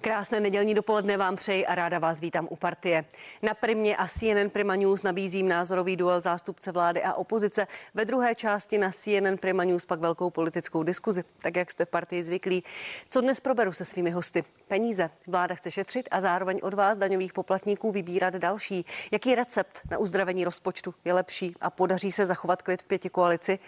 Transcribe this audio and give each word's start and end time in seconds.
Krásné 0.00 0.40
nedělní 0.40 0.74
dopoledne 0.74 1.16
vám 1.16 1.36
přeji 1.36 1.66
a 1.66 1.74
ráda 1.74 1.98
vás 1.98 2.20
vítám 2.20 2.46
u 2.50 2.56
partie. 2.56 3.04
Na 3.42 3.54
Primě 3.54 3.96
a 3.96 4.06
CNN 4.06 4.50
Prima 4.52 4.76
News 4.76 5.02
nabízím 5.02 5.48
názorový 5.48 5.96
duel 5.96 6.20
zástupce 6.20 6.72
vlády 6.72 7.02
a 7.02 7.14
opozice. 7.14 7.66
Ve 7.94 8.04
druhé 8.04 8.34
části 8.34 8.78
na 8.78 8.90
CNN 8.90 9.36
Prima 9.40 9.64
News 9.64 9.86
pak 9.86 10.00
velkou 10.00 10.30
politickou 10.30 10.82
diskuzi, 10.82 11.24
tak 11.42 11.56
jak 11.56 11.70
jste 11.70 11.84
v 11.84 11.88
partii 11.88 12.24
zvyklí. 12.24 12.64
Co 13.08 13.20
dnes 13.20 13.40
proberu 13.40 13.72
se 13.72 13.84
svými 13.84 14.10
hosty? 14.10 14.42
Peníze. 14.68 15.10
Vláda 15.26 15.54
chce 15.54 15.70
šetřit 15.70 16.08
a 16.10 16.20
zároveň 16.20 16.60
od 16.62 16.74
vás, 16.74 16.98
daňových 16.98 17.32
poplatníků, 17.32 17.92
vybírat 17.92 18.34
další. 18.34 18.86
Jaký 19.12 19.34
recept 19.34 19.80
na 19.90 19.98
uzdravení 19.98 20.44
rozpočtu 20.44 20.94
je 21.04 21.12
lepší 21.12 21.54
a 21.60 21.70
podaří 21.70 22.12
se 22.12 22.26
zachovat 22.26 22.62
klid 22.62 22.82
v 22.82 22.86
pěti 22.86 23.08
koalici? 23.08 23.58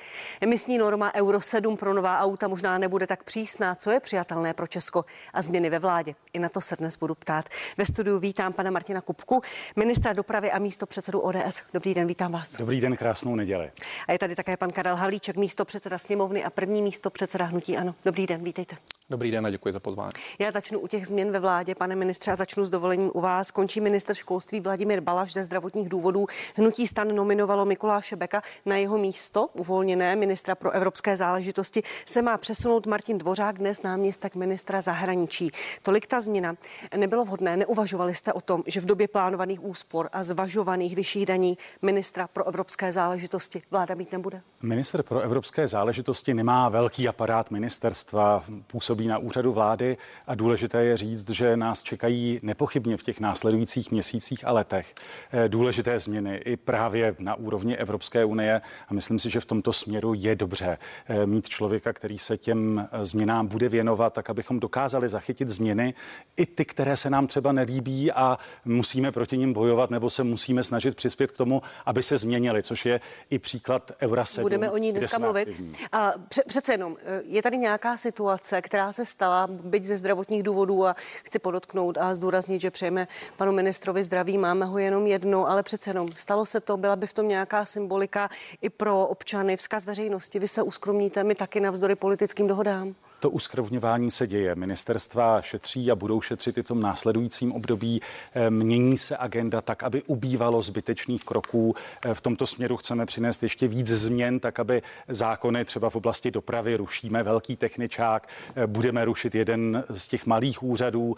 Emisní 0.41 0.79
norma 0.79 1.13
Euro 1.15 1.41
7 1.41 1.77
pro 1.77 1.95
nová 1.95 2.19
auta 2.19 2.49
možná 2.49 2.79
nebude 2.79 3.07
tak 3.07 3.25
přísná. 3.25 3.75
Co 3.75 3.91
je 3.91 4.01
přijatelné 4.01 4.55
pro 4.55 4.67
Česko 4.67 5.05
a 5.33 5.43
změny 5.43 5.71
ve 5.71 5.79
vládě? 5.79 6.15
I 6.33 6.39
na 6.39 6.49
to 6.49 6.61
se 6.61 6.77
dnes 6.77 6.97
budu 6.97 7.15
ptát. 7.15 7.45
Ve 7.79 7.87
studiu 7.87 8.19
vítám 8.19 8.53
pana 8.53 8.71
Martina 8.71 9.01
Kupku, 9.01 9.43
ministra 9.77 10.13
dopravy 10.13 10.51
a 10.51 10.59
místo 10.59 10.87
předsedu 10.87 11.21
ODS. 11.21 11.63
Dobrý 11.75 11.95
den, 11.95 12.07
vítám 12.07 12.33
vás. 12.33 12.57
Dobrý 12.57 12.81
den, 12.81 12.97
krásnou 12.97 13.35
neděli. 13.35 13.71
A 14.09 14.13
je 14.13 14.19
tady 14.19 14.37
také 14.37 14.57
pan 14.57 14.71
Karel 14.71 14.97
Havlíček, 14.97 15.37
místo 15.37 15.65
předseda 15.65 15.99
sněmovny 15.99 16.45
a 16.45 16.51
první 16.51 16.83
místo 16.83 17.11
předseda 17.11 17.45
hnutí. 17.45 17.77
Ano, 17.77 17.95
dobrý 18.05 18.27
den, 18.27 18.45
vítejte. 18.45 18.77
Dobrý 19.11 19.31
den 19.31 19.47
a 19.47 19.51
děkuji 19.51 19.73
za 19.73 19.81
pozvání. 19.81 20.11
Já 20.39 20.51
začnu 20.51 20.79
u 20.79 20.87
těch 20.87 21.07
změn 21.07 21.33
ve 21.33 21.41
vládě, 21.41 21.75
pane 21.75 21.97
ministře, 21.97 22.31
a 22.31 22.35
začnu 22.35 22.65
s 22.65 22.71
dovolením 22.71 23.11
u 23.15 23.21
vás. 23.21 23.51
Končí 23.51 23.81
minister 23.81 24.17
školství 24.17 24.61
Vladimír 24.61 25.01
Balaš 25.01 25.33
ze 25.33 25.45
zdravotních 25.45 25.89
důvodů. 25.89 26.27
Hnutí 26.57 26.87
stan 26.87 27.15
nominovalo 27.15 27.65
Mikuláše 27.65 28.17
Beka 28.17 28.43
na 28.67 28.77
jeho 28.77 28.99
místo, 28.99 29.49
uvolněné 29.53 30.17
ministra 30.17 30.55
pro 30.55 30.71
evropské 30.71 31.17
záležitosti, 31.17 31.83
se 32.07 32.23
má 32.23 32.39
přesunout 32.39 32.87
Martin 32.87 33.19
Dvořák, 33.19 33.59
dnes 33.59 33.83
náměstek 33.83 34.35
ministra 34.35 34.81
zahraničí. 34.81 35.51
Tolik 35.83 36.07
ta 36.11 36.21
změna. 36.21 36.55
Nebylo 36.97 37.25
vhodné, 37.25 37.57
neuvažovali 37.57 38.15
jste 38.15 38.33
o 38.33 38.41
tom, 38.41 38.63
že 38.67 38.81
v 38.81 38.85
době 38.85 39.09
plánovaných 39.09 39.65
úspor 39.65 40.09
a 40.13 40.23
zvažovaných 40.23 40.97
vyšších 40.97 41.27
daní 41.27 41.59
ministra 41.83 42.29
pro 42.29 42.49
evropské 42.49 42.93
záležitosti 42.93 43.63
vláda 43.71 43.95
mít 43.95 44.13
nebude? 44.13 44.41
Minister 44.63 45.03
pro 45.03 45.21
evropské 45.21 45.69
záležitosti 45.69 46.35
nemá 46.35 46.69
velký 46.69 47.09
aparát 47.09 47.51
ministerstva, 47.51 48.45
působí 48.67 49.07
na 49.07 49.19
úřadu 49.19 49.53
vlády 49.53 49.97
a 50.27 50.35
důležité 50.35 50.85
je 50.85 50.97
říct, 50.97 51.31
že 51.31 51.57
nás 51.57 51.83
čekají 51.83 52.41
nepochybně 52.43 52.97
v 52.97 53.03
těch 53.03 53.21
následujících 53.21 53.91
měsících 53.91 54.47
a 54.47 54.53
letech 54.53 54.95
eh, 55.33 55.49
důležité 55.49 55.99
změny 55.99 56.37
i 56.37 56.57
právě 56.57 57.15
na 57.19 57.35
úrovni 57.35 57.77
Evropské 57.77 58.25
unie 58.25 58.61
a 58.89 58.95
myslím 58.95 59.19
si, 59.19 59.31
že 59.31 59.41
v 59.41 59.45
tomto 59.45 59.73
směru 59.73 60.15
je 60.15 60.37
dobře 60.37 60.79
eh, 61.09 61.27
mít 61.27 61.49
člověka, 61.49 61.93
který 61.93 62.19
se 62.19 62.37
těm 62.37 62.89
eh, 62.93 63.05
změnám 63.05 63.47
bude 63.47 63.69
věnovat, 63.69 64.13
tak 64.13 64.31
abychom 64.31 64.61
dokázali 64.61 65.09
zachytit 65.09 65.49
změny, 65.49 65.95
i 66.41 66.47
ty, 66.47 66.65
které 66.65 66.97
se 66.97 67.11
nám 67.11 67.27
třeba 67.27 67.53
nelíbí 67.53 68.13
a 68.13 68.39
musíme 68.65 69.13
proti 69.13 69.39
nim 69.39 69.53
bojovat 69.53 69.91
nebo 69.91 70.11
se 70.11 70.25
musíme 70.25 70.65
snažit 70.65 70.97
přispět 70.97 71.31
k 71.31 71.37
tomu, 71.37 71.63
aby 71.87 72.03
se 72.03 72.17
změnili, 72.17 72.63
což 72.63 72.87
je 72.87 73.01
i 73.31 73.39
příklad 73.39 73.93
Eura 74.03 74.25
7. 74.25 74.45
Budeme 74.45 74.71
o 74.71 74.77
ní 74.77 74.93
dneska 74.93 75.19
mluvit. 75.19 75.49
A 75.93 76.13
pře- 76.29 76.43
přece 76.47 76.73
jenom, 76.73 76.97
eh, 77.05 77.23
je 77.25 77.43
tady 77.43 77.59
nějaká 77.59 77.97
situace, 77.97 78.63
která 78.63 78.93
se 78.93 79.05
stala, 79.05 79.47
byť 79.47 79.85
ze 79.85 79.97
zdravotních 79.97 80.43
důvodů 80.43 80.87
a 80.87 80.97
chci 81.25 81.39
podotknout 81.39 81.99
a 81.99 82.15
zdůraznit, 82.15 82.61
že 82.61 82.71
přejeme 82.71 83.09
panu 83.37 83.53
ministrovi 83.53 84.03
zdraví, 84.03 84.39
máme 84.39 84.67
ho 84.67 84.79
jenom 84.79 85.07
jedno, 85.07 85.51
ale 85.51 85.63
přece 85.63 85.91
jenom 85.91 86.09
stalo 86.17 86.47
se 86.47 86.61
to, 86.61 86.77
byla 86.77 86.97
by 86.97 87.07
v 87.07 87.13
tom 87.13 87.29
nějaká 87.29 87.65
symbolika 87.65 88.29
i 88.63 88.71
pro 88.71 89.07
občany, 89.07 89.57
vzkaz 89.57 89.85
veřejnosti. 89.87 90.39
Vy 90.39 90.49
se 90.49 90.63
uskromníte, 90.63 91.25
my 91.25 91.35
taky 91.35 91.61
navzdory 91.61 91.95
politickým 91.95 92.47
dohodám. 92.47 92.95
To 93.21 93.31
uskrvňování 93.31 94.11
se 94.11 94.27
děje. 94.27 94.55
Ministerstva 94.55 95.43
šetří 95.43 95.91
a 95.91 95.95
budou 95.95 96.21
šetřit 96.21 96.59
i 96.59 96.63
v 96.63 96.67
tom 96.67 96.81
následujícím 96.81 97.53
období. 97.53 98.01
Eh, 98.35 98.51
mění 98.51 98.99
se 98.99 99.17
agenda 99.17 99.61
tak, 99.61 99.83
aby 99.83 100.03
ubývalo 100.03 100.63
zbytečných 100.63 101.25
kroků. 101.25 101.75
Eh, 102.05 102.15
v 102.15 102.21
tomto 102.21 102.47
směru 102.47 102.77
chceme 102.77 103.07
přinést 103.07 103.43
ještě 103.43 103.69
víc 103.69 103.87
změn, 103.87 104.41
tak 104.41 104.61
aby 104.61 104.83
zákony 105.09 105.65
třeba 105.65 105.91
v 105.91 105.97
oblasti 105.97 106.31
dopravy 106.31 106.77
rušíme 106.77 107.23
velký 107.23 107.57
techničák, 107.57 108.29
eh, 108.57 108.67
budeme 108.67 109.05
rušit 109.05 109.35
jeden 109.35 109.85
z 109.91 110.09
těch 110.09 110.27
malých 110.27 110.63
úřadů, 110.63 111.15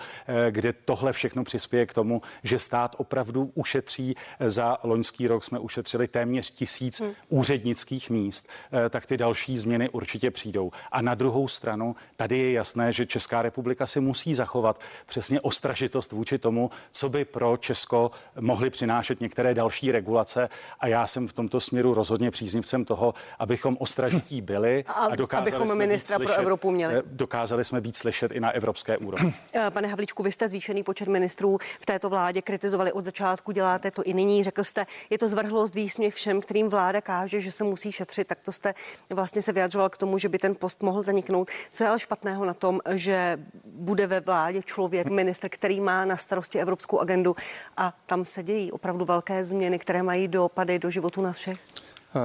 kde 0.50 0.72
tohle 0.72 1.12
všechno 1.12 1.44
přispěje 1.44 1.86
k 1.86 1.94
tomu, 1.94 2.22
že 2.44 2.58
stát 2.58 2.96
opravdu 2.98 3.50
ušetří. 3.54 4.14
Za 4.40 4.78
loňský 4.82 5.26
rok 5.26 5.44
jsme 5.44 5.58
ušetřili 5.58 6.08
téměř 6.08 6.50
tisíc 6.50 7.00
hmm. 7.00 7.12
úřednických 7.28 8.10
míst, 8.10 8.48
tak 8.90 9.06
ty 9.06 9.16
další 9.16 9.58
změny 9.58 9.88
určitě 9.88 10.30
přijdou. 10.30 10.70
A 10.92 11.02
na 11.02 11.14
druhou 11.14 11.48
stranu 11.48 11.91
tady 12.16 12.38
je 12.38 12.52
jasné, 12.52 12.92
že 12.92 13.06
Česká 13.06 13.42
republika 13.42 13.86
si 13.86 14.00
musí 14.00 14.34
zachovat 14.34 14.80
přesně 15.06 15.40
ostražitost 15.40 16.12
vůči 16.12 16.38
tomu, 16.38 16.70
co 16.92 17.08
by 17.08 17.24
pro 17.24 17.56
Česko 17.56 18.10
mohly 18.40 18.70
přinášet 18.70 19.20
některé 19.20 19.54
další 19.54 19.92
regulace. 19.92 20.48
A 20.80 20.86
já 20.86 21.06
jsem 21.06 21.28
v 21.28 21.32
tomto 21.32 21.60
směru 21.60 21.94
rozhodně 21.94 22.30
příznivcem 22.30 22.84
toho, 22.84 23.14
abychom 23.38 23.76
ostražití 23.80 24.40
byli 24.40 24.84
a, 24.86 24.92
a 24.92 25.16
dokázali 25.16 25.50
abychom 25.50 25.68
jsme 25.68 25.78
ministra 25.78 26.18
být 26.18 26.24
pro 26.24 26.34
slyšet, 26.34 26.42
Evropu 26.42 26.70
měli. 26.70 26.94
Eh, 26.94 27.02
dokázali 27.06 27.64
jsme 27.64 27.80
být 27.80 27.96
slyšet 27.96 28.32
i 28.32 28.40
na 28.40 28.50
evropské 28.50 28.98
úrovni. 28.98 29.34
Eh, 29.54 29.70
pane 29.70 29.88
Havlíčku, 29.88 30.22
vy 30.22 30.32
jste 30.32 30.48
zvýšený 30.48 30.82
počet 30.82 31.08
ministrů 31.08 31.58
v 31.80 31.86
této 31.86 32.10
vládě 32.10 32.42
kritizovali 32.42 32.92
od 32.92 33.04
začátku, 33.04 33.52
děláte 33.52 33.90
to 33.90 34.02
i 34.02 34.14
nyní. 34.14 34.44
Řekl 34.44 34.64
jste, 34.64 34.86
je 35.10 35.18
to 35.18 35.28
zvrhlost 35.28 35.74
výsměch 35.74 36.14
všem, 36.14 36.40
kterým 36.40 36.68
vláda 36.68 37.00
káže, 37.00 37.40
že 37.40 37.52
se 37.52 37.64
musí 37.64 37.92
šetřit, 37.92 38.26
tak 38.26 38.38
to 38.44 38.52
jste 38.52 38.74
vlastně 39.10 39.42
se 39.42 39.52
vyjadřoval 39.52 39.90
k 39.90 39.96
tomu, 39.96 40.18
že 40.18 40.28
by 40.28 40.38
ten 40.38 40.54
post 40.54 40.82
mohl 40.82 41.02
zaniknout. 41.02 41.50
Co 41.70 41.81
co 41.82 41.86
je 41.86 41.90
ale 41.90 41.98
špatného 41.98 42.44
na 42.44 42.54
tom, 42.54 42.80
že 42.94 43.38
bude 43.64 44.06
ve 44.06 44.20
vládě 44.20 44.62
člověk, 44.62 45.10
minister, 45.10 45.50
který 45.50 45.80
má 45.80 46.04
na 46.04 46.16
starosti 46.16 46.58
evropskou 46.58 46.98
agendu 46.98 47.36
a 47.76 47.92
tam 48.06 48.24
se 48.24 48.42
dějí 48.42 48.72
opravdu 48.72 49.04
velké 49.04 49.44
změny, 49.44 49.78
které 49.78 50.02
mají 50.02 50.28
dopady 50.28 50.78
do 50.78 50.90
životu 50.90 51.22
nás 51.22 51.38
všech? 51.38 51.58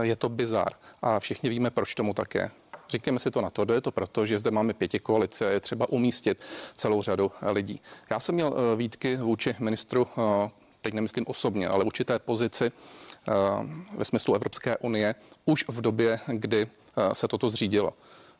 Je 0.01 0.15
to 0.15 0.29
bizar 0.29 0.67
a 1.01 1.19
všichni 1.19 1.49
víme, 1.49 1.69
proč 1.69 1.95
tomu 1.95 2.13
také. 2.13 2.51
Říkáme 2.89 3.19
si 3.19 3.31
to 3.31 3.41
na 3.41 3.49
to, 3.49 3.73
je 3.73 3.81
to 3.81 3.91
proto, 3.91 4.25
že 4.25 4.39
zde 4.39 4.51
máme 4.51 4.73
pěti 4.73 4.99
koalice 4.99 5.47
a 5.47 5.49
je 5.49 5.59
třeba 5.59 5.89
umístit 5.89 6.37
celou 6.73 7.01
řadu 7.01 7.31
lidí. 7.41 7.81
Já 8.09 8.19
jsem 8.19 8.35
měl 8.35 8.53
eh, 8.53 8.75
výtky 8.75 9.15
vůči 9.15 9.55
ministru, 9.59 10.07
eh, 10.17 10.49
teď 10.81 10.93
nemyslím 10.93 11.25
osobně, 11.27 11.67
ale 11.67 11.83
vůči 11.83 12.05
té 12.05 12.19
pozici 12.19 12.65
eh, 12.65 13.31
ve 13.97 14.05
smyslu 14.05 14.35
Evropské 14.35 14.77
unie 14.77 15.15
už 15.45 15.65
v 15.67 15.81
době, 15.81 16.19
kdy 16.27 16.67
se 17.13 17.27
toto 17.27 17.49
zřídilo 17.49 17.93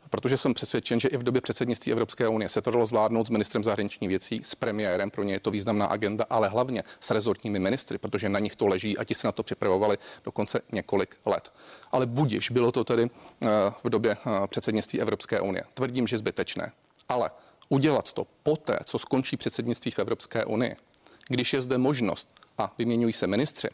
protože 0.10 0.38
jsem 0.38 0.54
přesvědčen, 0.54 1.00
že 1.00 1.08
i 1.08 1.18
v 1.18 1.24
době 1.24 1.42
předsednictví 1.42 1.92
Evropské 1.92 2.28
unie 2.28 2.50
se 2.50 2.62
to 2.62 2.72
dalo 2.72 2.86
zvládnout 2.86 3.28
s 3.28 3.30
ministrem 3.30 3.64
zahraničních 3.64 4.10
věcí, 4.10 4.42
s 4.44 4.56
premiérem, 4.56 5.12
pro 5.12 5.24
ně 5.24 5.34
je 5.34 5.40
to 5.40 5.52
významná 5.52 5.86
agenda, 5.86 6.26
ale 6.30 6.50
hlavně 6.50 6.84
s 7.00 7.12
rezortními 7.12 7.60
ministry, 7.60 7.98
protože 7.98 8.30
na 8.30 8.40
nich 8.40 8.56
to 8.56 8.68
leží 8.68 8.98
a 8.98 9.04
ti 9.04 9.16
se 9.16 9.28
na 9.28 9.32
to 9.32 9.44
připravovali 9.44 9.98
dokonce 10.26 10.60
několik 10.72 11.16
let. 11.26 11.54
Ale 11.92 12.06
budiš, 12.06 12.52
bylo 12.52 12.72
to 12.72 12.84
tedy 12.84 13.04
eh, 13.46 13.50
v 13.84 13.90
době 13.90 14.12
eh, 14.12 14.48
předsednictví 14.48 15.02
Evropské 15.02 15.42
unie. 15.42 15.64
Tvrdím, 15.74 16.08
že 16.08 16.18
zbytečné. 16.18 16.72
Ale 17.10 17.32
udělat 17.70 18.14
to 18.14 18.28
poté, 18.44 18.80
co 18.86 19.00
skončí 19.00 19.38
předsednictví 19.38 19.92
v 19.92 20.00
Evropské 20.00 20.46
unii, 20.46 20.76
když 21.30 21.54
je 21.54 21.62
zde 21.62 21.78
možnost 21.78 22.34
a 22.58 22.74
vyměňují 22.78 23.14
se 23.14 23.28
ministři, 23.28 23.68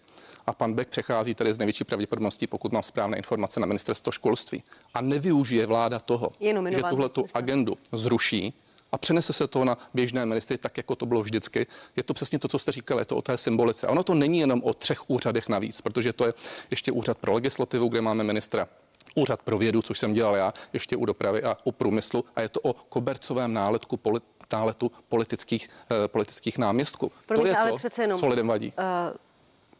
a 0.47 0.53
pan 0.53 0.73
Beck 0.73 0.89
přechází 0.89 1.35
tedy 1.35 1.53
z 1.53 1.57
největší 1.57 1.83
pravděpodobností, 1.83 2.47
pokud 2.47 2.71
mám 2.71 2.83
správné 2.83 3.17
informace, 3.17 3.59
na 3.59 3.65
ministerstvo 3.65 4.11
školství 4.11 4.63
a 4.93 5.01
nevyužije 5.01 5.65
vláda 5.65 5.99
toho, 5.99 6.31
že 6.69 6.81
tuhle 6.89 7.09
tu 7.09 7.25
agendu 7.33 7.77
zruší, 7.91 8.53
a 8.91 8.97
přenese 8.97 9.33
se 9.33 9.47
to 9.47 9.65
na 9.65 9.77
běžné 9.93 10.25
ministry, 10.25 10.57
tak 10.57 10.77
jako 10.77 10.95
to 10.95 11.05
bylo 11.05 11.23
vždycky. 11.23 11.67
Je 11.95 12.03
to 12.03 12.13
přesně 12.13 12.39
to, 12.39 12.47
co 12.47 12.59
jste 12.59 12.71
říkali, 12.71 13.01
je 13.01 13.05
to 13.05 13.17
o 13.17 13.21
té 13.21 13.37
symbolice. 13.37 13.87
A 13.87 13.91
ono 13.91 14.03
to 14.03 14.13
není 14.13 14.39
jenom 14.39 14.63
o 14.63 14.73
třech 14.73 15.09
úřadech 15.09 15.49
navíc, 15.49 15.81
protože 15.81 16.13
to 16.13 16.25
je 16.25 16.33
ještě 16.71 16.91
úřad 16.91 17.17
pro 17.17 17.33
legislativu, 17.33 17.87
kde 17.87 18.01
máme 18.01 18.23
ministra 18.23 18.67
úřad 19.15 19.41
pro 19.41 19.57
vědu, 19.57 19.81
což 19.81 19.99
jsem 19.99 20.13
dělal 20.13 20.35
já, 20.35 20.53
ještě 20.73 20.95
u 20.95 21.05
dopravy 21.05 21.43
a 21.43 21.57
u 21.63 21.71
průmyslu. 21.71 22.25
A 22.35 22.41
je 22.41 22.49
to 22.49 22.59
o 22.59 22.73
kobercovém 22.73 23.53
náletku 23.53 23.97
polit, 23.97 24.23
náletu 24.53 24.91
politických, 25.09 25.69
eh, 25.91 26.07
politických 26.07 26.57
náměstků. 26.57 27.11
Promiňte, 27.25 27.49
to 27.49 27.57
je 27.57 27.61
ale 27.61 27.71
to, 27.71 27.77
přece 27.77 28.03
jenom, 28.03 28.19
co 28.19 28.27
lidem 28.27 28.47
vadí. 28.47 28.73
Uh 28.77 29.17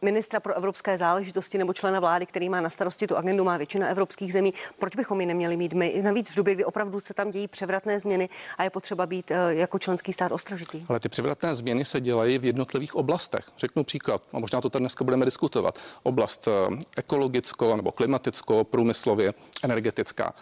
ministra 0.04 0.40
pro 0.40 0.54
evropské 0.54 0.98
záležitosti 0.98 1.58
nebo 1.58 1.74
člena 1.74 2.00
vlády, 2.00 2.26
který 2.26 2.50
má 2.50 2.62
na 2.62 2.70
starosti 2.70 3.08
tu 3.08 3.18
agendu, 3.18 3.44
má 3.44 3.58
většina 3.58 3.88
evropských 3.88 4.34
zemí. 4.34 4.54
Proč 4.80 4.96
bychom 4.96 5.22
ji 5.22 5.28
neměli 5.28 5.58
mít 5.58 5.74
my? 5.74 6.02
Navíc 6.02 6.32
v 6.32 6.36
době, 6.36 6.56
kdy 6.56 6.66
opravdu 6.66 7.00
se 7.00 7.14
tam 7.14 7.32
dějí 7.32 7.48
převratné 7.48 8.00
změny 8.00 8.30
a 8.58 8.64
je 8.64 8.70
potřeba 8.70 9.06
být 9.06 9.32
eh, 9.32 9.36
jako 9.50 9.80
členský 9.80 10.14
stát 10.14 10.32
ostražitý. 10.32 10.84
Ale 10.90 11.00
ty 11.00 11.10
převratné 11.10 11.56
změny 11.56 11.86
se 11.86 12.02
dělají 12.02 12.38
v 12.38 12.46
jednotlivých 12.46 12.96
oblastech. 12.96 13.46
Řeknu 13.58 13.84
příklad, 13.84 14.22
a 14.34 14.40
možná 14.40 14.62
to 14.62 14.70
tady 14.70 14.82
dneska 14.82 15.04
budeme 15.04 15.26
diskutovat. 15.26 15.80
Oblast 16.04 16.48
eh, 16.48 16.78
ekologicko 16.98 17.76
nebo 17.76 17.92
klimaticko, 17.92 18.64
průmyslově, 18.64 19.34
energetická. 19.64 20.34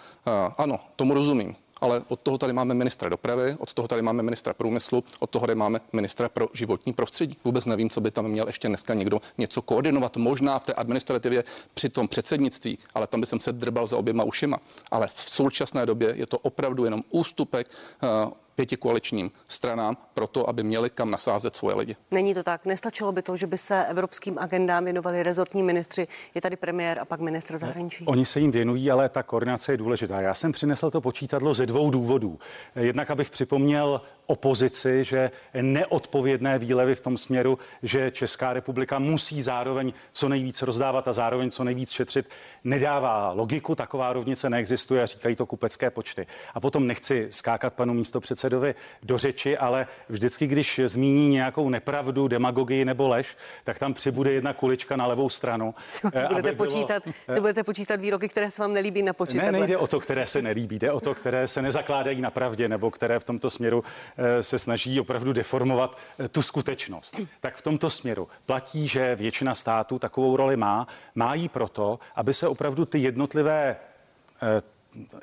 Ano, 0.58 0.80
tomu 0.96 1.14
rozumím 1.14 1.56
ale 1.82 2.04
od 2.08 2.20
toho 2.20 2.38
tady 2.38 2.54
máme 2.54 2.74
ministra 2.74 3.10
dopravy, 3.10 3.56
od 3.60 3.74
toho 3.74 3.88
tady 3.88 4.02
máme 4.02 4.24
ministra 4.24 4.54
průmyslu, 4.54 5.04
od 5.20 5.30
toho 5.30 5.48
tady 5.48 5.56
máme 5.56 5.80
ministra 5.94 6.30
pro 6.30 6.48
životní 6.54 6.94
prostředí. 6.94 7.38
Vůbec 7.44 7.66
nevím, 7.66 7.90
co 7.90 8.02
by 8.02 8.12
tam 8.12 8.28
měl 8.28 8.48
ještě 8.48 8.68
dneska 8.68 8.94
někdo 8.94 9.22
něco 9.38 9.62
koordinovat, 9.62 10.18
možná 10.18 10.60
v 10.60 10.66
té 10.66 10.74
administrativě 10.74 11.44
při 11.74 11.90
tom 11.90 12.08
předsednictví, 12.08 12.78
ale 12.94 13.08
tam 13.08 13.20
by 13.20 13.26
jsem 13.26 13.40
se 13.40 13.52
drbal 13.52 13.88
za 13.88 13.98
oběma 13.98 14.24
ušima. 14.24 14.60
Ale 14.92 15.08
v 15.08 15.32
současné 15.32 15.86
době 15.86 16.14
je 16.18 16.26
to 16.26 16.38
opravdu 16.38 16.86
jenom 16.86 17.04
ústupek 17.10 17.68
uh, 18.04 18.32
pěti 18.62 18.78
koaličním 18.78 19.32
stranám 19.48 19.98
proto, 20.14 20.50
aby 20.50 20.64
měli 20.64 20.90
kam 20.90 21.12
nasázet 21.12 21.56
svoje 21.56 21.76
lidi. 21.76 21.96
Není 22.12 22.34
to 22.34 22.44
tak. 22.44 22.66
Nestačilo 22.66 23.12
by 23.12 23.22
to, 23.22 23.38
že 23.38 23.48
by 23.48 23.58
se 23.58 23.86
evropským 23.86 24.40
agendám 24.40 24.84
věnovali 24.84 25.24
rezortní 25.24 25.64
ministři. 25.64 26.08
Je 26.36 26.42
tady 26.42 26.56
premiér 26.56 27.00
a 27.00 27.06
pak 27.06 27.20
ministr 27.20 27.58
zahraničí. 27.58 28.06
Oni 28.06 28.26
se 28.26 28.40
jim 28.40 28.52
věnují, 28.52 28.92
ale 28.92 29.10
ta 29.10 29.24
koordinace 29.24 29.74
je 29.74 29.78
důležitá. 29.78 30.22
Já 30.22 30.34
jsem 30.34 30.52
přinesl 30.52 30.92
to 30.92 31.02
počítadlo 31.02 31.54
ze 31.54 31.66
dvou 31.66 31.92
důvodů. 31.92 32.40
Jednak, 32.76 33.12
abych 33.12 33.30
připomněl 33.30 34.02
opozici, 34.32 35.04
že 35.04 35.32
neodpovědné 35.62 36.60
výlevy 36.60 36.96
v 36.96 37.02
tom 37.02 37.18
směru, 37.18 37.60
že 37.84 38.12
Česká 38.12 38.54
republika 38.54 39.00
musí 39.00 39.42
zároveň 39.42 39.94
co 40.12 40.30
nejvíc 40.30 40.62
rozdávat 40.62 41.08
a 41.08 41.14
zároveň 41.14 41.52
co 41.52 41.64
nejvíc 41.64 41.92
šetřit, 41.92 42.30
nedává 42.64 43.32
logiku, 43.32 43.76
taková 43.76 44.14
rovnice 44.14 44.50
neexistuje 44.50 45.04
a 45.04 45.06
říkají 45.06 45.36
to 45.36 45.46
kupecké 45.46 45.90
počty. 45.90 46.28
A 46.54 46.60
potom 46.60 46.88
nechci 46.88 47.28
skákat 47.30 47.74
panu 47.74 47.94
místopředsedovi 47.94 48.76
do 49.04 49.18
řeči, 49.18 49.58
ale 49.58 49.88
vždycky, 50.10 50.48
když 50.48 50.82
zmíní 50.86 51.30
nějakou 51.30 51.70
nepravdu, 51.70 52.28
demagogii 52.28 52.86
nebo 52.86 53.08
lež, 53.08 53.38
tak 53.64 53.80
tam 53.80 53.94
přibude 53.94 54.32
jedna 54.32 54.54
kulička 54.54 54.96
na 54.96 55.08
levou 55.08 55.30
stranu. 55.30 55.76
Eh, 56.14 56.28
budete, 56.28 56.52
bylo... 56.52 56.70
počítat, 56.70 57.04
si 57.34 57.40
budete 57.40 57.64
počítat 57.64 58.00
výroky, 58.00 58.30
které 58.30 58.52
se 58.52 58.62
vám 58.62 58.74
nelíbí 58.74 59.04
na 59.04 59.14
počítat. 59.14 59.44
Ne, 59.44 59.52
nejde 59.52 59.78
o 59.78 59.88
to, 59.88 60.00
které 60.00 60.28
se 60.28 60.42
nelíbí, 60.42 60.80
jde 60.80 60.92
o 60.92 61.00
to, 61.00 61.16
které 61.16 61.48
se 61.48 61.62
nezakládají 61.62 62.22
na 62.22 62.30
pravdě 62.30 62.68
nebo 62.68 62.92
které 62.92 63.20
v 63.20 63.24
tomto 63.24 63.50
směru 63.50 63.84
eh, 64.18 64.21
se 64.42 64.60
snaží 64.60 65.00
opravdu 65.00 65.34
deformovat 65.34 65.98
eh, 66.20 66.28
tu 66.28 66.42
skutečnost. 66.42 67.20
Tak 67.40 67.56
v 67.56 67.62
tomto 67.62 67.90
směru 67.90 68.28
platí, 68.46 68.88
že 68.88 69.16
většina 69.16 69.56
států 69.56 70.00
takovou 70.00 70.38
roli 70.38 70.58
má. 70.58 70.88
Má 71.16 71.34
jí 71.34 71.50
proto, 71.50 72.00
aby 72.16 72.34
se 72.34 72.48
opravdu 72.48 72.86
ty 72.86 73.00
jednotlivé 73.00 73.76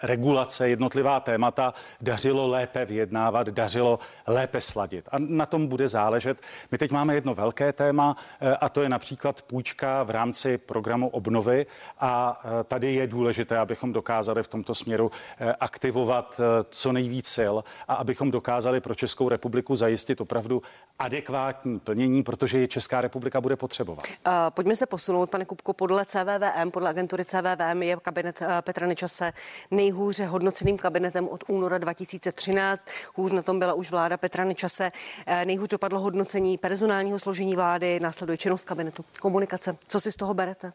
regulace, 0.03 0.69
jednotlivá 0.69 1.21
témata 1.21 1.75
dařilo 2.01 2.49
lépe 2.49 2.85
vyjednávat, 2.85 3.49
dařilo 3.49 3.99
lépe 4.27 4.61
sladit. 4.61 5.09
A 5.13 5.17
na 5.19 5.47
tom 5.47 5.67
bude 5.67 5.89
záležet. 5.89 6.39
My 6.73 6.79
teď 6.79 6.91
máme 6.91 7.15
jedno 7.15 7.35
velké 7.35 7.73
téma 7.73 8.17
eh, 8.41 8.57
a 8.57 8.69
to 8.69 8.83
je 8.83 8.89
například 8.89 9.43
půjčka 9.43 10.03
v 10.03 10.11
rámci 10.11 10.59
programu 10.59 11.09
obnovy 11.09 11.67
a 12.01 12.41
eh, 12.45 12.65
tady 12.65 12.95
je 12.95 13.07
důležité, 13.07 13.59
abychom 13.59 13.93
dokázali 13.93 14.43
v 14.43 14.49
tomto 14.49 14.75
směru 14.75 15.11
eh, 15.39 15.55
aktivovat 15.61 16.41
co 16.71 16.93
nejvíc 16.93 17.27
sil 17.37 17.55
a 17.89 17.95
abychom 17.95 18.31
dokázali 18.31 18.81
pro 18.81 18.95
Českou 18.95 19.29
republiku 19.29 19.77
zajistit 19.77 20.21
opravdu 20.21 20.63
adekvátní 20.99 21.79
plnění, 21.79 22.23
protože 22.23 22.59
je 22.59 22.69
Česká 22.69 23.01
republika 23.01 23.41
bude 23.41 23.57
potřebovat. 23.57 24.03
Pojďme 24.51 24.77
se 24.77 24.87
posunout, 24.87 25.31
pane 25.31 25.45
Kupko, 25.45 25.73
podle 25.73 26.05
CVVM, 26.05 26.71
podle 26.71 26.91
agentury 26.91 27.25
CVVM 27.25 27.83
je 27.83 27.97
kabinet 27.97 28.43
Petra 28.61 28.87
Nečase 28.87 29.33
nejhůře 29.71 30.27
hodnoceným 30.27 30.79
kabinetem 30.79 31.29
od 31.29 31.45
února 31.49 31.79
2013. 31.79 32.87
Hůř 33.15 33.33
na 33.33 33.43
tom 33.43 33.59
byla 33.59 33.75
už 33.75 33.91
vláda 33.91 34.17
Petra 34.17 34.45
Nečase. 34.45 34.93
Eh, 35.27 35.45
nejhůř 35.45 35.69
dopadlo 35.69 36.01
hodnocení 36.01 36.59
personálního 36.59 37.19
složení 37.19 37.57
vlády, 37.57 38.01
následuje 38.01 38.39
činnost 38.39 38.65
kabinetu. 38.65 39.05
Komunikace. 39.21 39.77
Co 39.89 40.01
si 40.01 40.13
z 40.13 40.17
toho 40.17 40.35
berete? 40.35 40.73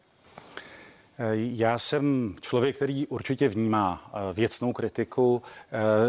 Eh, 1.18 1.30
já 1.34 1.78
jsem 1.78 2.34
člověk, 2.40 2.76
který 2.76 3.06
určitě 3.06 3.48
vnímá 3.48 4.10
eh, 4.14 4.34
věcnou 4.34 4.72
kritiku. 4.72 5.42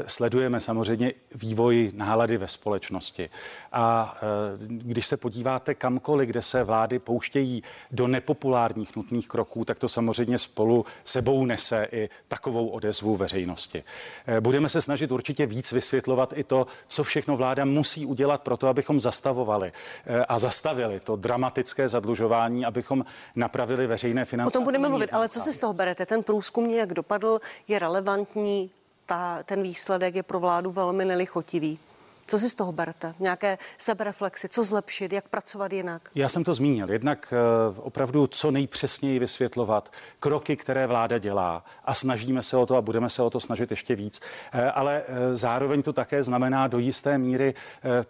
Sledujeme 0.08 0.60
samozřejmě 0.60 1.14
vývoj 1.36 1.92
nálady 1.96 2.38
ve 2.38 2.48
společnosti. 2.48 3.30
A 3.72 4.18
když 4.68 5.08
se 5.08 5.18
podíváte 5.18 5.74
kamkoliv, 5.74 6.30
kde 6.30 6.42
se 6.42 6.64
vlády 6.64 7.00
pouštějí 7.00 7.64
do 7.92 8.08
nepopulárních 8.08 8.96
nutných 8.96 9.28
kroků, 9.28 9.66
tak 9.66 9.80
to 9.80 9.90
samozřejmě 9.90 10.38
spolu 10.38 10.86
sebou 11.04 11.46
nese 11.46 11.88
i 11.92 12.10
takovou 12.28 12.68
odezvu 12.68 13.16
veřejnosti. 13.16 13.84
Budeme 14.40 14.70
se 14.70 14.82
snažit 14.82 15.12
určitě 15.12 15.46
víc 15.46 15.72
vysvětlovat 15.72 16.34
i 16.36 16.44
to, 16.44 16.68
co 16.88 17.04
všechno 17.04 17.38
vláda 17.38 17.66
musí 17.66 18.06
udělat 18.06 18.42
pro 18.42 18.58
to, 18.58 18.68
abychom 18.68 19.00
zastavovali 19.00 19.72
a 20.28 20.40
zastavili 20.40 21.00
to 21.00 21.16
dramatické 21.16 21.88
zadlužování, 21.88 22.66
abychom 22.66 23.06
napravili 23.36 23.88
veřejné 23.88 24.26
finance. 24.26 24.58
O 24.58 24.60
tom 24.60 24.64
budeme 24.64 24.90
mluvit, 24.98 25.14
ale 25.14 25.30
co 25.30 25.40
si 25.40 25.54
z 25.54 25.58
toho 25.58 25.74
berete? 25.74 26.06
Ten 26.06 26.24
průzkum 26.24 26.68
nějak 26.68 26.94
dopadl, 26.94 27.40
je 27.68 27.80
relevantní, 27.80 28.72
ta, 29.06 29.44
ten 29.44 29.64
výsledek 29.64 30.16
je 30.16 30.24
pro 30.24 30.40
vládu 30.40 30.72
velmi 30.72 31.06
nelichotivý. 31.06 31.80
Co 32.28 32.40
si 32.40 32.50
z 32.50 32.56
toho 32.56 32.72
berete? 32.72 33.16
Nějaké 33.20 33.58
sebereflexy, 33.78 34.50
co 34.50 34.64
zlepšit, 34.64 35.14
jak 35.14 35.28
pracovat 35.28 35.74
jinak? 35.74 36.10
Já 36.16 36.30
jsem 36.30 36.44
to 36.44 36.54
zmínil. 36.54 36.92
Jednak 36.92 37.34
eh, 37.34 37.80
opravdu 37.80 38.28
co 38.28 38.52
nejpřesněji 38.52 39.20
vysvětlovat 39.20 39.92
kroky, 40.20 40.56
které 40.56 40.88
vláda 40.88 41.18
dělá 41.18 41.66
a 41.86 41.94
snažíme 41.94 42.44
se 42.44 42.58
o 42.58 42.66
to 42.66 42.76
a 42.76 42.82
budeme 42.82 43.10
se 43.10 43.22
o 43.22 43.30
to 43.30 43.40
snažit 43.40 43.72
ještě 43.72 43.96
víc. 43.96 44.22
Eh, 44.54 44.72
ale 44.72 45.04
eh, 45.08 45.36
zároveň 45.36 45.82
to 45.82 45.94
také 45.94 46.24
znamená 46.24 46.68
do 46.68 46.80
jisté 46.80 47.18
míry 47.18 47.54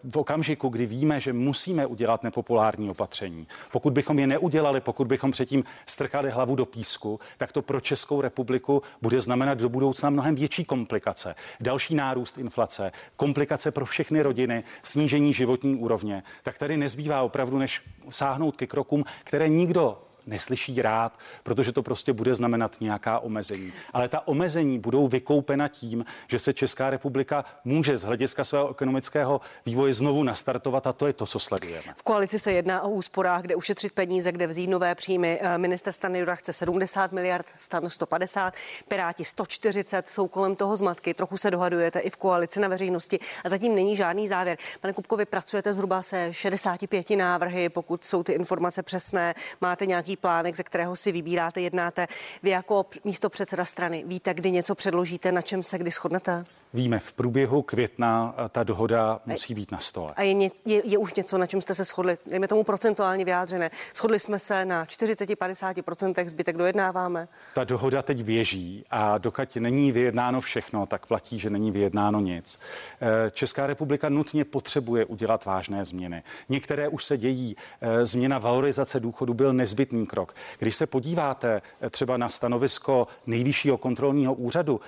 v 0.04 0.18
okamžiku, 0.18 0.70
kdy 0.70 0.86
víme, 0.86 1.20
že 1.20 1.34
musíme 1.34 1.86
udělat 1.86 2.24
nepopulární 2.24 2.90
opatření. 2.90 3.48
Pokud 3.72 3.94
bychom 3.94 4.20
je 4.20 4.28
neudělali, 4.28 4.82
pokud 4.82 5.08
bychom 5.08 5.32
předtím 5.32 5.64
strkali 5.86 6.30
hlavu 6.30 6.56
do 6.56 6.66
písku, 6.66 7.20
tak 7.38 7.52
to 7.52 7.62
pro 7.62 7.82
Českou 7.82 8.22
republiku 8.22 8.84
bude 9.02 9.22
znamenat 9.22 9.58
do 9.58 9.70
budoucna 9.70 10.10
mnohem 10.10 10.36
větší 10.36 10.66
komplikace. 10.66 11.36
Další 11.60 11.96
nárůst 11.96 12.38
inflace, 12.38 12.92
komplikace 13.16 13.72
pro 13.72 13.86
všechny 13.86 14.05
všechny 14.06 14.22
rodiny, 14.22 14.64
snížení 14.84 15.34
životní 15.34 15.76
úrovně, 15.76 16.24
tak 16.44 16.58
tady 16.58 16.78
nezbývá 16.78 17.22
opravdu, 17.22 17.58
než 17.58 17.82
sáhnout 18.10 18.56
ke 18.56 18.68
krokům, 18.68 19.04
které 19.24 19.50
nikdo 19.50 20.02
neslyší 20.28 20.82
rád, 20.82 21.20
protože 21.44 21.72
to 21.72 21.84
prostě 21.84 22.14
bude 22.14 22.36
znamenat 22.36 22.76
nějaká 22.80 23.20
omezení. 23.20 23.74
Ale 23.94 24.10
ta 24.10 24.28
omezení 24.28 24.80
budou 24.80 25.08
vykoupena 25.08 25.68
tím, 25.68 26.06
že 26.28 26.40
se 26.40 26.54
Česká 26.54 26.90
republika 26.90 27.46
může 27.64 27.98
z 27.98 28.04
hlediska 28.04 28.44
svého 28.44 28.70
ekonomického 28.72 29.42
vývoje 29.66 29.94
znovu 29.94 30.24
nastartovat 30.24 30.88
a 30.88 30.94
to 30.94 31.08
je 31.08 31.14
to, 31.14 31.26
co 31.26 31.40
sledujeme. 31.40 31.94
V 31.98 32.04
koalici 32.04 32.40
se 32.40 32.52
jedná 32.52 32.82
o 32.82 32.90
úsporách, 32.90 33.42
kde 33.42 33.56
ušetřit 33.56 33.92
peníze, 33.92 34.32
kde 34.32 34.48
vzít 34.48 34.68
nové 34.68 34.96
příjmy. 34.96 35.40
Eh, 35.42 35.58
minister 35.58 35.94
Stanjura 35.94 36.36
chce 36.36 36.54
70 36.54 37.12
miliard, 37.12 37.46
stan 37.56 37.90
150, 37.90 38.54
Piráti 38.88 39.26
140, 39.26 40.10
jsou 40.10 40.28
kolem 40.28 40.56
toho 40.56 40.76
zmatky. 40.76 41.14
Trochu 41.14 41.38
se 41.38 41.52
dohadujete 41.52 42.00
i 42.00 42.10
v 42.10 42.18
koalici 42.18 42.60
na 42.60 42.68
veřejnosti 42.68 43.20
a 43.46 43.50
zatím 43.50 43.76
není 43.76 43.96
žádný 43.96 44.28
závěr. 44.28 44.58
Pane 44.82 44.94
Kupko, 44.94 45.18
vy 45.18 45.26
pracujete 45.26 45.74
zhruba 45.74 46.02
se 46.02 46.34
65 46.34 47.16
návrhy, 47.16 47.70
pokud 47.70 48.06
jsou 48.06 48.24
ty 48.24 48.32
informace 48.32 48.84
přesné, 48.84 49.34
máte 49.62 49.86
nějaký 49.86 50.15
plánek, 50.16 50.56
ze 50.56 50.64
kterého 50.64 50.96
si 50.96 51.12
vybíráte, 51.12 51.62
jednáte. 51.62 52.08
Vy 52.44 52.50
jako 52.50 52.86
místo 53.04 53.30
předseda 53.30 53.66
strany 53.66 54.04
víte, 54.08 54.34
kdy 54.34 54.52
něco 54.52 54.76
předložíte, 54.76 55.32
na 55.32 55.42
čem 55.42 55.64
se 55.64 55.78
kdy 55.78 55.92
shodnete? 55.92 56.46
Víme, 56.76 57.00
v 57.00 57.14
průběhu 57.14 57.62
května 57.62 58.36
ta 58.50 58.64
dohoda 58.64 59.20
musí 59.26 59.54
být 59.54 59.72
na 59.72 59.80
stole. 59.80 60.12
A 60.16 60.24
je, 60.24 60.34
ně, 60.34 60.52
je, 60.66 60.82
je 60.86 60.98
už 60.98 61.14
něco, 61.14 61.38
na 61.38 61.46
čem 61.46 61.62
jste 61.62 61.74
se 61.74 61.84
shodli? 61.84 62.18
Dejme 62.26 62.48
tomu 62.48 62.64
procentuálně 62.64 63.26
vyjádřené. 63.26 63.70
Shodli 63.96 64.20
jsme 64.20 64.40
se 64.40 64.66
na 64.66 64.86
40-50%, 64.86 66.28
zbytek 66.28 66.58
dojednáváme? 66.58 67.28
Ta 67.54 67.64
dohoda 67.64 68.02
teď 68.02 68.24
běží 68.24 68.84
a 68.92 69.18
dokud 69.18 69.56
není 69.56 69.92
vyjednáno 69.92 70.42
všechno, 70.42 70.86
tak 70.86 71.06
platí, 71.06 71.40
že 71.40 71.50
není 71.50 71.72
vyjednáno 71.72 72.20
nic. 72.20 72.60
Eh, 73.02 73.32
Česká 73.32 73.68
republika 73.68 74.10
nutně 74.10 74.46
potřebuje 74.46 75.06
udělat 75.06 75.46
vážné 75.46 75.86
změny. 75.86 76.24
Některé 76.50 76.88
už 76.88 77.06
se 77.06 77.18
dějí. 77.18 77.56
Eh, 77.82 78.06
změna 78.06 78.38
valorizace 78.38 79.00
důchodu 79.00 79.34
byl 79.34 79.54
nezbytný 79.54 80.06
krok. 80.06 80.36
Když 80.60 80.76
se 80.76 80.88
podíváte 80.88 81.62
eh, 81.82 81.90
třeba 81.90 82.18
na 82.18 82.30
stanovisko 82.30 83.08
nejvyššího 83.28 83.78
kontrolního 83.78 84.34
úřadu, 84.34 84.82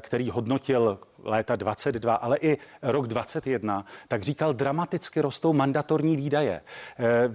který 0.00 0.30
hodnotil 0.30 0.98
léta 1.22 1.56
22, 1.56 2.14
ale 2.14 2.38
i 2.40 2.58
rok 2.82 3.06
21, 3.06 3.84
tak 4.08 4.22
říkal, 4.22 4.54
dramaticky 4.54 5.20
rostou 5.20 5.52
mandatorní 5.52 6.16
výdaje. 6.16 6.60
Eh, 6.98 7.30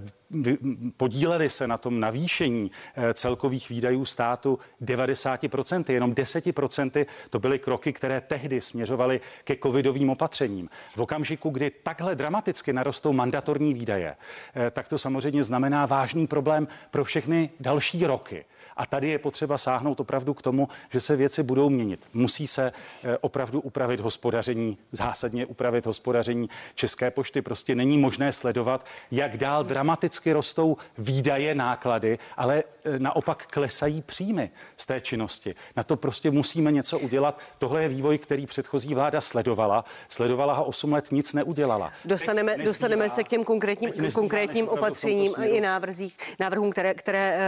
podíleli 0.97 1.49
se 1.49 1.67
na 1.67 1.77
tom 1.77 1.99
navýšení 1.99 2.71
eh, 2.95 3.13
celkových 3.13 3.69
výdajů 3.69 4.05
státu 4.05 4.59
90%, 4.81 5.93
jenom 5.93 6.13
10% 6.13 7.05
to 7.29 7.39
byly 7.39 7.59
kroky, 7.59 7.93
které 7.93 8.21
tehdy 8.21 8.61
směřovaly 8.61 9.21
ke 9.43 9.55
covidovým 9.63 10.09
opatřením. 10.09 10.69
V 10.95 11.01
okamžiku, 11.01 11.49
kdy 11.49 11.71
takhle 11.83 12.15
dramaticky 12.15 12.73
narostou 12.73 13.13
mandatorní 13.13 13.73
výdaje, 13.73 14.15
eh, 14.55 14.71
tak 14.71 14.87
to 14.87 14.97
samozřejmě 14.97 15.43
znamená 15.43 15.85
vážný 15.85 16.27
problém 16.27 16.67
pro 16.91 17.03
všechny 17.03 17.49
další 17.59 18.05
roky. 18.05 18.45
A 18.77 18.85
tady 18.85 19.09
je 19.09 19.19
potřeba 19.19 19.57
sáhnout 19.57 19.99
opravdu 19.99 20.33
k 20.33 20.41
tomu, 20.41 20.67
že 20.89 21.01
se 21.01 21.15
věci 21.15 21.43
budou 21.43 21.69
měnit. 21.69 22.07
Musí 22.13 22.47
se 22.47 22.71
eh, 23.03 23.17
opravdu 23.17 23.61
upravit 23.61 23.99
hospodaření, 23.99 24.77
zásadně 24.91 25.45
upravit 25.45 25.85
hospodaření 25.85 26.49
České 26.75 27.11
pošty. 27.11 27.41
Prostě 27.41 27.75
není 27.75 27.97
možné 27.97 28.31
sledovat, 28.31 28.85
jak 29.11 29.37
dál 29.37 29.63
dramaticky 29.63 30.31
rostou 30.31 30.77
výdaje, 30.97 31.55
náklady, 31.55 32.19
ale 32.37 32.63
naopak 32.97 33.45
klesají 33.47 34.01
příjmy 34.01 34.49
z 34.77 34.85
té 34.85 35.01
činnosti. 35.01 35.55
Na 35.75 35.83
to 35.83 35.97
prostě 35.97 36.31
musíme 36.31 36.71
něco 36.71 36.99
udělat. 36.99 37.39
Tohle 37.59 37.81
je 37.81 37.89
vývoj, 37.89 38.17
který 38.17 38.45
předchozí 38.45 38.95
vláda 38.95 39.21
sledovala. 39.21 39.85
Sledovala 40.09 40.53
ho 40.53 40.65
8 40.65 40.93
let, 40.93 41.11
nic 41.11 41.33
neudělala. 41.33 41.93
Dostaneme, 42.05 42.57
dostaneme 42.57 43.09
se 43.09 43.23
k 43.23 43.27
těm 43.27 43.43
konkrétním, 43.43 44.11
konkrétním 44.13 44.69
opatřením 44.69 45.33
i 45.43 45.61
návrzích, 45.61 46.17
návrhům, 46.39 46.71
které, 46.71 46.93
které 46.93 47.39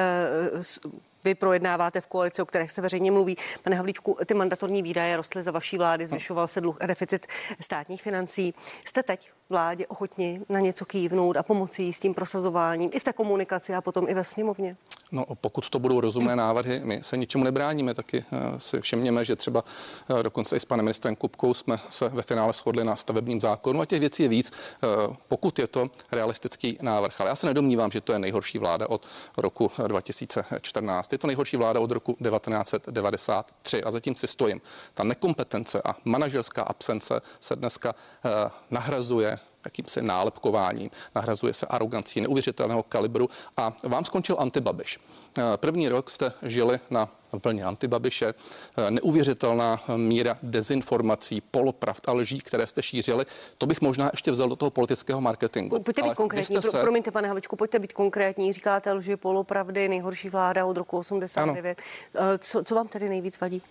uh, 0.85 0.91
vy 1.23 1.35
projednáváte 1.35 2.01
v 2.01 2.07
koalici, 2.07 2.41
o 2.41 2.45
kterých 2.45 2.71
se 2.71 2.81
veřejně 2.81 3.11
mluví. 3.11 3.35
Pane 3.63 3.75
Havlíčku, 3.75 4.17
ty 4.25 4.33
mandatorní 4.33 4.81
výdaje 4.83 5.17
rostly 5.17 5.41
za 5.41 5.51
vaší 5.51 5.77
vlády, 5.77 6.07
zvyšoval 6.07 6.47
se 6.47 6.61
dluh 6.61 6.77
a 6.81 6.85
deficit 6.85 7.27
státních 7.59 8.01
financí. 8.01 8.53
Jste 8.85 9.03
teď 9.03 9.29
vládě 9.49 9.87
ochotni 9.87 10.41
na 10.49 10.59
něco 10.59 10.85
kývnout 10.85 11.37
a 11.37 11.43
pomoci 11.43 11.93
s 11.93 11.99
tím 11.99 12.13
prosazováním 12.13 12.89
i 12.93 12.99
v 12.99 13.03
té 13.03 13.13
komunikaci 13.13 13.73
a 13.73 13.81
potom 13.81 14.09
i 14.09 14.13
ve 14.13 14.23
sněmovně? 14.23 14.75
No, 15.11 15.25
pokud 15.41 15.69
to 15.69 15.79
budou 15.79 16.01
rozumné 16.01 16.35
návrhy, 16.35 16.81
my 16.83 16.99
se 17.03 17.17
ničemu 17.17 17.43
nebráníme, 17.43 17.93
taky 17.93 18.25
eh, 18.31 18.59
si 18.59 18.81
všimněme, 18.81 19.25
že 19.25 19.35
třeba 19.35 19.63
eh, 20.19 20.23
dokonce 20.23 20.55
i 20.55 20.59
s 20.59 20.65
panem 20.65 20.85
ministrem 20.85 21.15
Kupkou 21.15 21.53
jsme 21.53 21.79
se 21.89 22.09
ve 22.09 22.21
finále 22.21 22.53
shodli 22.53 22.83
na 22.83 22.95
stavebním 22.95 23.41
zákonu 23.41 23.81
a 23.81 23.85
těch 23.85 23.99
věcí 23.99 24.23
je 24.23 24.29
víc, 24.29 24.51
eh, 24.51 24.87
pokud 25.27 25.59
je 25.59 25.67
to 25.67 25.87
realistický 26.11 26.77
návrh. 26.81 27.21
Ale 27.21 27.29
já 27.29 27.35
se 27.35 27.47
nedomnívám, 27.47 27.91
že 27.91 28.01
to 28.01 28.13
je 28.13 28.19
nejhorší 28.19 28.57
vláda 28.57 28.89
od 28.89 29.07
roku 29.37 29.71
2014. 29.87 31.11
Je 31.11 31.17
to 31.17 31.27
nejhorší 31.27 31.57
vláda 31.57 31.79
od 31.79 31.91
roku 31.91 32.13
1993 32.13 33.83
a 33.83 33.91
zatím 33.91 34.15
si 34.15 34.27
stojím. 34.27 34.61
Ta 34.93 35.03
nekompetence 35.03 35.81
a 35.85 35.95
manažerská 36.05 36.63
absence 36.63 37.21
se 37.39 37.55
dneska 37.55 37.95
nahrazuje 38.71 39.39
jakýmsi 39.65 40.01
nálepkováním, 40.01 40.89
nahrazuje 41.15 41.53
se 41.53 41.65
arogancí 41.65 42.21
neuvěřitelného 42.21 42.83
kalibru 42.83 43.29
a 43.57 43.73
vám 43.83 44.05
skončil 44.05 44.35
antibabiš. 44.39 44.99
Eh, 45.39 45.43
první 45.55 45.89
rok 45.89 46.09
jste 46.09 46.33
žili 46.41 46.79
na 46.89 47.09
vlně 47.43 47.63
antibabiše, 47.63 48.33
eh, 48.77 48.91
neuvěřitelná 48.91 49.83
míra 49.95 50.35
dezinformací, 50.43 51.41
polopravd 51.41 52.09
a 52.09 52.11
lží, 52.11 52.39
které 52.39 52.67
jste 52.67 52.83
šířili. 52.83 53.25
To 53.57 53.65
bych 53.65 53.81
možná 53.81 54.09
ještě 54.13 54.31
vzal 54.31 54.49
do 54.49 54.55
toho 54.55 54.71
politického 54.71 55.21
marketingu. 55.21 55.79
Pojďte 55.79 56.01
být 56.01 56.15
konkrétní, 56.15 56.61
se... 56.61 56.81
promiňte 56.81 57.11
pane 57.11 57.27
Havličku, 57.27 57.55
pojďte 57.55 57.79
být 57.79 57.93
konkrétní. 57.93 58.53
Říkáte 58.53 58.93
lži, 58.93 59.15
polopravdy, 59.15 59.89
nejhorší 59.89 60.29
vláda 60.29 60.65
od 60.65 60.77
roku 60.77 60.97
89. 60.97 61.81
Ano. 62.15 62.33
Eh, 62.33 62.37
co, 62.37 62.63
co 62.63 62.75
vám 62.75 62.87
tedy 62.87 63.09
nejvíc 63.09 63.39
vadí? 63.39 63.61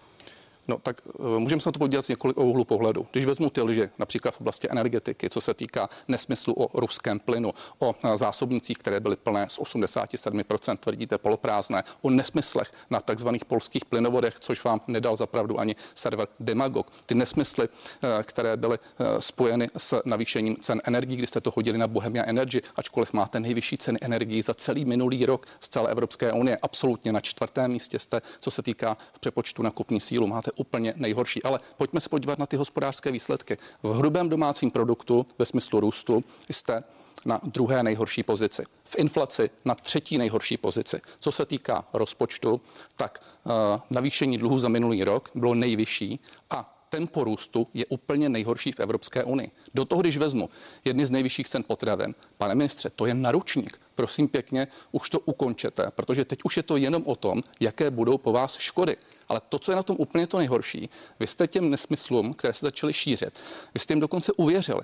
No 0.68 0.78
tak 0.78 1.02
eh, 1.06 1.38
můžeme 1.38 1.60
se 1.60 1.68
na 1.68 1.72
to 1.72 1.78
podívat 1.78 2.04
z 2.04 2.08
několik 2.08 2.38
úhlu 2.38 2.64
pohledu. 2.64 3.06
Když 3.12 3.26
vezmu 3.26 3.50
ty 3.50 3.62
lži, 3.62 3.88
například 3.98 4.34
v 4.34 4.40
oblasti 4.40 4.68
energetiky, 4.70 5.30
co 5.30 5.40
se 5.40 5.54
týká 5.54 5.88
nesmyslu 6.08 6.54
o 6.58 6.80
ruském 6.80 7.20
plynu, 7.20 7.54
o 7.78 7.94
eh, 8.04 8.16
zásobnicích, 8.16 8.78
které 8.78 9.00
byly 9.00 9.16
plné 9.16 9.46
z 9.50 9.58
87%, 9.58 10.76
tvrdíte 10.76 11.18
poloprázdné, 11.18 11.84
o 12.02 12.10
nesmyslech 12.10 12.72
na 12.90 13.00
takzvaných 13.00 13.44
polských 13.44 13.84
plynovodech, 13.84 14.40
což 14.40 14.64
vám 14.64 14.80
nedal 14.86 15.16
zapravdu 15.16 15.60
ani 15.60 15.76
server 15.94 16.28
Demagog. 16.40 16.90
Ty 17.06 17.14
nesmysly, 17.14 17.68
eh, 17.68 18.22
které 18.22 18.56
byly 18.56 18.78
spojeny 19.18 19.68
s 19.76 20.02
navýšením 20.04 20.56
cen 20.56 20.80
energií, 20.84 21.16
kdy 21.16 21.26
jste 21.26 21.40
to 21.40 21.52
hodili 21.56 21.78
na 21.78 21.88
Bohemia 21.88 22.24
Energy, 22.24 22.62
ačkoliv 22.76 23.12
máte 23.12 23.40
nejvyšší 23.40 23.78
ceny 23.78 23.98
energií 24.02 24.42
za 24.42 24.54
celý 24.54 24.84
minulý 24.84 25.26
rok 25.26 25.46
z 25.60 25.68
celé 25.68 25.90
Evropské 25.90 26.32
unie, 26.32 26.58
absolutně 26.62 27.12
na 27.12 27.20
čtvrtém 27.20 27.70
místě 27.70 27.98
jste, 27.98 28.22
co 28.40 28.50
se 28.50 28.62
týká 28.62 28.96
v 29.12 29.18
přepočtu 29.18 29.62
na 29.62 29.70
kupní 29.70 30.00
sílu. 30.00 30.26
Máte 30.26 30.50
úplně 30.58 30.94
nejhorší. 30.96 31.42
Ale 31.42 31.60
pojďme 31.76 32.00
se 32.00 32.08
podívat 32.08 32.38
na 32.38 32.46
ty 32.46 32.56
hospodářské 32.56 33.12
výsledky. 33.12 33.58
V 33.82 33.92
hrubém 33.92 34.28
domácím 34.28 34.70
produktu 34.70 35.26
ve 35.38 35.46
smyslu 35.46 35.80
růstu 35.80 36.24
jste 36.50 36.82
na 37.26 37.40
druhé 37.44 37.82
nejhorší 37.82 38.22
pozici. 38.22 38.64
V 38.84 38.96
inflaci 38.98 39.50
na 39.64 39.74
třetí 39.74 40.18
nejhorší 40.18 40.56
pozici. 40.56 41.00
Co 41.20 41.32
se 41.32 41.46
týká 41.46 41.84
rozpočtu, 41.92 42.60
tak 42.96 43.22
uh, 43.44 43.52
navýšení 43.90 44.38
dluhu 44.38 44.58
za 44.58 44.68
minulý 44.68 45.04
rok 45.04 45.30
bylo 45.34 45.54
nejvyšší 45.54 46.20
a 46.50 46.77
tempo 46.90 47.24
růstu 47.24 47.66
je 47.74 47.86
úplně 47.86 48.28
nejhorší 48.28 48.72
v 48.72 48.80
Evropské 48.80 49.24
unii. 49.24 49.50
Do 49.74 49.84
toho, 49.84 50.00
když 50.00 50.16
vezmu 50.16 50.50
jedny 50.84 51.06
z 51.06 51.10
nejvyšších 51.10 51.48
cen 51.48 51.64
potravin, 51.66 52.14
pane 52.38 52.54
ministře, 52.54 52.90
to 52.90 53.06
je 53.06 53.14
naručník. 53.14 53.80
Prosím 53.94 54.28
pěkně, 54.28 54.66
už 54.92 55.10
to 55.10 55.20
ukončete, 55.20 55.90
protože 55.90 56.24
teď 56.24 56.38
už 56.44 56.56
je 56.56 56.62
to 56.62 56.76
jenom 56.76 57.02
o 57.06 57.16
tom, 57.16 57.42
jaké 57.60 57.90
budou 57.90 58.18
po 58.18 58.32
vás 58.32 58.58
škody. 58.58 58.96
Ale 59.28 59.40
to, 59.48 59.58
co 59.58 59.72
je 59.72 59.76
na 59.76 59.82
tom 59.82 59.96
úplně 59.98 60.26
to 60.26 60.38
nejhorší, 60.38 60.88
vy 61.20 61.26
jste 61.26 61.46
těm 61.46 61.70
nesmyslům, 61.70 62.34
které 62.34 62.54
se 62.54 62.66
začaly 62.66 62.92
šířit, 62.92 63.38
vy 63.74 63.80
jste 63.80 63.92
jim 63.92 64.00
dokonce 64.00 64.32
uvěřili. 64.32 64.80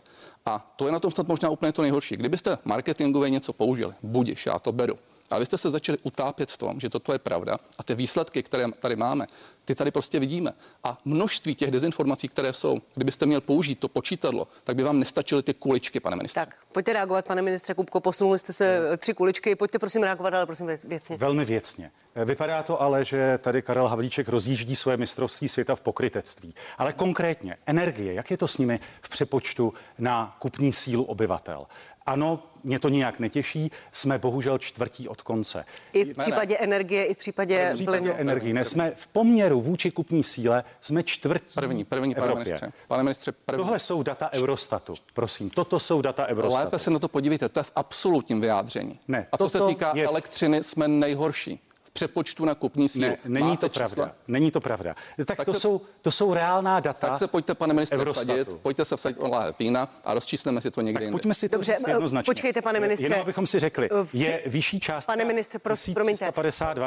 A 0.46 0.74
to 0.76 0.86
je 0.86 0.92
na 0.92 1.00
tom 1.00 1.10
snad 1.10 1.28
možná 1.28 1.50
úplně 1.50 1.72
to 1.72 1.82
nejhorší. 1.82 2.16
Kdybyste 2.16 2.58
marketingově 2.64 3.30
něco 3.30 3.52
použili, 3.52 3.92
budiš, 4.02 4.46
já 4.46 4.58
to 4.58 4.72
beru. 4.72 4.96
Ale 5.34 5.40
vy 5.40 5.46
jste 5.46 5.58
se 5.58 5.70
začali 5.70 5.98
utápět 6.02 6.50
v 6.50 6.56
tom, 6.56 6.80
že 6.80 6.90
toto 6.90 7.12
je 7.12 7.18
pravda 7.18 7.56
a 7.78 7.82
ty 7.82 7.94
výsledky, 7.94 8.42
které 8.42 8.66
tady 8.78 8.96
máme, 8.96 9.26
ty 9.64 9.74
tady 9.74 9.90
prostě 9.90 10.20
vidíme. 10.20 10.52
A 10.84 10.98
množství 11.04 11.54
těch 11.54 11.70
dezinformací, 11.70 12.28
které 12.28 12.52
jsou, 12.52 12.78
kdybyste 12.94 13.26
měl 13.26 13.40
použít 13.40 13.78
to 13.78 13.88
počítadlo, 13.88 14.48
tak 14.64 14.76
by 14.76 14.82
vám 14.82 14.98
nestačily 14.98 15.42
ty 15.42 15.54
kuličky, 15.54 16.00
pane 16.00 16.16
ministře. 16.16 16.40
Tak, 16.40 16.56
pojďte 16.72 16.92
reagovat, 16.92 17.26
pane 17.26 17.42
ministře 17.42 17.74
Kupko, 17.74 18.00
posunuli 18.00 18.38
jste 18.38 18.52
se 18.52 18.96
tři 18.98 19.14
kuličky, 19.14 19.54
pojďte 19.54 19.78
prosím 19.78 20.02
reagovat, 20.02 20.34
ale 20.34 20.46
prosím 20.46 20.66
věcně. 20.84 21.16
Velmi 21.16 21.44
věcně. 21.44 21.90
Vypadá 22.24 22.62
to 22.62 22.82
ale, 22.82 23.04
že 23.04 23.38
tady 23.38 23.62
Karel 23.62 23.88
Havlíček 23.88 24.28
rozjíždí 24.28 24.76
svoje 24.76 24.96
mistrovství 24.96 25.48
světa 25.48 25.76
v 25.76 25.80
pokrytectví. 25.80 26.54
Ale 26.78 26.92
konkrétně 26.92 27.56
energie, 27.66 28.14
jak 28.14 28.30
je 28.30 28.36
to 28.36 28.48
s 28.48 28.58
nimi 28.58 28.80
v 29.02 29.08
přepočtu 29.08 29.74
na 29.98 30.36
kupní 30.38 30.72
sílu 30.72 31.04
obyvatel? 31.04 31.66
Ano, 32.06 32.42
mě 32.64 32.78
to 32.78 32.88
nijak 32.88 33.18
netěší, 33.18 33.70
jsme 33.92 34.18
bohužel 34.18 34.58
čtvrtí 34.58 35.08
od 35.08 35.22
konce. 35.22 35.64
I 35.92 36.04
v 36.04 36.16
případě 36.16 36.54
ne, 36.54 36.64
energie, 36.64 37.04
i 37.04 37.14
v 37.14 37.16
případě, 37.16 37.70
v 37.70 37.74
případě 37.74 37.98
plynu. 37.98 38.14
energie. 38.18 38.54
Ne, 38.54 38.64
jsme 38.64 38.92
v 38.94 39.06
poměru 39.06 39.60
vůči 39.60 39.90
kupní 39.90 40.24
síle, 40.24 40.64
jsme 40.80 41.02
čtvrtí 41.02 41.54
První, 41.54 41.84
první, 41.84 42.14
pane 42.14 42.34
ministře. 42.34 42.72
Pane 42.88 43.02
ministře, 43.02 43.32
první. 43.32 43.64
Tohle 43.64 43.78
jsou 43.78 44.02
data 44.02 44.30
Eurostatu. 44.32 44.94
Prosím, 45.14 45.50
toto 45.50 45.78
jsou 45.78 46.02
data 46.02 46.26
Eurostatu. 46.26 46.64
Lépe 46.64 46.78
se 46.78 46.90
na 46.90 46.98
to 46.98 47.08
podívejte, 47.08 47.48
to 47.48 47.60
je 47.60 47.64
v 47.64 47.72
absolutním 47.76 48.40
vyjádření. 48.40 49.00
Ne, 49.08 49.26
A 49.32 49.36
co 49.38 49.48
se 49.48 49.60
týká 49.66 49.92
je... 49.96 50.06
elektřiny, 50.06 50.64
jsme 50.64 50.88
nejhorší 50.88 51.60
přepočtu 51.94 52.44
na 52.44 52.54
kupní 52.54 52.88
sílu. 52.88 53.06
Ne, 53.06 53.18
není 53.24 53.48
Máte 53.48 53.60
to 53.60 53.68
čísla? 53.68 53.88
pravda. 53.88 54.14
Není 54.28 54.50
to 54.50 54.60
pravda. 54.60 54.94
Tak, 55.26 55.36
tak 55.36 55.46
to, 55.46 55.54
se, 55.54 55.60
jsou, 55.60 55.80
to 56.02 56.10
jsou 56.10 56.34
reálná 56.34 56.80
data. 56.80 57.08
Tak 57.08 57.18
se 57.18 57.28
pojďte, 57.28 57.54
pane 57.54 57.74
ministře, 57.74 58.04
vsadit, 58.04 58.48
pojďte 58.62 58.84
se 58.84 58.96
vsadit 58.96 59.18
o 59.18 59.28
láhev 59.28 59.58
vína 59.58 59.88
a 60.04 60.14
rozčísleme 60.14 60.60
si 60.60 60.70
to 60.70 60.80
někde 60.80 61.04
tak 61.04 61.12
Pojďme 61.12 61.34
si 61.34 61.48
to 61.48 61.56
Dobře, 61.56 61.76
jednoznačně. 61.88 62.26
Počkejte, 62.26 62.62
pane 62.62 62.80
ministře. 62.80 63.04
Jenom 63.06 63.20
abychom 63.20 63.46
si 63.46 63.58
řekli, 63.60 63.88
je 64.12 64.42
vyšší 64.46 64.80
část. 64.80 65.06
Pane 65.06 65.24
ministře, 65.24 65.58
prosím, 65.58 65.94
promiňte. 65.94 66.32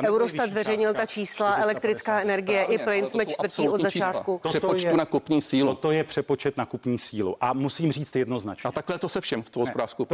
Eurostat 0.08 0.52
zveřejnil 0.52 0.94
ta 0.94 1.06
čísla, 1.06 1.56
elektrická 1.56 2.22
energie 2.22 2.64
i 2.64 2.78
plyn 2.78 3.08
jsme 3.08 3.26
čtvrtí 3.26 3.70
od 3.70 3.82
začátku. 3.82 4.42
Přepočtu 4.48 4.96
na 4.96 5.06
kupní 5.06 5.42
sílu. 5.42 5.76
To 5.76 5.92
je 5.92 6.04
přepočet 6.04 6.58
na 6.58 6.66
kupní 6.66 6.98
sílu. 6.98 7.36
A 7.42 7.54
musím 7.54 7.92
říct 7.92 8.16
jednoznačně. 8.16 8.68
A 8.68 8.72
takhle 8.72 9.00
to 9.00 9.10
se 9.10 9.22
všem 9.22 9.44
v 9.44 9.50
tvou 9.50 9.62
hospodářskou. 9.62 10.08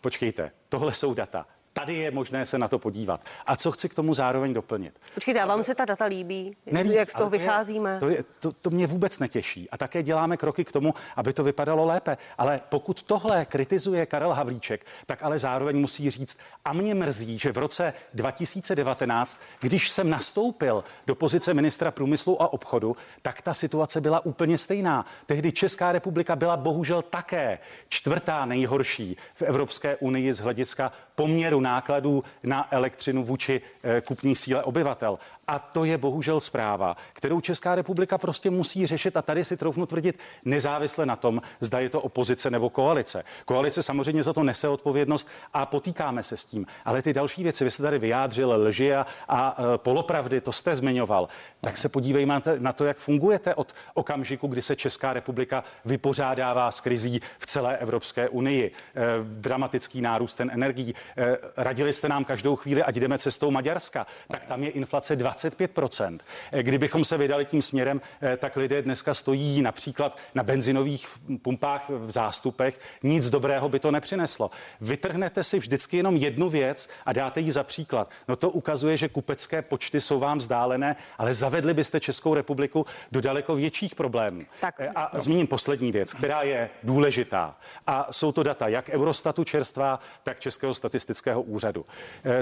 Počkejte, 0.00 0.50
tohle 0.68 0.94
jsou 0.94 1.14
data. 1.14 1.46
Tady 1.72 1.94
je 1.94 2.10
možné 2.10 2.46
se 2.46 2.58
na 2.58 2.68
to 2.68 2.78
podívat. 2.78 3.20
A 3.46 3.56
co 3.56 3.72
chci 3.72 3.88
k 3.88 3.94
tomu 3.94 4.14
zároveň 4.14 4.54
doplnit? 4.54 4.94
Počkejte, 5.14 5.40
a 5.40 5.46
vám 5.46 5.62
se 5.62 5.74
ta 5.74 5.84
data 5.84 6.04
líbí? 6.04 6.56
Nelíbí, 6.66 6.94
jak 6.94 7.10
z 7.10 7.14
toho 7.14 7.30
vycházíme? 7.30 8.00
To, 8.00 8.08
je, 8.08 8.24
to, 8.40 8.52
to 8.52 8.70
mě 8.70 8.86
vůbec 8.86 9.18
netěší. 9.18 9.70
A 9.70 9.76
také 9.76 10.02
děláme 10.02 10.36
kroky 10.36 10.64
k 10.64 10.72
tomu, 10.72 10.94
aby 11.16 11.32
to 11.32 11.44
vypadalo 11.44 11.84
lépe. 11.84 12.18
Ale 12.38 12.60
pokud 12.68 13.02
tohle 13.02 13.44
kritizuje 13.44 14.06
Karel 14.06 14.32
Havlíček, 14.32 14.86
tak 15.06 15.22
ale 15.22 15.38
zároveň 15.38 15.80
musí 15.80 16.10
říct, 16.10 16.38
a 16.64 16.72
mě 16.72 16.94
mrzí, 16.94 17.38
že 17.38 17.52
v 17.52 17.58
roce 17.58 17.94
2019, 18.14 19.40
když 19.60 19.90
jsem 19.90 20.10
nastoupil 20.10 20.84
do 21.06 21.14
pozice 21.14 21.54
ministra 21.54 21.90
průmyslu 21.90 22.42
a 22.42 22.52
obchodu, 22.52 22.96
tak 23.22 23.42
ta 23.42 23.54
situace 23.54 24.00
byla 24.00 24.24
úplně 24.26 24.58
stejná. 24.58 25.06
Tehdy 25.26 25.52
Česká 25.52 25.92
republika 25.92 26.36
byla 26.36 26.56
bohužel 26.56 27.02
také 27.02 27.58
čtvrtá 27.88 28.44
nejhorší 28.44 29.16
v 29.34 29.42
Evropské 29.42 29.96
unii 29.96 30.34
z 30.34 30.40
hlediska 30.40 30.92
poměru 31.20 31.60
nákladů 31.60 32.24
na 32.42 32.68
elektřinu 32.70 33.24
vůči 33.24 33.60
eh, 33.82 34.00
kupní 34.00 34.36
síle 34.36 34.62
obyvatel. 34.62 35.18
A 35.50 35.58
to 35.58 35.84
je 35.84 35.98
bohužel 35.98 36.40
zpráva, 36.40 36.96
kterou 37.12 37.40
Česká 37.40 37.74
republika 37.74 38.18
prostě 38.18 38.50
musí 38.50 38.86
řešit 38.86 39.16
a 39.16 39.22
tady 39.22 39.44
si 39.44 39.56
troufnu 39.56 39.86
tvrdit 39.86 40.18
nezávisle 40.44 41.06
na 41.06 41.16
tom, 41.16 41.42
zda 41.60 41.80
je 41.80 41.88
to 41.88 42.00
opozice 42.00 42.50
nebo 42.50 42.70
koalice. 42.70 43.24
Koalice 43.44 43.82
samozřejmě 43.82 44.22
za 44.22 44.32
to 44.32 44.42
nese 44.42 44.68
odpovědnost 44.68 45.28
a 45.52 45.66
potýkáme 45.66 46.22
se 46.22 46.36
s 46.36 46.44
tím. 46.44 46.66
Ale 46.84 47.02
ty 47.02 47.12
další 47.12 47.42
věci, 47.42 47.64
vy 47.64 47.70
jste 47.70 47.82
tady 47.82 47.98
vyjádřil 47.98 48.52
lži 48.56 48.94
a, 48.94 49.06
a 49.28 49.56
e, 49.74 49.78
polopravdy, 49.78 50.40
to 50.40 50.52
jste 50.52 50.76
zmiňoval. 50.76 51.28
Tak 51.60 51.78
se 51.78 51.88
podívejme 51.88 52.42
na 52.58 52.72
to, 52.72 52.84
jak 52.84 52.96
fungujete 52.96 53.54
od 53.54 53.74
okamžiku, 53.94 54.46
kdy 54.46 54.62
se 54.62 54.76
Česká 54.76 55.12
republika 55.12 55.64
vypořádává 55.84 56.70
s 56.70 56.80
krizí 56.80 57.20
v 57.38 57.46
celé 57.46 57.76
Evropské 57.76 58.28
unii. 58.28 58.66
E, 58.66 59.00
dramatický 59.24 60.00
nárůst 60.00 60.34
cen 60.34 60.50
energií. 60.54 60.94
E, 61.16 61.38
radili 61.56 61.92
jste 61.92 62.08
nám 62.08 62.24
každou 62.24 62.56
chvíli, 62.56 62.82
ať 62.82 62.94
jdeme 62.94 63.18
cestou 63.18 63.50
Maďarska. 63.50 64.06
Tak 64.28 64.46
tam 64.46 64.62
je 64.62 64.70
inflace 64.70 65.16
20 65.16 65.39
25%. 65.48 66.18
Eh, 66.52 66.62
kdybychom 66.62 67.04
se 67.04 67.18
vydali 67.18 67.44
tím 67.44 67.62
směrem, 67.62 68.00
eh, 68.22 68.36
tak 68.36 68.56
lidé 68.56 68.82
dneska 68.82 69.14
stojí 69.14 69.62
například 69.62 70.18
na 70.34 70.42
benzinových 70.42 71.08
pumpách 71.42 71.84
v 71.88 72.10
zástupech. 72.10 72.78
Nic 73.02 73.30
dobrého 73.30 73.68
by 73.68 73.80
to 73.80 73.90
nepřineslo. 73.90 74.50
Vytrhnete 74.80 75.44
si 75.44 75.58
vždycky 75.58 75.96
jenom 75.96 76.16
jednu 76.16 76.48
věc 76.48 76.88
a 77.06 77.12
dáte 77.12 77.40
ji 77.40 77.52
za 77.52 77.62
příklad. 77.64 78.10
No 78.28 78.36
to 78.36 78.50
ukazuje, 78.50 78.96
že 78.96 79.08
kupecké 79.08 79.62
počty 79.62 80.00
jsou 80.00 80.18
vám 80.18 80.38
vzdálené, 80.38 80.96
ale 81.18 81.34
zavedli 81.34 81.74
byste 81.74 82.00
Českou 82.00 82.34
republiku 82.34 82.86
do 83.12 83.20
daleko 83.20 83.54
větších 83.54 83.94
problémů. 83.94 84.42
Tak, 84.60 84.80
eh, 84.80 84.88
a 84.88 85.10
no. 85.14 85.20
zmíním 85.20 85.46
poslední 85.46 85.92
věc, 85.92 86.14
která 86.14 86.42
je 86.42 86.70
důležitá. 86.82 87.56
A 87.86 88.12
jsou 88.12 88.32
to 88.32 88.42
data 88.42 88.68
jak 88.68 88.88
Eurostatu 88.88 89.44
čerstvá, 89.44 90.00
tak 90.22 90.40
Českého 90.40 90.74
statistického 90.74 91.42
úřadu. 91.42 91.86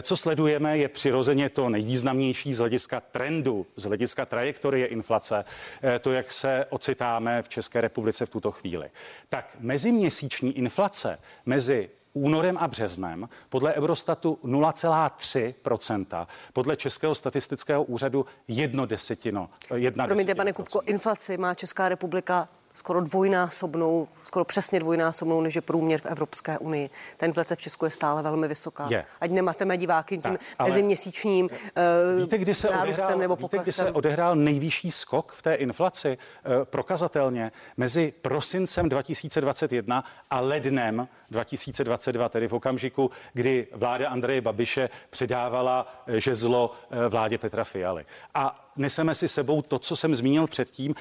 Co 0.03 0.17
sledujeme, 0.17 0.79
je 0.79 0.89
přirozeně 0.89 1.49
to 1.49 1.69
nejvýznamnější 1.69 2.55
z 2.55 2.59
hlediska 2.59 2.88
trendu, 3.11 3.67
z 3.77 3.85
hlediska 3.85 4.27
trajektorie 4.27 4.87
inflace, 4.87 5.45
eh, 5.83 5.99
to, 5.99 6.13
jak 6.13 6.33
se 6.33 6.67
ocitáme 6.71 7.43
v 7.43 7.49
České 7.49 7.81
republice 7.81 8.27
v 8.27 8.31
tuto 8.31 8.51
chvíli. 8.51 8.91
Tak 9.29 9.57
meziměsíční 9.61 10.59
inflace 10.59 11.19
mezi 11.47 11.91
únorem 12.13 12.59
a 12.59 12.69
březnem 12.69 13.29
podle 13.49 13.75
Eurostatu 13.75 14.39
0,3%, 14.45 16.27
podle 16.53 16.77
Českého 16.77 17.15
statistického 17.15 17.85
úřadu 17.85 18.27
jedno 18.49 18.87
desetino. 18.87 19.51
Jedna 19.75 20.07
Promiňte, 20.07 20.35
pane 20.35 20.53
Kupko, 20.53 20.81
inflaci 20.81 21.37
má 21.37 21.55
Česká 21.55 21.89
republika 21.89 22.49
skoro 22.79 23.01
dvojnásobnou, 23.01 24.09
skoro 24.23 24.45
přesně 24.45 24.81
dvojnásobnou, 24.81 25.41
než 25.41 25.55
je 25.55 25.61
průměr 25.61 26.01
v 26.01 26.07
Evropské 26.07 26.59
unii. 26.59 26.91
Ta 27.17 27.27
inflace 27.27 27.57
v 27.57 27.61
Česku 27.61 27.85
je 27.85 27.91
stále 27.91 28.23
velmi 28.23 28.49
vysoká. 28.49 28.87
Je. 28.91 29.05
Ať 29.21 29.31
nemateme 29.31 29.77
diváky 29.77 30.19
tím 30.19 30.39
tak, 30.57 30.67
meziměsíčním 30.67 31.45
uh, 31.45 32.23
víte, 32.23 32.39
kdy 32.39 32.55
se 32.55 32.69
odehrál, 32.69 33.19
nebo 33.19 33.37
víte, 33.37 33.59
kdy 33.59 33.73
se 33.73 33.93
odehrál 33.93 34.37
nejvyšší 34.37 34.91
skok 34.91 35.33
v 35.33 35.43
té 35.43 35.55
inflaci 35.55 36.19
uh, 36.19 36.65
prokazatelně 36.65 37.53
mezi 37.77 38.13
prosincem 38.23 38.89
2021 38.89 40.05
a 40.31 40.41
lednem 40.41 41.09
2022, 41.31 42.29
tedy 42.29 42.49
v 42.49 42.53
okamžiku, 42.53 43.11
kdy 43.33 43.67
vláda 43.73 44.09
Andreje 44.09 44.41
Babiše 44.41 44.91
předávala 45.11 46.05
eh, 46.07 46.21
žezlo 46.21 46.73
vládě 47.09 47.39
Petra 47.39 47.65
Fialy. 47.65 48.07
A 48.35 48.68
neseme 48.79 49.15
si 49.15 49.29
sebou 49.29 49.63
to, 49.63 49.79
co 49.79 49.97
jsem 49.97 50.15
zmínil 50.15 50.47
předtím, 50.47 50.95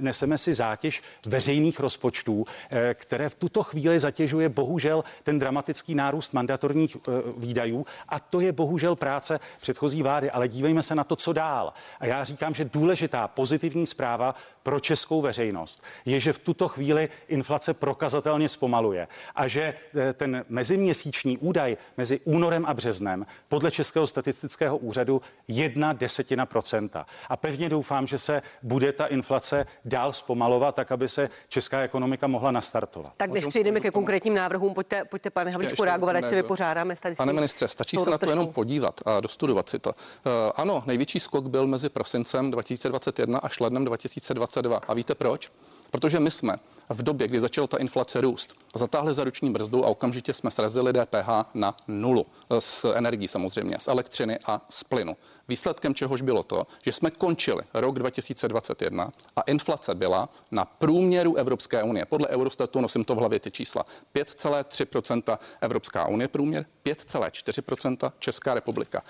neseme 0.00 0.38
si 0.38 0.54
zátěž 0.54 1.02
veřejných 1.26 1.80
rozpočtů, 1.80 2.44
eh, 2.70 2.94
které 2.94 3.28
v 3.28 3.34
tuto 3.34 3.62
chvíli 3.62 3.98
zatěžuje 3.98 4.48
bohužel 4.48 5.04
ten 5.22 5.38
dramatický 5.38 5.94
nárůst 5.94 6.32
mandatorních 6.32 6.96
eh, 6.96 7.10
výdajů 7.36 7.86
a 8.08 8.20
to 8.20 8.40
je 8.40 8.52
bohužel 8.52 8.96
práce 8.96 9.40
předchozí 9.60 10.02
vlády, 10.02 10.30
ale 10.30 10.48
dívejme 10.48 10.82
se 10.82 10.94
na 10.94 11.04
to, 11.04 11.16
co 11.16 11.32
dál. 11.32 11.72
A 12.00 12.06
já 12.06 12.24
říkám, 12.24 12.54
že 12.54 12.64
důležitá 12.64 13.28
pozitivní 13.28 13.86
zpráva 13.86 14.34
pro 14.62 14.80
českou 14.80 15.20
veřejnost 15.22 15.82
je, 16.04 16.20
že 16.20 16.32
v 16.32 16.38
tuto 16.38 16.68
chvíli 16.68 17.08
inflace 17.28 17.74
prokazatelně 17.74 18.48
zpomaluje 18.48 19.08
a 19.34 19.48
že 19.48 19.74
eh, 19.94 20.12
ten 20.12 20.44
meziměsíční 20.48 21.38
údaj 21.38 21.76
mezi 21.96 22.20
únorem 22.24 22.66
a 22.66 22.74
březnem 22.74 23.26
podle 23.48 23.70
Českého 23.70 24.06
statistického 24.06 24.76
úřadu 24.76 25.22
jedna 25.48 25.92
desetina 25.92 26.46
procenta. 26.46 27.06
A 27.28 27.36
pevně 27.36 27.68
doufám, 27.68 28.06
že 28.06 28.18
se 28.18 28.42
bude 28.62 28.92
ta 28.92 29.06
inflace 29.06 29.66
dál 29.84 30.12
zpomalovat, 30.12 30.74
tak 30.74 30.92
aby 30.92 31.08
se 31.08 31.30
česká 31.48 31.80
ekonomika 31.80 32.26
mohla 32.26 32.50
nastartovat. 32.50 33.12
Tak 33.16 33.30
než 33.30 33.46
přejdeme 33.46 33.80
ke 33.80 33.90
konkrétním 33.90 34.34
návrhům, 34.34 34.74
pojďte, 34.74 35.04
pojďte 35.04 35.30
pane 35.30 35.50
Havlíčku 35.50 35.84
reagovat, 35.84 36.16
ať 36.16 36.28
si 36.28 36.34
vypořádáme. 36.34 36.94
Tady 37.02 37.14
pane 37.14 37.32
ministře, 37.32 37.68
stačí 37.68 37.96
se 37.96 38.10
na 38.10 38.18
to 38.18 38.30
jenom 38.30 38.52
podívat 38.52 39.00
a 39.06 39.20
dostudovat 39.20 39.68
si 39.68 39.78
to. 39.78 39.90
Uh, 39.90 40.32
ano, 40.56 40.82
největší 40.86 41.20
skok 41.20 41.46
byl 41.46 41.66
mezi 41.66 41.88
prosincem 41.88 42.50
2021 42.50 43.38
až 43.38 43.60
lednem 43.60 43.84
2022. 43.84 44.80
A 44.88 44.94
víte 44.94 45.14
proč? 45.14 45.50
Protože 45.92 46.20
my 46.20 46.30
jsme 46.30 46.56
v 46.88 47.02
době, 47.02 47.28
kdy 47.28 47.40
začala 47.40 47.66
ta 47.66 47.76
inflace 47.76 48.20
růst, 48.20 48.54
zatáhli 48.74 49.14
za 49.14 49.24
ruční 49.24 49.52
brzdu 49.52 49.84
a 49.84 49.88
okamžitě 49.88 50.34
jsme 50.34 50.50
srazili 50.50 50.92
DPH 50.92 51.54
na 51.54 51.76
nulu 51.88 52.26
z 52.58 52.84
energií 52.94 53.28
samozřejmě, 53.28 53.76
z 53.78 53.88
elektřiny 53.88 54.38
a 54.46 54.60
z 54.70 54.84
plynu. 54.84 55.16
Výsledkem 55.48 55.94
čehož 55.94 56.22
bylo 56.22 56.42
to, 56.42 56.66
že 56.82 56.92
jsme 56.92 57.10
končili 57.10 57.62
rok 57.74 57.98
2021 57.98 59.12
a 59.36 59.40
inflace 59.40 59.94
byla 59.94 60.28
na 60.50 60.64
průměru 60.64 61.36
Evropské 61.36 61.82
unie. 61.82 62.04
Podle 62.04 62.28
Eurostatu 62.28 62.80
nosím 62.80 63.04
to 63.04 63.14
v 63.14 63.18
hlavě 63.18 63.40
ty 63.40 63.50
čísla. 63.50 63.84
5,3% 64.14 65.38
Evropská 65.60 66.08
unie 66.08 66.28
průměr, 66.28 66.66
5,4% 66.84 68.12
Česká 68.18 68.54
republika. 68.54 69.02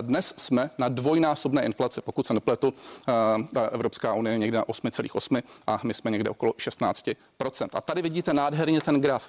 Dnes 0.00 0.34
jsme 0.36 0.70
na 0.78 0.88
dvojnásobné 0.88 1.64
inflaci, 1.64 2.00
pokud 2.00 2.26
se 2.26 2.34
nepletu, 2.34 2.74
ta 3.54 3.62
Evropská 3.72 4.14
unie 4.14 4.34
je 4.34 4.38
někde 4.38 4.58
na 4.58 4.64
8,8 4.64 5.42
a 5.66 5.80
my 5.84 5.94
jsme 5.94 6.10
někde 6.10 6.30
okolo 6.30 6.52
16%. 6.52 7.14
A 7.72 7.80
tady 7.80 8.02
vidíte 8.02 8.32
nádherně 8.32 8.80
ten 8.80 9.00
graf. 9.00 9.28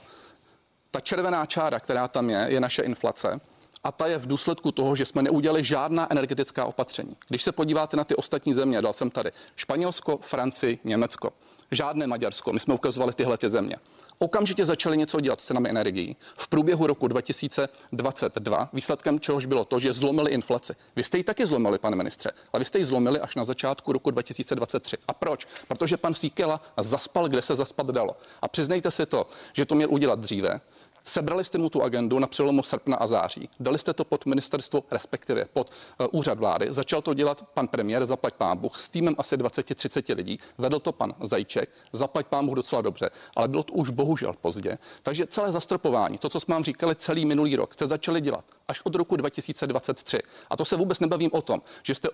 Ta 0.92 1.00
červená 1.00 1.46
čára, 1.46 1.80
která 1.80 2.08
tam 2.08 2.30
je, 2.30 2.46
je 2.50 2.60
naše 2.60 2.82
inflace 2.82 3.40
a 3.84 3.92
ta 3.92 4.08
je 4.08 4.18
v 4.18 4.28
důsledku 4.28 4.72
toho, 4.72 4.96
že 4.96 5.06
jsme 5.06 5.22
neudělali 5.22 5.64
žádná 5.64 6.12
energetická 6.12 6.66
opatření. 6.66 7.18
Když 7.30 7.44
se 7.44 7.52
podíváte 7.52 7.98
na 7.98 8.04
ty 8.04 8.16
ostatní 8.16 8.54
země, 8.54 8.82
dal 8.82 8.94
jsem 8.94 9.10
tady 9.10 9.32
Španělsko, 9.56 10.18
Francii, 10.18 10.80
Německo, 10.84 11.34
žádné 11.76 12.08
Maďarsko, 12.08 12.54
my 12.54 12.60
jsme 12.60 12.74
ukazovali 12.74 13.14
tyhle 13.14 13.38
ty 13.38 13.50
země. 13.50 13.76
Okamžitě 14.20 14.66
začali 14.66 14.98
něco 14.98 15.20
dělat 15.20 15.42
s 15.42 15.46
cenami 15.46 15.70
energií. 15.70 16.16
V 16.38 16.48
průběhu 16.48 16.88
roku 16.88 17.08
2022 17.08 18.70
výsledkem 18.74 19.20
čehož 19.20 19.46
bylo 19.46 19.66
to, 19.66 19.80
že 19.80 19.94
zlomili 19.94 20.32
inflaci. 20.32 20.74
Vy 20.96 21.04
jste 21.04 21.18
ji 21.18 21.24
taky 21.24 21.46
zlomili, 21.46 21.80
pane 21.80 21.96
ministře, 21.96 22.32
ale 22.54 22.60
vy 22.60 22.66
jste 22.66 22.80
ji 22.80 22.86
zlomili 22.86 23.20
až 23.20 23.36
na 23.36 23.44
začátku 23.44 23.92
roku 23.92 24.12
2023. 24.12 24.98
A 25.08 25.14
proč? 25.14 25.48
Protože 25.68 25.98
pan 25.98 26.14
Síkela 26.14 26.62
zaspal, 26.78 27.28
kde 27.28 27.42
se 27.42 27.56
zaspat 27.56 27.88
dalo. 27.88 28.18
A 28.42 28.48
přiznejte 28.48 28.92
si 28.92 29.06
to, 29.06 29.28
že 29.54 29.66
to 29.66 29.76
měl 29.76 29.92
udělat 29.92 30.20
dříve, 30.20 30.62
Sebrali 31.04 31.44
jste 31.44 31.58
mu 31.58 31.70
tu 31.70 31.84
agendu 31.84 32.20
na 32.20 32.28
přelomu 32.28 32.64
srpna 32.64 32.98
a 32.98 33.08
září. 33.08 33.50
Dali 33.60 33.78
jste 33.78 33.94
to 33.94 34.06
pod 34.06 34.26
ministerstvo, 34.26 34.84
respektive 34.92 35.46
pod 35.54 35.72
uh, 36.00 36.08
úřad 36.12 36.40
vlády. 36.40 36.68
Začal 36.70 37.02
to 37.02 37.14
dělat 37.14 37.46
pan 37.54 37.68
premiér, 37.68 38.06
zaplať 38.06 38.34
pán 38.34 38.58
Bůh, 38.58 38.80
s 38.80 38.90
týmem 38.90 39.16
asi 39.18 39.38
20-30 39.38 40.16
lidí. 40.16 40.40
Vedl 40.58 40.80
to 40.80 40.92
pan 40.92 41.16
Zajíček, 41.22 41.70
zaplať 41.94 42.28
pán 42.28 42.46
Bůh 42.46 42.56
docela 42.56 42.82
dobře, 42.82 43.10
ale 43.36 43.48
bylo 43.48 43.64
to 43.64 43.74
už 43.74 43.90
bohužel 43.90 44.34
pozdě. 44.42 44.78
Takže 45.04 45.28
celé 45.28 45.52
zastropování, 45.52 46.18
to, 46.18 46.30
co 46.30 46.40
jsme 46.40 46.54
vám 46.54 46.64
říkali 46.64 46.96
celý 46.96 47.26
minulý 47.26 47.56
rok, 47.56 47.74
jste 47.74 47.88
začali 47.88 48.22
dělat 48.22 48.46
až 48.68 48.82
od 48.84 48.96
roku 48.96 49.16
2023. 49.16 50.20
A 50.50 50.58
to 50.58 50.66
se 50.66 50.76
vůbec 50.76 51.00
nebavím 51.00 51.30
o 51.34 51.42
tom, 51.42 51.62
že 51.84 51.96
jste 51.96 52.10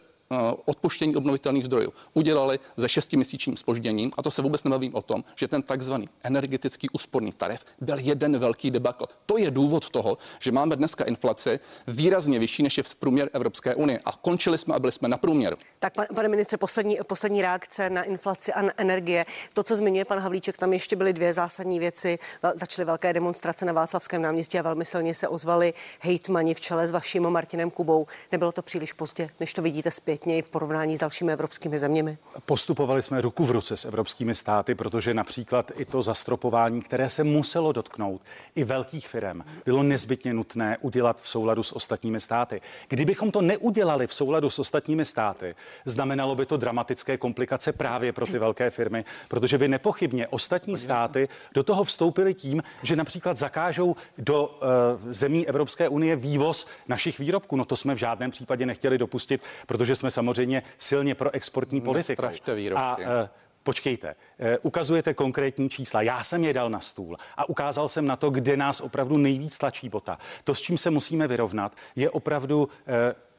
odpuštění 0.65 1.15
obnovitelných 1.15 1.65
zdrojů 1.65 1.93
udělali 2.13 2.59
se 2.79 2.89
šestiměsíčním 2.89 3.57
spožděním 3.57 4.11
a 4.17 4.23
to 4.23 4.31
se 4.31 4.41
vůbec 4.41 4.63
nebavím 4.63 4.95
o 4.95 5.01
tom, 5.01 5.23
že 5.35 5.47
ten 5.47 5.61
takzvaný 5.63 6.09
energetický 6.23 6.89
úsporný 6.89 7.31
tarif 7.31 7.65
byl 7.81 7.99
jeden 7.99 8.39
velký 8.39 8.71
debakl. 8.71 9.05
To 9.25 9.37
je 9.37 9.51
důvod 9.51 9.89
toho, 9.89 10.17
že 10.39 10.51
máme 10.51 10.75
dneska 10.75 11.03
inflaci 11.03 11.59
výrazně 11.87 12.39
vyšší 12.39 12.63
než 12.63 12.77
je 12.77 12.83
v 12.83 12.95
průměr 12.95 13.29
Evropské 13.33 13.75
unie 13.75 13.99
a 14.05 14.11
končili 14.11 14.57
jsme 14.57 14.75
a 14.75 14.79
byli 14.79 14.91
jsme 14.91 15.07
na 15.07 15.17
průměru. 15.17 15.57
Tak 15.79 15.93
pane 16.15 16.29
ministře, 16.29 16.57
poslední, 16.57 16.97
poslední 17.07 17.41
reakce 17.41 17.89
na 17.89 18.03
inflaci 18.03 18.53
a 18.53 18.61
na 18.61 18.71
energie. 18.77 19.25
To, 19.53 19.63
co 19.63 19.75
zmiňuje 19.75 20.05
pan 20.05 20.19
Havlíček, 20.19 20.57
tam 20.57 20.73
ještě 20.73 20.95
byly 20.95 21.13
dvě 21.13 21.33
zásadní 21.33 21.79
věci. 21.79 22.19
Začaly 22.55 22.85
velké 22.85 23.13
demonstrace 23.13 23.65
na 23.65 23.73
Václavském 23.73 24.21
náměstí 24.21 24.59
a 24.59 24.61
velmi 24.61 24.85
silně 24.85 25.15
se 25.15 25.27
ozvali 25.27 25.73
hejtmani 25.99 26.53
v 26.53 26.61
čele 26.61 26.87
s 26.87 26.91
vaším 26.91 27.29
Martinem 27.29 27.71
Kubou. 27.71 28.07
Nebylo 28.31 28.51
to 28.51 28.61
příliš 28.61 28.93
pozdě, 28.93 29.29
než 29.39 29.53
to 29.53 29.61
vidíte 29.61 29.91
zpět? 29.91 30.18
Zpětně 30.19 30.37
i 30.37 30.41
v 30.41 30.49
porovnání 30.49 30.97
s 30.97 30.99
dalšími 30.99 31.33
evropskými 31.33 31.79
zeměmi? 31.79 32.17
Postupovali 32.45 33.01
jsme 33.01 33.21
ruku 33.21 33.45
v 33.45 33.51
ruce 33.51 33.77
s 33.77 33.85
evropskými 33.85 34.35
státy, 34.35 34.75
protože 34.75 35.13
například 35.13 35.71
i 35.75 35.85
to 35.85 36.01
zastropování, 36.01 36.81
které 36.81 37.09
se 37.09 37.23
muselo 37.23 37.71
dotknout 37.71 38.21
i 38.55 38.63
velkých 38.63 39.07
firm, 39.07 39.41
bylo 39.65 39.83
nezbytně 39.83 40.33
nutné 40.33 40.77
udělat 40.81 41.21
v 41.21 41.29
souladu 41.29 41.63
s 41.63 41.71
ostatními 41.71 42.19
státy. 42.19 42.61
Kdybychom 42.87 43.31
to 43.31 43.41
neudělali 43.41 44.07
v 44.07 44.13
souladu 44.13 44.49
s 44.49 44.59
ostatními 44.59 45.05
státy, 45.05 45.55
znamenalo 45.85 46.35
by 46.35 46.45
to 46.45 46.57
dramatické 46.57 47.17
komplikace 47.17 47.71
právě 47.73 48.13
pro 48.13 48.25
ty 48.25 48.39
velké 48.39 48.69
firmy, 48.69 49.05
protože 49.27 49.57
by 49.57 49.67
nepochybně 49.67 50.27
ostatní 50.27 50.77
státy 50.77 51.29
do 51.53 51.63
toho 51.63 51.83
vstoupily 51.83 52.33
tím, 52.33 52.63
že 52.83 52.95
například 52.95 53.37
zakážou 53.37 53.95
do 54.17 54.47
uh, 54.47 55.11
zemí 55.11 55.47
Evropské 55.47 55.89
unie 55.89 56.15
vývoz 56.15 56.67
našich 56.87 57.19
výrobků. 57.19 57.55
No 57.55 57.65
to 57.65 57.75
jsme 57.75 57.95
v 57.95 57.97
žádném 57.97 58.31
případě 58.31 58.65
nechtěli 58.65 58.97
dopustit, 58.97 59.41
protože 59.67 59.95
jsme 59.95 60.08
jsme 60.11 60.15
samozřejmě 60.15 60.63
silně 60.77 61.15
pro 61.15 61.33
exportní 61.33 61.81
politiku. 61.81 62.23
A 62.75 62.97
uh, 62.97 63.03
Počkejte, 63.63 64.15
uh, 64.39 64.47
ukazujete 64.61 65.13
konkrétní 65.13 65.69
čísla. 65.69 66.01
Já 66.01 66.23
jsem 66.23 66.43
je 66.43 66.53
dal 66.53 66.69
na 66.69 66.79
stůl 66.79 67.17
a 67.37 67.49
ukázal 67.49 67.89
jsem 67.89 68.07
na 68.07 68.15
to, 68.15 68.29
kde 68.29 68.57
nás 68.57 68.81
opravdu 68.81 69.17
nejvíc 69.17 69.57
tlačí 69.57 69.89
bota. 69.89 70.17
To, 70.43 70.55
s 70.55 70.61
čím 70.61 70.77
se 70.77 70.89
musíme 70.89 71.27
vyrovnat, 71.27 71.75
je 71.95 72.09
opravdu 72.09 72.63
uh, 72.63 72.69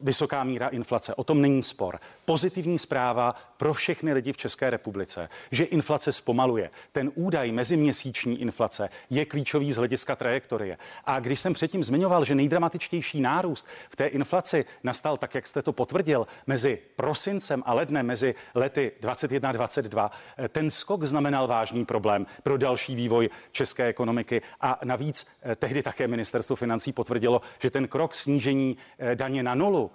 vysoká 0.00 0.44
míra 0.44 0.68
inflace. 0.68 1.14
O 1.14 1.24
tom 1.24 1.40
není 1.40 1.62
spor. 1.62 2.00
Pozitivní 2.24 2.78
zpráva 2.78 3.34
pro 3.56 3.74
všechny 3.74 4.12
lidi 4.12 4.32
v 4.32 4.36
České 4.36 4.70
republice, 4.70 5.28
že 5.50 5.64
inflace 5.64 6.12
zpomaluje. 6.12 6.70
Ten 6.92 7.12
údaj 7.14 7.52
meziměsíční 7.52 8.40
inflace 8.40 8.88
je 9.10 9.24
klíčový 9.24 9.72
z 9.72 9.76
hlediska 9.76 10.16
trajektorie. 10.16 10.78
A 11.04 11.20
když 11.20 11.40
jsem 11.40 11.54
předtím 11.54 11.84
zmiňoval, 11.84 12.24
že 12.24 12.34
nejdramatičtější 12.34 13.20
nárůst 13.20 13.66
v 13.90 13.96
té 13.96 14.06
inflaci 14.06 14.64
nastal, 14.82 15.16
tak 15.16 15.34
jak 15.34 15.46
jste 15.46 15.62
to 15.62 15.72
potvrdil, 15.72 16.26
mezi 16.46 16.78
prosincem 16.96 17.62
a 17.66 17.74
lednem, 17.74 18.06
mezi 18.06 18.34
lety 18.54 18.92
21 19.00 19.48
a 19.48 19.52
22, 19.52 20.10
ten 20.48 20.70
skok 20.70 21.04
znamenal 21.04 21.46
vážný 21.46 21.84
problém 21.84 22.26
pro 22.42 22.56
další 22.56 22.94
vývoj 22.94 23.30
české 23.52 23.86
ekonomiky. 23.86 24.42
A 24.60 24.78
navíc 24.84 25.26
eh, 25.42 25.56
tehdy 25.56 25.82
také 25.82 26.08
ministerstvo 26.08 26.56
financí 26.56 26.92
potvrdilo, 26.92 27.42
že 27.58 27.70
ten 27.70 27.88
krok 27.88 28.14
snížení 28.14 28.76
eh, 28.98 29.16
daně 29.16 29.42
na 29.42 29.54
nulu 29.54 29.89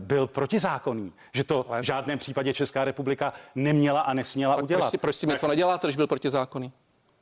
byl 0.00 0.26
protizákonný, 0.26 1.12
že 1.32 1.44
to 1.44 1.66
v 1.80 1.82
žádném 1.82 2.18
případě 2.18 2.54
Česká 2.54 2.84
republika 2.84 3.32
neměla 3.54 4.00
a 4.00 4.12
nesměla 4.12 4.56
udělat. 4.56 4.90
Proč, 4.90 5.00
proč 5.00 5.16
si 5.16 5.26
to 5.26 5.48
neděláte, 5.48 5.86
když 5.86 5.96
byl 5.96 6.06
protizákonný? 6.06 6.72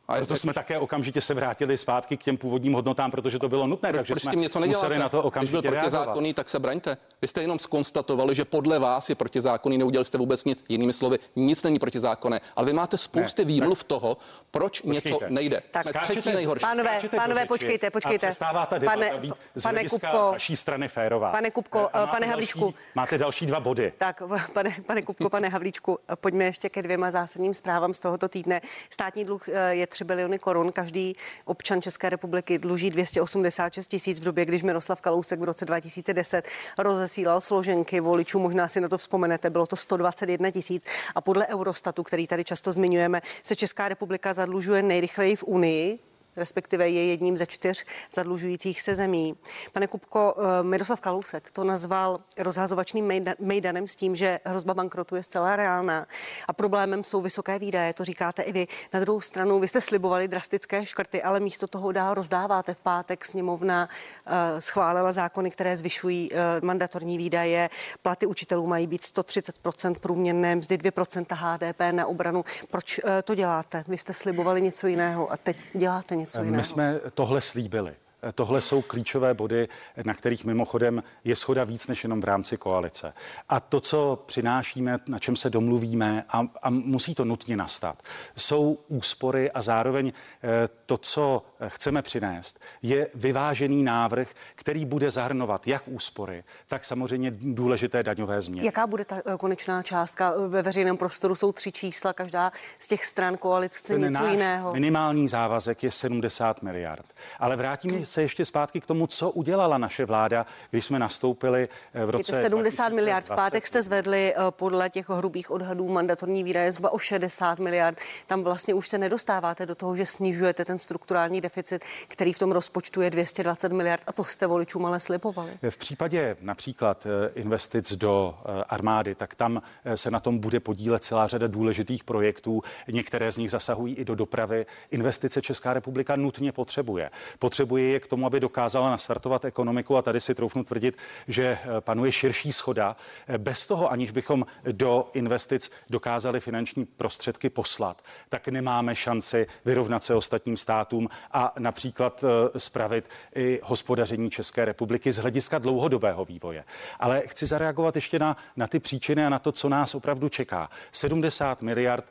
A 0.08 0.16
Proto 0.16 0.36
jsme 0.36 0.52
také 0.54 0.78
okamžitě 0.78 1.20
se 1.20 1.34
vrátili 1.34 1.78
zpátky 1.78 2.16
k 2.16 2.22
těm 2.22 2.36
původním 2.36 2.72
hodnotám, 2.72 3.10
protože 3.10 3.38
to 3.38 3.48
bylo 3.48 3.66
nutné. 3.66 3.88
Proč, 3.88 3.98
takže 4.00 4.12
proč 4.14 4.20
s 4.20 4.22
jsme 4.22 4.30
tím 4.32 4.40
něco 4.40 4.58
museli 4.60 4.70
neděláte? 4.70 5.02
na 5.02 5.08
to 5.08 5.18
Když 5.18 5.26
okamžitě 5.26 5.52
byl 5.52 5.70
reagovat. 5.70 5.80
protizákonný, 5.90 6.34
tak 6.34 6.48
se 6.48 6.58
braňte. 6.58 6.96
Vy 7.22 7.28
jste 7.28 7.40
jenom 7.40 7.58
skonstatovali, 7.58 8.34
že 8.34 8.44
podle 8.44 8.78
vás 8.78 9.08
je 9.08 9.14
protizákonný, 9.14 9.78
neudělali 9.78 10.04
jste 10.04 10.18
vůbec 10.18 10.44
nic. 10.44 10.64
Jinými 10.68 10.92
slovy, 10.92 11.18
nic 11.36 11.62
není 11.62 11.78
protizákonné. 11.78 12.40
Ale 12.56 12.66
vy 12.66 12.72
máte 12.72 12.98
spousty 12.98 13.44
výmluv 13.44 13.84
toho, 13.84 14.16
proč 14.50 14.82
něco 14.82 15.08
Počkejte. 15.10 15.34
nejde. 15.34 15.62
Tak 15.70 15.82
Jsme 15.82 15.90
Skáčete- 15.92 16.20
třetí 16.20 16.36
nejhorší. 16.36 16.60
Pánové, 16.62 17.00
pánové, 17.16 17.46
počkejte, 17.46 17.90
počkejte. 17.90 18.26
A 18.26 18.28
přestává 18.28 18.66
ta 18.66 18.78
debata 18.78 18.98
Pane- 18.98 19.18
být 19.18 19.34
z 19.54 19.62
pane 19.62 19.74
hlediska 19.78 20.10
Kupko. 20.10 20.30
vaší 20.32 20.56
strany 20.56 20.88
férová. 20.88 21.30
Pane 21.30 21.50
Kupko, 21.50 21.88
pane 21.92 22.06
další- 22.10 22.30
Havlíčku. 22.30 22.74
Máte 22.94 23.18
další 23.18 23.46
dva 23.46 23.60
body. 23.60 23.92
Tak, 23.98 24.22
pane, 24.52 24.76
pane 24.86 25.02
Kupko, 25.02 25.30
pane 25.30 25.48
Havlíčku, 25.48 25.98
pojďme 26.14 26.44
ještě 26.44 26.68
ke 26.68 26.82
dvěma 26.82 27.10
zásadním 27.10 27.54
zprávám 27.54 27.94
z 27.94 28.00
tohoto 28.00 28.28
týdne. 28.28 28.60
Státní 28.90 29.24
dluh 29.24 29.48
eh, 29.48 29.74
je 29.74 29.86
3 29.86 30.01
biliony 30.04 30.38
korun. 30.38 30.72
Každý 30.72 31.16
občan 31.44 31.82
České 31.82 32.10
republiky 32.10 32.58
dluží 32.58 32.90
286 32.90 33.88
tisíc 33.88 34.20
v 34.20 34.24
době, 34.24 34.44
když 34.44 34.62
Miroslav 34.62 35.00
Kalousek 35.00 35.40
v 35.40 35.44
roce 35.44 35.64
2010 35.64 36.48
rozesílal 36.78 37.40
složenky 37.40 38.00
voličů. 38.00 38.38
Možná 38.38 38.68
si 38.68 38.80
na 38.80 38.88
to 38.88 38.98
vzpomenete, 38.98 39.50
bylo 39.50 39.66
to 39.66 39.76
121 39.76 40.50
tisíc. 40.50 40.84
A 41.14 41.20
podle 41.20 41.46
Eurostatu, 41.46 42.02
který 42.02 42.26
tady 42.26 42.44
často 42.44 42.72
zmiňujeme, 42.72 43.20
se 43.42 43.56
Česká 43.56 43.88
republika 43.88 44.32
zadlužuje 44.32 44.82
nejrychleji 44.82 45.36
v 45.36 45.44
Unii 45.44 46.11
respektive 46.36 46.88
je 46.88 47.06
jedním 47.06 47.36
ze 47.36 47.46
čtyř 47.46 47.84
zadlužujících 48.12 48.80
se 48.80 48.94
zemí. 48.94 49.36
Pane 49.72 49.86
Kupko, 49.86 50.34
eh, 50.36 50.62
Miroslav 50.62 51.00
Kalousek 51.00 51.50
to 51.50 51.64
nazval 51.64 52.20
rozhazovačným 52.38 53.06
mejda- 53.06 53.34
mejdanem 53.38 53.88
s 53.88 53.96
tím, 53.96 54.16
že 54.16 54.40
hrozba 54.44 54.74
bankrotu 54.74 55.16
je 55.16 55.22
zcela 55.22 55.56
reálná 55.56 56.06
a 56.48 56.52
problémem 56.52 57.04
jsou 57.04 57.20
vysoké 57.20 57.58
výdaje, 57.58 57.94
to 57.94 58.04
říkáte 58.04 58.42
i 58.42 58.52
vy. 58.52 58.66
Na 58.92 59.00
druhou 59.00 59.20
stranu, 59.20 59.60
vy 59.60 59.68
jste 59.68 59.80
slibovali 59.80 60.28
drastické 60.28 60.86
škrty, 60.86 61.22
ale 61.22 61.40
místo 61.40 61.66
toho 61.66 61.92
dál 61.92 62.14
rozdáváte. 62.14 62.74
V 62.74 62.80
pátek 62.80 63.24
sněmovna 63.24 63.88
eh, 64.26 64.60
schválila 64.60 65.12
zákony, 65.12 65.50
které 65.50 65.76
zvyšují 65.76 66.30
eh, 66.32 66.36
mandatorní 66.62 67.18
výdaje. 67.18 67.70
Platy 68.02 68.26
učitelů 68.26 68.66
mají 68.66 68.86
být 68.86 69.02
130% 69.02 69.94
průměrné 69.94 70.56
mzdy, 70.56 70.76
2% 70.76 71.26
HDP 71.30 71.92
na 71.92 72.06
obranu. 72.06 72.44
Proč 72.70 73.00
to 73.24 73.34
děláte? 73.34 73.84
Vy 73.88 73.98
jste 73.98 74.12
slibovali 74.12 74.62
něco 74.62 74.86
jiného 74.86 75.32
a 75.32 75.36
teď 75.36 75.56
děláte 75.74 76.16
něco 76.16 76.21
jiného. 76.38 76.56
My 76.56 76.64
jsme 76.64 77.00
tohle 77.14 77.40
slíbili. 77.40 77.94
Tohle 78.34 78.60
jsou 78.60 78.82
klíčové 78.82 79.34
body, 79.34 79.68
na 80.04 80.14
kterých 80.14 80.44
mimochodem 80.44 81.02
je 81.24 81.36
schoda 81.36 81.64
víc 81.64 81.86
než 81.86 82.02
jenom 82.04 82.20
v 82.20 82.24
rámci 82.24 82.56
koalice. 82.56 83.12
A 83.48 83.60
to, 83.60 83.80
co 83.80 84.22
přinášíme, 84.26 84.98
na 85.08 85.18
čem 85.18 85.36
se 85.36 85.50
domluvíme 85.50 86.24
a, 86.28 86.46
a 86.62 86.70
musí 86.70 87.14
to 87.14 87.24
nutně 87.24 87.56
nastat, 87.56 88.02
jsou 88.36 88.78
úspory 88.88 89.50
a 89.50 89.62
zároveň 89.62 90.12
eh, 90.42 90.68
to, 90.86 90.96
co 90.96 91.42
chceme 91.66 92.02
přinést, 92.02 92.60
je 92.82 93.08
vyvážený 93.14 93.82
návrh, 93.82 94.28
který 94.54 94.84
bude 94.84 95.10
zahrnovat 95.10 95.68
jak 95.68 95.82
úspory, 95.86 96.44
tak 96.66 96.84
samozřejmě 96.84 97.32
důležité 97.36 98.02
daňové 98.02 98.40
změny. 98.42 98.66
Jaká 98.66 98.86
bude 98.86 99.04
ta 99.04 99.16
eh, 99.26 99.36
konečná 99.36 99.82
částka? 99.82 100.32
Ve 100.48 100.62
veřejném 100.62 100.96
prostoru 100.96 101.34
jsou 101.34 101.52
tři 101.52 101.72
čísla, 101.72 102.12
každá 102.12 102.52
z 102.78 102.88
těch 102.88 103.04
stran 103.04 103.36
koalic 103.36 103.76
chce 103.76 103.92
Ten 103.92 104.02
něco 104.02 104.26
jiného. 104.26 104.72
minimální 104.72 105.28
závazek 105.28 105.82
je 105.82 105.90
70 105.90 106.62
miliard. 106.62 107.06
Ale 107.38 107.56
vrátíme 107.56 107.98
se 108.12 108.22
ještě 108.22 108.44
zpátky 108.44 108.80
k 108.80 108.86
tomu, 108.86 109.06
co 109.06 109.30
udělala 109.30 109.78
naše 109.78 110.04
vláda, 110.04 110.46
když 110.70 110.84
jsme 110.86 110.98
nastoupili 110.98 111.68
eh, 111.94 112.06
v 112.06 112.10
roce 112.10 112.36
Je 112.36 112.42
to 112.42 112.42
70 112.42 112.88
miliard. 112.88 113.24
V 113.24 113.28
2020. 113.28 113.36
pátek 113.36 113.66
jste 113.66 113.82
zvedli 113.82 114.34
eh, 114.34 114.38
podle 114.50 114.90
těch 114.90 115.08
hrubých 115.08 115.50
odhadů 115.50 115.88
mandatorní 115.88 116.44
výdaje 116.44 116.72
zhruba 116.72 116.92
o 116.92 116.98
60 116.98 117.58
miliard. 117.58 117.98
Tam 118.26 118.42
vlastně 118.42 118.74
už 118.74 118.88
se 118.88 118.98
nedostáváte 118.98 119.66
do 119.66 119.74
toho, 119.74 119.96
že 119.96 120.06
snižujete 120.06 120.64
ten 120.64 120.78
strukturální 120.78 121.40
deficit, 121.40 121.84
který 122.08 122.32
v 122.32 122.38
tom 122.38 122.52
rozpočtu 122.52 123.00
je 123.00 123.10
220 123.10 123.72
miliard 123.72 124.02
a 124.06 124.12
to 124.12 124.24
jste 124.24 124.46
voličům 124.46 124.86
ale 124.86 125.00
slibovali. 125.00 125.50
V 125.70 125.76
případě 125.76 126.36
například 126.40 127.06
eh, 127.06 127.30
investic 127.34 127.92
do 127.92 128.34
armády, 128.68 129.14
tak 129.14 129.34
tam 129.34 129.62
se 129.94 130.10
na 130.10 130.20
tom 130.20 130.38
bude 130.38 130.60
podílet 130.60 131.04
celá 131.04 131.26
řada 131.26 131.46
důležitých 131.46 132.04
projektů. 132.04 132.62
Některé 132.88 133.32
z 133.32 133.36
nich 133.36 133.50
zasahují 133.50 133.94
i 133.94 134.04
do 134.04 134.14
dopravy. 134.14 134.66
Investice 134.90 135.42
Česká 135.42 135.72
republika 135.74 136.16
nutně 136.16 136.52
potřebuje. 136.52 137.10
Potřebuje 137.38 137.84
je 137.84 138.00
k 138.02 138.06
tomu, 138.06 138.26
aby 138.26 138.40
dokázala 138.40 138.90
nastartovat 138.90 139.44
ekonomiku 139.44 139.96
a 139.96 140.02
tady 140.02 140.20
si 140.20 140.34
troufnu 140.34 140.64
tvrdit, 140.64 140.98
že 141.28 141.44
eh, 141.44 141.80
panuje 141.80 142.12
širší 142.12 142.52
schoda. 142.52 142.96
Eh, 143.28 143.38
Bez 143.38 143.66
toho, 143.66 143.92
aniž 143.92 144.10
bychom 144.10 144.46
do 144.72 145.10
investic 145.12 145.70
dokázali 145.90 146.40
finanční 146.40 146.84
prostředky 146.84 147.50
poslat, 147.50 148.02
tak 148.28 148.48
nemáme 148.48 148.94
šanci 148.94 149.46
vyrovnat 149.64 150.04
se 150.04 150.14
ostatním 150.14 150.56
státům 150.56 151.08
a 151.32 151.52
například 151.58 152.24
eh, 152.24 152.58
spravit 152.58 153.08
i 153.34 153.60
hospodaření 153.62 154.30
České 154.30 154.64
republiky 154.64 155.12
z 155.12 155.18
hlediska 155.18 155.58
dlouhodobého 155.58 156.24
vývoje. 156.24 156.64
Ale 156.98 157.22
chci 157.26 157.46
zareagovat 157.46 157.94
ještě 157.94 158.18
na, 158.18 158.36
na 158.56 158.66
ty 158.66 158.78
příčiny 158.78 159.26
a 159.26 159.28
na 159.28 159.38
to, 159.38 159.52
co 159.52 159.68
nás 159.68 159.94
opravdu 159.94 160.28
čeká. 160.28 160.70
70 160.92 161.62
miliard 161.62 162.04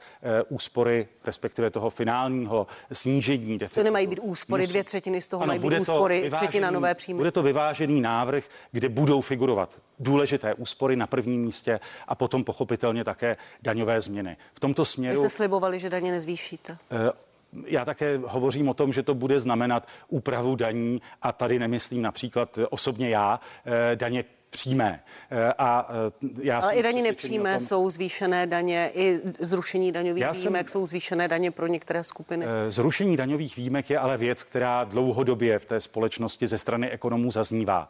úspory, 0.49 1.08
respektive 1.25 1.69
toho 1.69 1.89
finálního 1.89 2.67
snížení 2.91 3.58
deficitu. 3.58 3.80
To 3.80 3.84
nemají 3.84 4.08
být 4.08 4.19
úspory, 4.19 4.67
dvě 4.67 4.84
třetiny 4.84 5.21
z 5.21 5.27
toho 5.27 5.45
mají 5.45 5.60
být 5.60 5.63
bude 5.63 5.81
úspory, 5.82 6.22
vyvážený- 6.22 6.48
třetina 6.48 6.72
nové 6.72 6.96
příjmy. 6.96 7.17
Bude 7.17 7.32
to 7.32 7.44
vyvážený 7.44 8.02
návrh, 8.02 8.44
kde 8.72 8.89
budou 8.89 9.22
figurovat 9.22 9.80
důležité 10.00 10.54
úspory 10.54 10.96
na 10.96 11.08
prvním 11.08 11.41
místě 11.41 11.80
a 12.08 12.15
potom 12.15 12.44
pochopitelně 12.44 13.04
také 13.04 13.38
daňové 13.62 14.02
změny. 14.02 14.38
V 14.54 14.60
tomto 14.60 14.82
Vy 14.82 14.86
směru 14.86 15.17
jste 15.20 15.30
slibovali, 15.30 15.80
že 15.80 15.89
daně 15.89 16.12
nezvýšíte. 16.12 16.78
Eh, 16.91 17.12
já 17.65 17.86
také 17.86 18.20
hovořím 18.26 18.70
o 18.70 18.74
tom, 18.74 18.94
že 18.94 19.04
to 19.04 19.13
bude 19.13 19.39
znamenat 19.39 19.88
úpravu 20.08 20.56
daní 20.56 21.02
a 21.22 21.32
tady 21.32 21.60
nemyslím 21.60 22.02
například 22.02 22.60
osobně 22.70 23.10
já, 23.10 23.39
eh, 23.65 23.96
daně 23.96 24.24
přímé. 24.51 25.03
Eh, 25.31 25.53
A 25.57 25.87
eh, 26.23 26.27
já 26.41 26.59
Ale 26.59 26.73
i 26.75 26.83
daně 26.83 27.03
nepřímé 27.03 27.51
tom, 27.51 27.59
jsou 27.59 27.89
zvýšené 27.89 28.47
daně, 28.47 28.91
i 28.93 29.19
zrušení 29.39 29.91
daňových 29.91 30.21
Já 30.21 30.33
jsem- 30.33 30.41
výjimek 30.41 30.69
jsou 30.69 30.85
zvýšené 30.85 31.27
daně 31.27 31.51
pro 31.51 31.67
některé 31.67 32.03
skupiny. 32.03 32.45
Eh, 32.45 32.71
Zrušení 32.71 33.17
daňových 33.17 33.57
výjimek 33.57 33.89
je 33.89 33.99
ale 33.99 34.17
věc, 34.17 34.43
která 34.43 34.83
dlouhodobě 34.83 35.59
v 35.59 35.65
té 35.65 35.81
společnosti 35.81 36.47
ze 36.47 36.57
strany 36.57 36.89
ekonomů 36.89 37.31
zaznívá. 37.31 37.89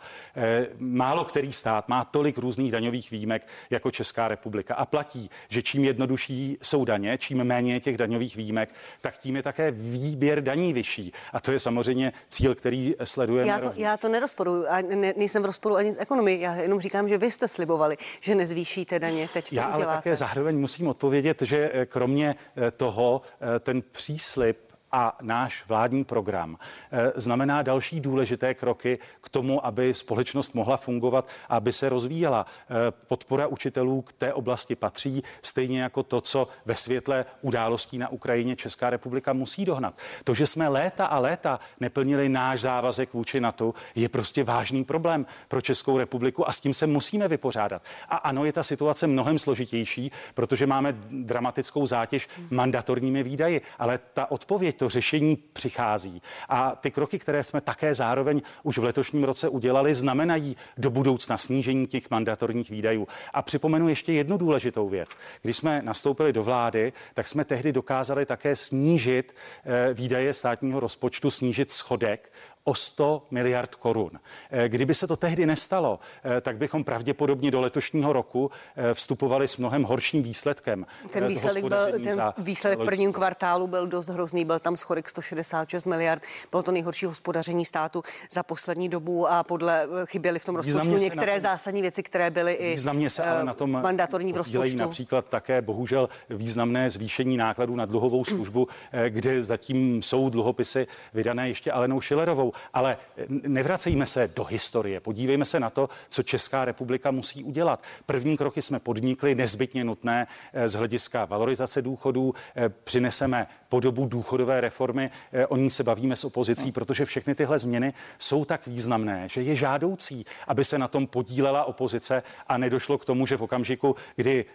Málo 0.80 1.26
který 1.26 1.54
stát 1.54 1.88
má 1.88 2.06
tolik 2.06 2.38
různých 2.38 2.72
daňových 2.72 3.12
výjimek 3.12 3.48
jako 3.70 3.92
Česká 3.92 4.28
republika 4.28 4.76
a 4.76 4.86
platí, 4.86 5.30
že 5.50 5.62
čím 5.62 5.86
jednodušší 5.86 6.58
jsou 6.62 6.86
daně, 6.86 7.18
čím 7.18 7.44
méně 7.44 7.80
těch 7.80 7.98
daňových 7.98 8.36
výjimek, 8.36 8.70
tak 9.02 9.18
tím 9.18 9.36
je 9.36 9.44
také 9.44 9.72
výběr 9.72 10.44
daní 10.44 10.74
vyšší. 10.74 11.14
A 11.34 11.40
to 11.40 11.52
je 11.52 11.60
samozřejmě 11.60 12.14
cíl, 12.30 12.56
který 12.56 12.96
sledujeme. 13.04 13.50
Já 13.52 13.60
to, 13.60 13.72
já 13.76 13.98
to 13.98 14.10
nerozporuji 14.10 14.68
a 14.68 14.82
ne, 14.82 15.14
nejsem 15.18 15.44
v 15.44 15.46
rozporu 15.46 15.76
ani 15.76 15.94
s 15.94 16.00
ekonomií. 16.00 16.42
Já 16.42 16.51
jenom 16.56 16.80
říkám, 16.80 17.10
že 17.10 17.18
vy 17.18 17.32
jste 17.32 17.48
slibovali, 17.48 17.98
že 18.20 18.36
nezvýšíte 18.36 19.00
daně. 19.00 19.30
Teď 19.34 19.50
to 19.50 19.56
Já 19.56 19.64
ale 19.66 19.78
uděláte. 19.78 19.98
také 19.98 20.16
zároveň 20.16 20.60
musím 20.60 20.88
odpovědět, 20.88 21.42
že 21.42 21.72
eh, 21.74 21.86
kromě 21.86 22.36
eh, 22.68 22.72
toho 22.72 23.22
eh, 23.56 23.60
ten 23.60 23.82
příslip 23.92 24.71
a 24.92 25.18
náš 25.22 25.64
vládní 25.68 26.04
program 26.04 26.58
eh, 26.92 27.12
znamená 27.16 27.62
další 27.62 28.00
důležité 28.00 28.54
kroky 28.54 29.00
k 29.22 29.30
tomu, 29.30 29.66
aby 29.66 29.94
společnost 29.94 30.56
mohla 30.56 30.78
fungovat, 30.78 31.28
aby 31.50 31.74
se 31.74 31.90
rozvíjela. 31.90 32.46
Eh, 32.70 32.92
Podpora 33.08 33.48
učitelů 33.48 34.02
k 34.02 34.14
té 34.14 34.34
oblasti 34.34 34.76
patří, 34.76 35.24
stejně 35.42 35.82
jako 35.82 36.04
to, 36.04 36.22
co 36.22 36.48
ve 36.66 36.76
světle 36.76 37.26
událostí 37.42 37.98
na 37.98 38.10
Ukrajině 38.10 38.56
Česká 38.56 38.90
republika 38.90 39.34
musí 39.34 39.66
dohnat. 39.66 39.94
To, 40.24 40.34
že 40.34 40.48
jsme 40.48 40.68
léta 40.68 41.06
a 41.06 41.20
léta 41.20 41.60
neplnili 41.80 42.30
náš 42.30 42.62
závazek 42.62 43.14
vůči 43.14 43.40
NATO, 43.40 43.74
je 43.96 44.10
prostě 44.10 44.44
vážný 44.44 44.84
problém 44.84 45.26
pro 45.48 45.62
Českou 45.62 45.98
republiku 45.98 46.50
a 46.50 46.52
s 46.52 46.60
tím 46.60 46.74
se 46.74 46.88
musíme 46.88 47.28
vypořádat. 47.28 47.82
A 48.10 48.16
ano, 48.16 48.46
je 48.46 48.54
ta 48.54 48.64
situace 48.64 49.08
mnohem 49.08 49.38
složitější, 49.38 50.12
protože 50.34 50.68
máme 50.68 50.96
dramatickou 51.10 51.86
zátěž 51.86 52.30
mandatorními 52.50 53.24
výdaji, 53.24 53.62
ale 53.80 54.00
ta 54.14 54.32
odpověď, 54.32 54.81
to 54.82 54.90
řešení 54.90 55.36
přichází. 55.54 56.22
A 56.50 56.76
ty 56.76 56.92
kroky, 56.92 57.20
které 57.20 57.44
jsme 57.44 57.62
také 57.62 57.96
zároveň 57.96 58.42
už 58.64 58.78
v 58.78 58.84
letošním 58.84 59.24
roce 59.24 59.50
udělali, 59.50 59.96
znamenají 59.96 60.58
do 60.78 60.90
budoucna 60.90 61.38
snížení 61.38 61.88
těch 61.88 62.10
mandatorních 62.10 62.70
výdajů. 62.70 63.08
A 63.34 63.42
připomenu 63.42 63.90
ještě 63.90 64.14
jednu 64.14 64.38
důležitou 64.38 64.90
věc. 64.90 65.18
Když 65.42 65.58
jsme 65.58 65.82
nastoupili 65.82 66.34
do 66.34 66.44
vlády, 66.44 66.94
tak 67.14 67.28
jsme 67.28 67.46
tehdy 67.46 67.74
dokázali 67.74 68.26
také 68.26 68.56
snížit 68.56 69.36
eh, 69.66 69.94
výdaje 69.94 70.34
státního 70.34 70.80
rozpočtu, 70.80 71.32
snížit 71.32 71.72
schodek 71.72 72.32
o 72.64 72.76
100 72.76 73.28
miliard 73.32 73.76
korun. 73.76 74.12
Eh, 74.52 74.70
kdyby 74.70 74.96
se 74.96 75.08
to 75.08 75.16
tehdy 75.16 75.46
nestalo, 75.46 76.00
eh, 76.38 76.42
tak 76.42 76.58
bychom 76.58 76.84
pravděpodobně 76.84 77.52
do 77.52 77.62
letošního 77.62 78.14
roku 78.14 78.52
eh, 78.76 78.94
vstupovali 78.94 79.48
s 79.48 79.58
mnohem 79.58 79.84
horším 79.84 80.24
výsledkem. 80.24 80.86
Ten 81.12 81.28
výsledek, 81.28 81.66
byl, 81.66 82.00
ten 82.04 82.22
výsledek 82.38 82.80
v 82.80 82.86
prvním 82.86 83.14
kvartálu 83.14 83.68
byl 83.68 83.88
dost 83.88 84.10
hrozný, 84.10 84.46
byl 84.46 84.60
tam 84.60 84.76
schodek 84.76 85.10
166 85.10 85.86
miliard, 85.86 86.24
bylo 86.52 86.64
to 86.64 86.72
nejhorší 86.72 87.06
hospodaření 87.06 87.66
státu 87.66 88.04
za 88.32 88.44
poslední 88.44 88.90
dobu 88.90 89.28
a 89.28 89.44
podle 89.44 89.88
chyběly 90.06 90.40
v 90.40 90.46
tom 90.46 90.56
rozpočtu 90.56 90.98
některé 90.98 91.34
tom, 91.34 91.42
zásadní 91.42 91.82
věci, 91.82 92.04
které 92.04 92.30
byly 92.30 92.54
i 92.54 92.72
významně 92.72 93.10
se 93.10 93.24
ale 93.24 93.44
na 93.44 93.54
tom 93.54 93.72
mandatorní 93.72 94.34
v 94.34 94.38
rozpočtu. 94.38 94.78
například 94.78 95.26
také 95.26 95.62
bohužel 95.62 96.10
významné 96.30 96.90
zvýšení 96.90 97.38
nákladů 97.38 97.76
na 97.76 97.86
dluhovou 97.86 98.26
službu, 98.26 98.68
kde 99.10 99.44
zatím 99.44 100.04
jsou 100.04 100.30
dluhopisy 100.30 100.88
vydané 101.14 101.50
ještě 101.50 101.72
Alenou 101.72 102.02
Šilerovou. 102.02 102.51
Ale 102.74 102.98
nevracejme 103.30 104.06
se 104.06 104.28
do 104.36 104.44
historie. 104.44 105.00
Podívejme 105.00 105.46
se 105.46 105.60
na 105.60 105.70
to, 105.70 105.90
co 106.10 106.24
Česká 106.24 106.66
republika 106.66 107.12
musí 107.12 107.44
udělat. 107.44 107.84
První 108.06 108.38
kroky 108.38 108.62
jsme 108.62 108.80
podnikli, 108.80 109.36
nezbytně 109.36 109.84
nutné 109.84 110.28
eh, 110.54 110.70
z 110.70 110.74
hlediska 110.74 111.26
valorizace 111.26 111.82
důchodů. 111.82 112.34
Eh, 112.56 112.70
přineseme 112.70 113.48
podobu 113.70 114.06
důchodové 114.06 114.62
reformy. 114.62 115.10
Eh, 115.34 115.48
o 115.48 115.58
ní 115.58 115.70
se 115.70 115.84
bavíme 115.84 116.16
s 116.16 116.26
opozicí, 116.26 116.72
protože 116.72 117.06
všechny 117.06 117.36
tyhle 117.36 117.60
změny 117.60 117.94
jsou 118.20 118.46
tak 118.46 118.68
významné, 118.68 119.30
že 119.30 119.42
je 119.42 119.56
žádoucí, 119.56 120.26
aby 120.48 120.66
se 120.66 120.78
na 120.78 120.88
tom 120.88 121.08
podílela 121.08 121.66
opozice 121.66 122.24
a 122.48 122.58
nedošlo 122.58 122.98
k 122.98 123.06
tomu, 123.06 123.26
že 123.26 123.38
v 123.38 123.44
okamžiku, 123.44 123.96
kdy 124.16 124.46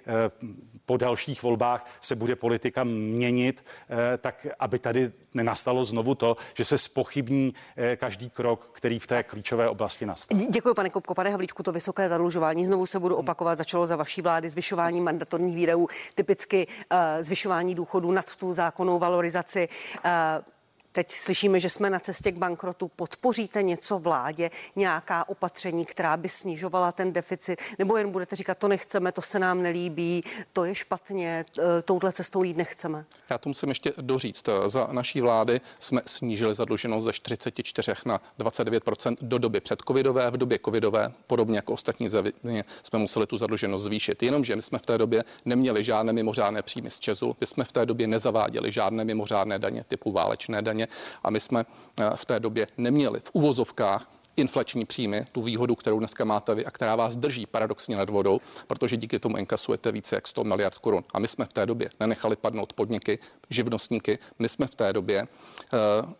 po 0.86 0.96
dalších 0.96 1.42
volbách 1.42 1.90
se 2.00 2.16
bude 2.16 2.36
politika 2.36 2.84
měnit, 2.84 3.64
tak 4.18 4.46
aby 4.58 4.78
tady 4.78 5.10
nenastalo 5.34 5.84
znovu 5.84 6.14
to, 6.14 6.36
že 6.54 6.64
se 6.64 6.78
spochybní 6.78 7.54
každý 7.96 8.30
krok, 8.30 8.70
který 8.72 8.98
v 8.98 9.06
té 9.06 9.22
klíčové 9.22 9.68
oblasti 9.68 10.06
nastal. 10.06 10.38
Děkuji, 10.50 10.74
pane 10.74 10.90
Kopko. 10.90 11.14
Pane 11.14 11.30
Havlíčku, 11.30 11.62
to 11.62 11.72
vysoké 11.72 12.08
zadlužování, 12.08 12.66
znovu 12.66 12.86
se 12.86 13.00
budu 13.00 13.16
opakovat, 13.16 13.58
začalo 13.58 13.86
za 13.86 13.96
vaší 13.96 14.22
vlády 14.22 14.48
zvyšování 14.48 15.00
mandatorních 15.00 15.56
výdajů, 15.56 15.88
typicky 16.14 16.66
uh, 16.66 16.98
zvyšování 17.20 17.74
důchodů 17.74 18.12
nad 18.12 18.36
tu 18.36 18.52
zákonnou 18.52 18.98
valorizaci. 18.98 19.68
Uh, 20.04 20.10
Teď 20.96 21.10
slyšíme, 21.10 21.60
že 21.60 21.70
jsme 21.70 21.90
na 21.90 21.98
cestě 21.98 22.32
k 22.32 22.38
bankrotu. 22.38 22.90
Podpoříte 22.96 23.62
něco 23.62 23.98
vládě, 23.98 24.50
nějaká 24.76 25.28
opatření, 25.28 25.84
která 25.84 26.16
by 26.16 26.28
snižovala 26.28 26.92
ten 26.92 27.12
deficit, 27.12 27.60
nebo 27.78 27.96
jen 27.96 28.10
budete 28.10 28.36
říkat, 28.36 28.58
to 28.58 28.68
nechceme, 28.68 29.12
to 29.12 29.22
se 29.22 29.38
nám 29.38 29.62
nelíbí, 29.62 30.24
to 30.52 30.64
je 30.64 30.74
špatně, 30.74 31.44
touhle 31.84 32.12
cestou 32.12 32.42
jít 32.42 32.56
nechceme? 32.56 33.04
Já 33.30 33.38
to 33.38 33.48
musím 33.48 33.68
ještě 33.68 33.92
doříct. 34.00 34.48
Za 34.66 34.88
naší 34.92 35.20
vlády 35.20 35.60
jsme 35.80 36.00
snížili 36.06 36.54
zadluženost 36.54 37.06
ze 37.06 37.12
44 37.12 37.92
na 38.04 38.20
29% 38.38 39.16
do 39.20 39.38
doby 39.38 39.60
předcovidové. 39.60 40.30
V 40.30 40.36
době 40.36 40.58
covidové, 40.64 41.12
podobně 41.26 41.58
jako 41.58 41.72
ostatní 41.72 42.08
země, 42.08 42.64
jsme 42.82 42.98
museli 42.98 43.26
tu 43.26 43.36
zadluženost 43.36 43.84
zvýšit. 43.84 44.22
Jenomže 44.22 44.56
my 44.56 44.62
jsme 44.62 44.78
v 44.78 44.86
té 44.86 44.98
době 44.98 45.24
neměli 45.44 45.84
žádné 45.84 46.12
mimořádné 46.12 46.62
příjmy 46.62 46.90
z 46.90 46.98
Česu, 46.98 47.36
my 47.40 47.46
jsme 47.46 47.64
v 47.64 47.72
té 47.72 47.86
době 47.86 48.06
nezaváděli 48.06 48.72
žádné 48.72 49.04
mimořádné 49.04 49.58
daně 49.58 49.84
typu 49.84 50.12
válečné 50.12 50.62
daně 50.62 50.85
a 51.22 51.30
my 51.30 51.40
jsme 51.40 51.64
eh, 52.00 52.10
v 52.14 52.24
té 52.24 52.40
době 52.40 52.66
neměli 52.78 53.20
v 53.20 53.30
uvozovkách 53.32 54.16
inflační 54.36 54.84
příjmy, 54.84 55.26
tu 55.32 55.42
výhodu, 55.42 55.74
kterou 55.74 55.98
dneska 55.98 56.24
máte 56.24 56.54
vy 56.54 56.66
a 56.66 56.70
která 56.70 56.96
vás 56.96 57.16
drží 57.16 57.46
paradoxně 57.46 57.96
nad 57.96 58.10
vodou, 58.10 58.40
protože 58.66 58.96
díky 58.96 59.18
tomu 59.18 59.36
inkasujete 59.36 59.92
více 59.92 60.14
jak 60.14 60.28
100 60.28 60.44
miliard 60.44 60.78
korun. 60.78 61.04
A 61.14 61.18
my 61.18 61.28
jsme 61.28 61.44
v 61.44 61.52
té 61.52 61.66
době 61.66 61.90
nenechali 62.00 62.36
padnout 62.36 62.72
podniky, 62.72 63.18
živnostníky, 63.50 64.18
my 64.38 64.48
jsme 64.48 64.66
v 64.66 64.74
té 64.74 64.92
době 64.92 65.22
uh, 65.22 66.12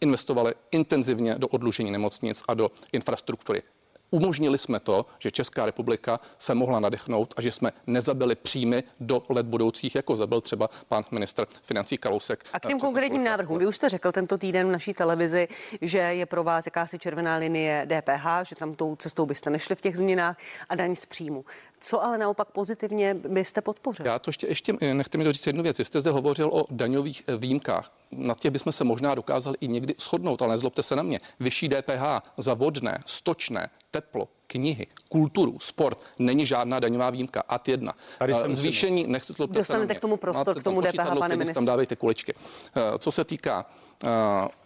investovali 0.00 0.54
intenzivně 0.70 1.34
do 1.38 1.48
odlužení 1.48 1.90
nemocnic 1.90 2.42
a 2.48 2.54
do 2.54 2.70
infrastruktury. 2.92 3.62
Umožnili 4.14 4.58
jsme 4.58 4.80
to, 4.80 5.06
že 5.18 5.30
Česká 5.30 5.66
republika 5.66 6.20
se 6.38 6.54
mohla 6.54 6.80
nadechnout 6.80 7.34
a 7.36 7.42
že 7.42 7.52
jsme 7.52 7.72
nezabili 7.86 8.34
příjmy 8.34 8.82
do 9.00 9.22
let 9.28 9.46
budoucích, 9.46 9.94
jako 9.94 10.16
zabil 10.16 10.40
třeba 10.40 10.68
pan 10.88 11.04
ministr 11.10 11.46
financí 11.62 11.98
Kalousek. 11.98 12.44
A 12.52 12.60
k 12.60 12.66
těm 12.66 12.80
konkrétním 12.80 13.24
návrhům. 13.24 13.58
Vy 13.58 13.66
už 13.66 13.76
jste 13.76 13.88
řekl 13.88 14.12
tento 14.12 14.38
týden 14.38 14.68
v 14.68 14.72
naší 14.72 14.92
televizi, 14.92 15.48
že 15.80 15.98
je 15.98 16.26
pro 16.26 16.44
vás 16.44 16.66
jakási 16.66 16.98
červená 16.98 17.36
linie 17.36 17.86
DPH, 17.86 18.26
že 18.42 18.56
tam 18.56 18.74
tou 18.74 18.96
cestou 18.96 19.26
byste 19.26 19.50
nešli 19.50 19.76
v 19.76 19.80
těch 19.80 19.96
změnách 19.96 20.36
a 20.68 20.74
daň 20.74 20.94
z 20.94 21.06
příjmu. 21.06 21.44
Co 21.84 22.04
ale 22.04 22.18
naopak 22.18 22.48
pozitivně 22.48 23.14
byste 23.14 23.60
podpořil? 23.60 24.06
Já 24.06 24.18
to 24.18 24.28
ještě, 24.28 24.46
ještě 24.46 24.72
nechte 24.72 25.18
mi 25.18 25.24
doříct 25.24 25.46
jednu 25.46 25.62
věc. 25.62 25.80
Jste 25.80 26.00
zde 26.00 26.10
hovořil 26.10 26.50
o 26.52 26.64
daňových 26.70 27.22
eh, 27.26 27.36
výjimkách. 27.36 27.92
Na 28.12 28.34
těch 28.34 28.50
bychom 28.50 28.72
se 28.72 28.84
možná 28.84 29.14
dokázali 29.14 29.56
i 29.60 29.68
někdy 29.68 29.94
shodnout, 30.00 30.42
ale 30.42 30.54
nezlobte 30.54 30.82
se 30.82 30.96
na 30.96 31.02
mě. 31.02 31.18
Vyšší 31.40 31.68
DPH 31.68 32.02
za 32.38 32.54
vodné, 32.54 33.02
stočné, 33.06 33.70
teplo, 33.90 34.28
knihy, 34.46 34.86
kulturu, 35.08 35.58
sport 35.58 36.06
není 36.18 36.46
žádná 36.46 36.80
daňová 36.80 37.10
výjimka. 37.10 37.42
Ad 37.48 37.68
jedna. 37.68 37.94
Tady 38.18 38.34
jsem 38.34 38.54
Zvýšení, 38.54 39.06
nechci 39.06 39.32
zlobte 39.32 39.58
Dostanete 39.58 39.94
k 39.94 40.00
tomu 40.00 40.16
prostor, 40.16 40.60
k 40.60 40.62
tomu 40.62 40.80
DPH, 40.80 41.18
pane 41.18 41.36
ministře. 41.36 41.54
Tam 41.54 41.64
dávejte 41.64 41.96
kuličky. 41.96 42.34
Eh, 42.34 42.98
co 42.98 43.12
se 43.12 43.24
týká 43.24 43.66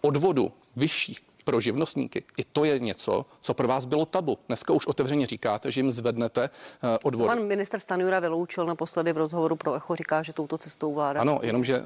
odvodu 0.01 0.51
vyšších 0.75 1.19
pro 1.47 1.59
živnostníky. 1.59 2.23
I 2.37 2.43
to 2.43 2.65
je 2.65 2.79
něco, 2.79 3.25
co 3.41 3.53
pro 3.53 3.67
vás 3.67 3.85
bylo 3.85 4.05
tabu. 4.05 4.37
Dneska 4.47 4.73
už 4.73 4.87
otevřeně 4.87 5.25
říkáte, 5.25 5.71
že 5.71 5.79
jim 5.79 5.91
zvednete 5.91 6.43
eh, 6.43 6.97
odvody. 7.03 7.27
Pan 7.27 7.47
minister 7.47 7.79
Stanjura 7.79 8.19
vyloučil 8.19 8.65
naposledy 8.65 9.13
v 9.13 9.17
rozhovoru 9.17 9.55
pro 9.55 9.75
Echo, 9.75 9.95
říká, 9.95 10.23
že 10.23 10.33
touto 10.33 10.57
cestou 10.57 10.93
vláda. 10.93 11.21
Ano, 11.21 11.39
jenomže 11.43 11.77
eh, 11.77 11.81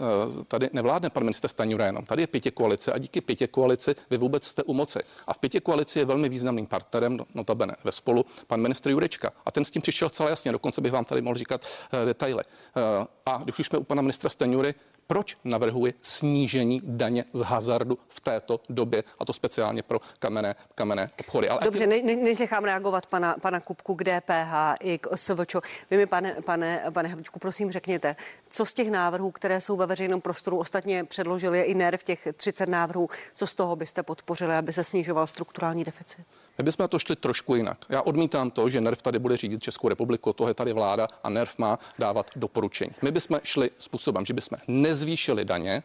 tady 0.47 0.69
nevládne 0.73 1.09
pan 1.09 1.23
minister 1.23 1.49
Stanjura 1.49 1.85
jenom. 1.85 2.05
Tady 2.05 2.23
je 2.23 2.27
pětě 2.27 2.51
koalice 2.51 2.93
a 2.93 2.97
díky 2.97 3.21
pětě 3.21 3.47
koalici 3.47 3.95
vy 4.09 4.17
vůbec 4.17 4.47
jste 4.47 4.63
u 4.63 4.73
moci. 4.73 4.99
A 5.27 5.33
v 5.33 5.39
pětě 5.39 5.59
koalici 5.59 5.99
je 5.99 6.05
velmi 6.05 6.29
významným 6.29 6.65
partnerem, 6.65 7.17
no, 7.17 7.25
notabene 7.33 7.75
ve 7.83 7.91
spolu, 7.91 8.25
pan 8.47 8.61
ministr 8.61 8.89
Jurečka. 8.89 9.31
A 9.45 9.51
ten 9.51 9.65
s 9.65 9.71
tím 9.71 9.81
přišel 9.81 10.09
celé 10.09 10.29
jasně, 10.29 10.51
dokonce 10.51 10.81
bych 10.81 10.91
vám 10.91 11.05
tady 11.05 11.21
mohl 11.21 11.37
říkat 11.37 11.65
uh, 11.93 12.05
detaily. 12.05 12.43
A 13.25 13.37
když 13.43 13.59
už 13.59 13.67
jsme 13.67 13.79
u 13.79 13.83
pana 13.83 14.01
ministra 14.01 14.29
Stanjury, 14.29 14.73
proč 15.11 15.37
navrhuje 15.43 15.93
snížení 16.01 16.81
daně 16.83 17.25
z 17.33 17.41
hazardu 17.41 17.97
v 18.09 18.19
této 18.19 18.59
době, 18.69 19.03
a 19.19 19.25
to 19.25 19.33
speciálně 19.33 19.83
pro 19.83 19.99
kamenné, 20.19 20.55
kamenné 20.75 21.09
obchody. 21.19 21.49
Ale 21.49 21.59
Dobře, 21.63 21.87
ne, 21.87 22.01
ne, 22.01 22.15
nechám 22.15 22.63
reagovat 22.63 23.05
pana, 23.05 23.35
pana 23.41 23.59
Kupku 23.59 23.95
k 23.95 24.03
DPH 24.03 24.75
i 24.79 24.97
k 24.97 25.07
SVČ. 25.15 25.55
Vy 25.89 25.97
mi, 25.97 26.05
pane, 26.05 26.35
pane, 26.45 26.83
pane 26.93 27.09
Havličku, 27.09 27.39
prosím 27.39 27.71
řekněte, 27.71 28.15
co 28.49 28.65
z 28.65 28.73
těch 28.73 28.91
návrhů, 28.91 29.31
které 29.31 29.61
jsou 29.61 29.77
ve 29.77 29.85
veřejném 29.85 30.21
prostoru, 30.21 30.57
ostatně 30.57 31.03
předložili 31.03 31.61
i 31.61 31.73
NER 31.73 31.97
v 31.97 32.03
těch 32.03 32.27
30 32.35 32.69
návrhů, 32.69 33.09
co 33.35 33.47
z 33.47 33.55
toho 33.55 33.75
byste 33.75 34.03
podpořili, 34.03 34.55
aby 34.55 34.73
se 34.73 34.83
snižoval 34.83 35.27
strukturální 35.27 35.83
deficit? 35.83 36.25
My 36.57 36.63
bychom 36.63 36.87
to 36.87 36.99
šli 36.99 37.15
trošku 37.15 37.55
jinak. 37.55 37.85
Já 37.89 38.01
odmítám 38.01 38.51
to, 38.51 38.69
že 38.69 38.81
NERV 38.81 39.01
tady 39.01 39.19
bude 39.19 39.37
řídit 39.37 39.63
Českou 39.63 39.87
republiku, 39.87 40.33
to 40.33 40.47
je 40.47 40.53
tady 40.53 40.73
vláda 40.73 41.07
a 41.23 41.29
NERV 41.29 41.57
má 41.57 41.79
dávat 41.99 42.31
doporučení. 42.35 42.91
My 43.01 43.11
bychom 43.11 43.39
šli 43.43 43.71
způsobem, 43.77 44.25
že 44.25 44.33
bychom 44.33 44.57
nezvýšili 44.67 45.45
daně, 45.45 45.83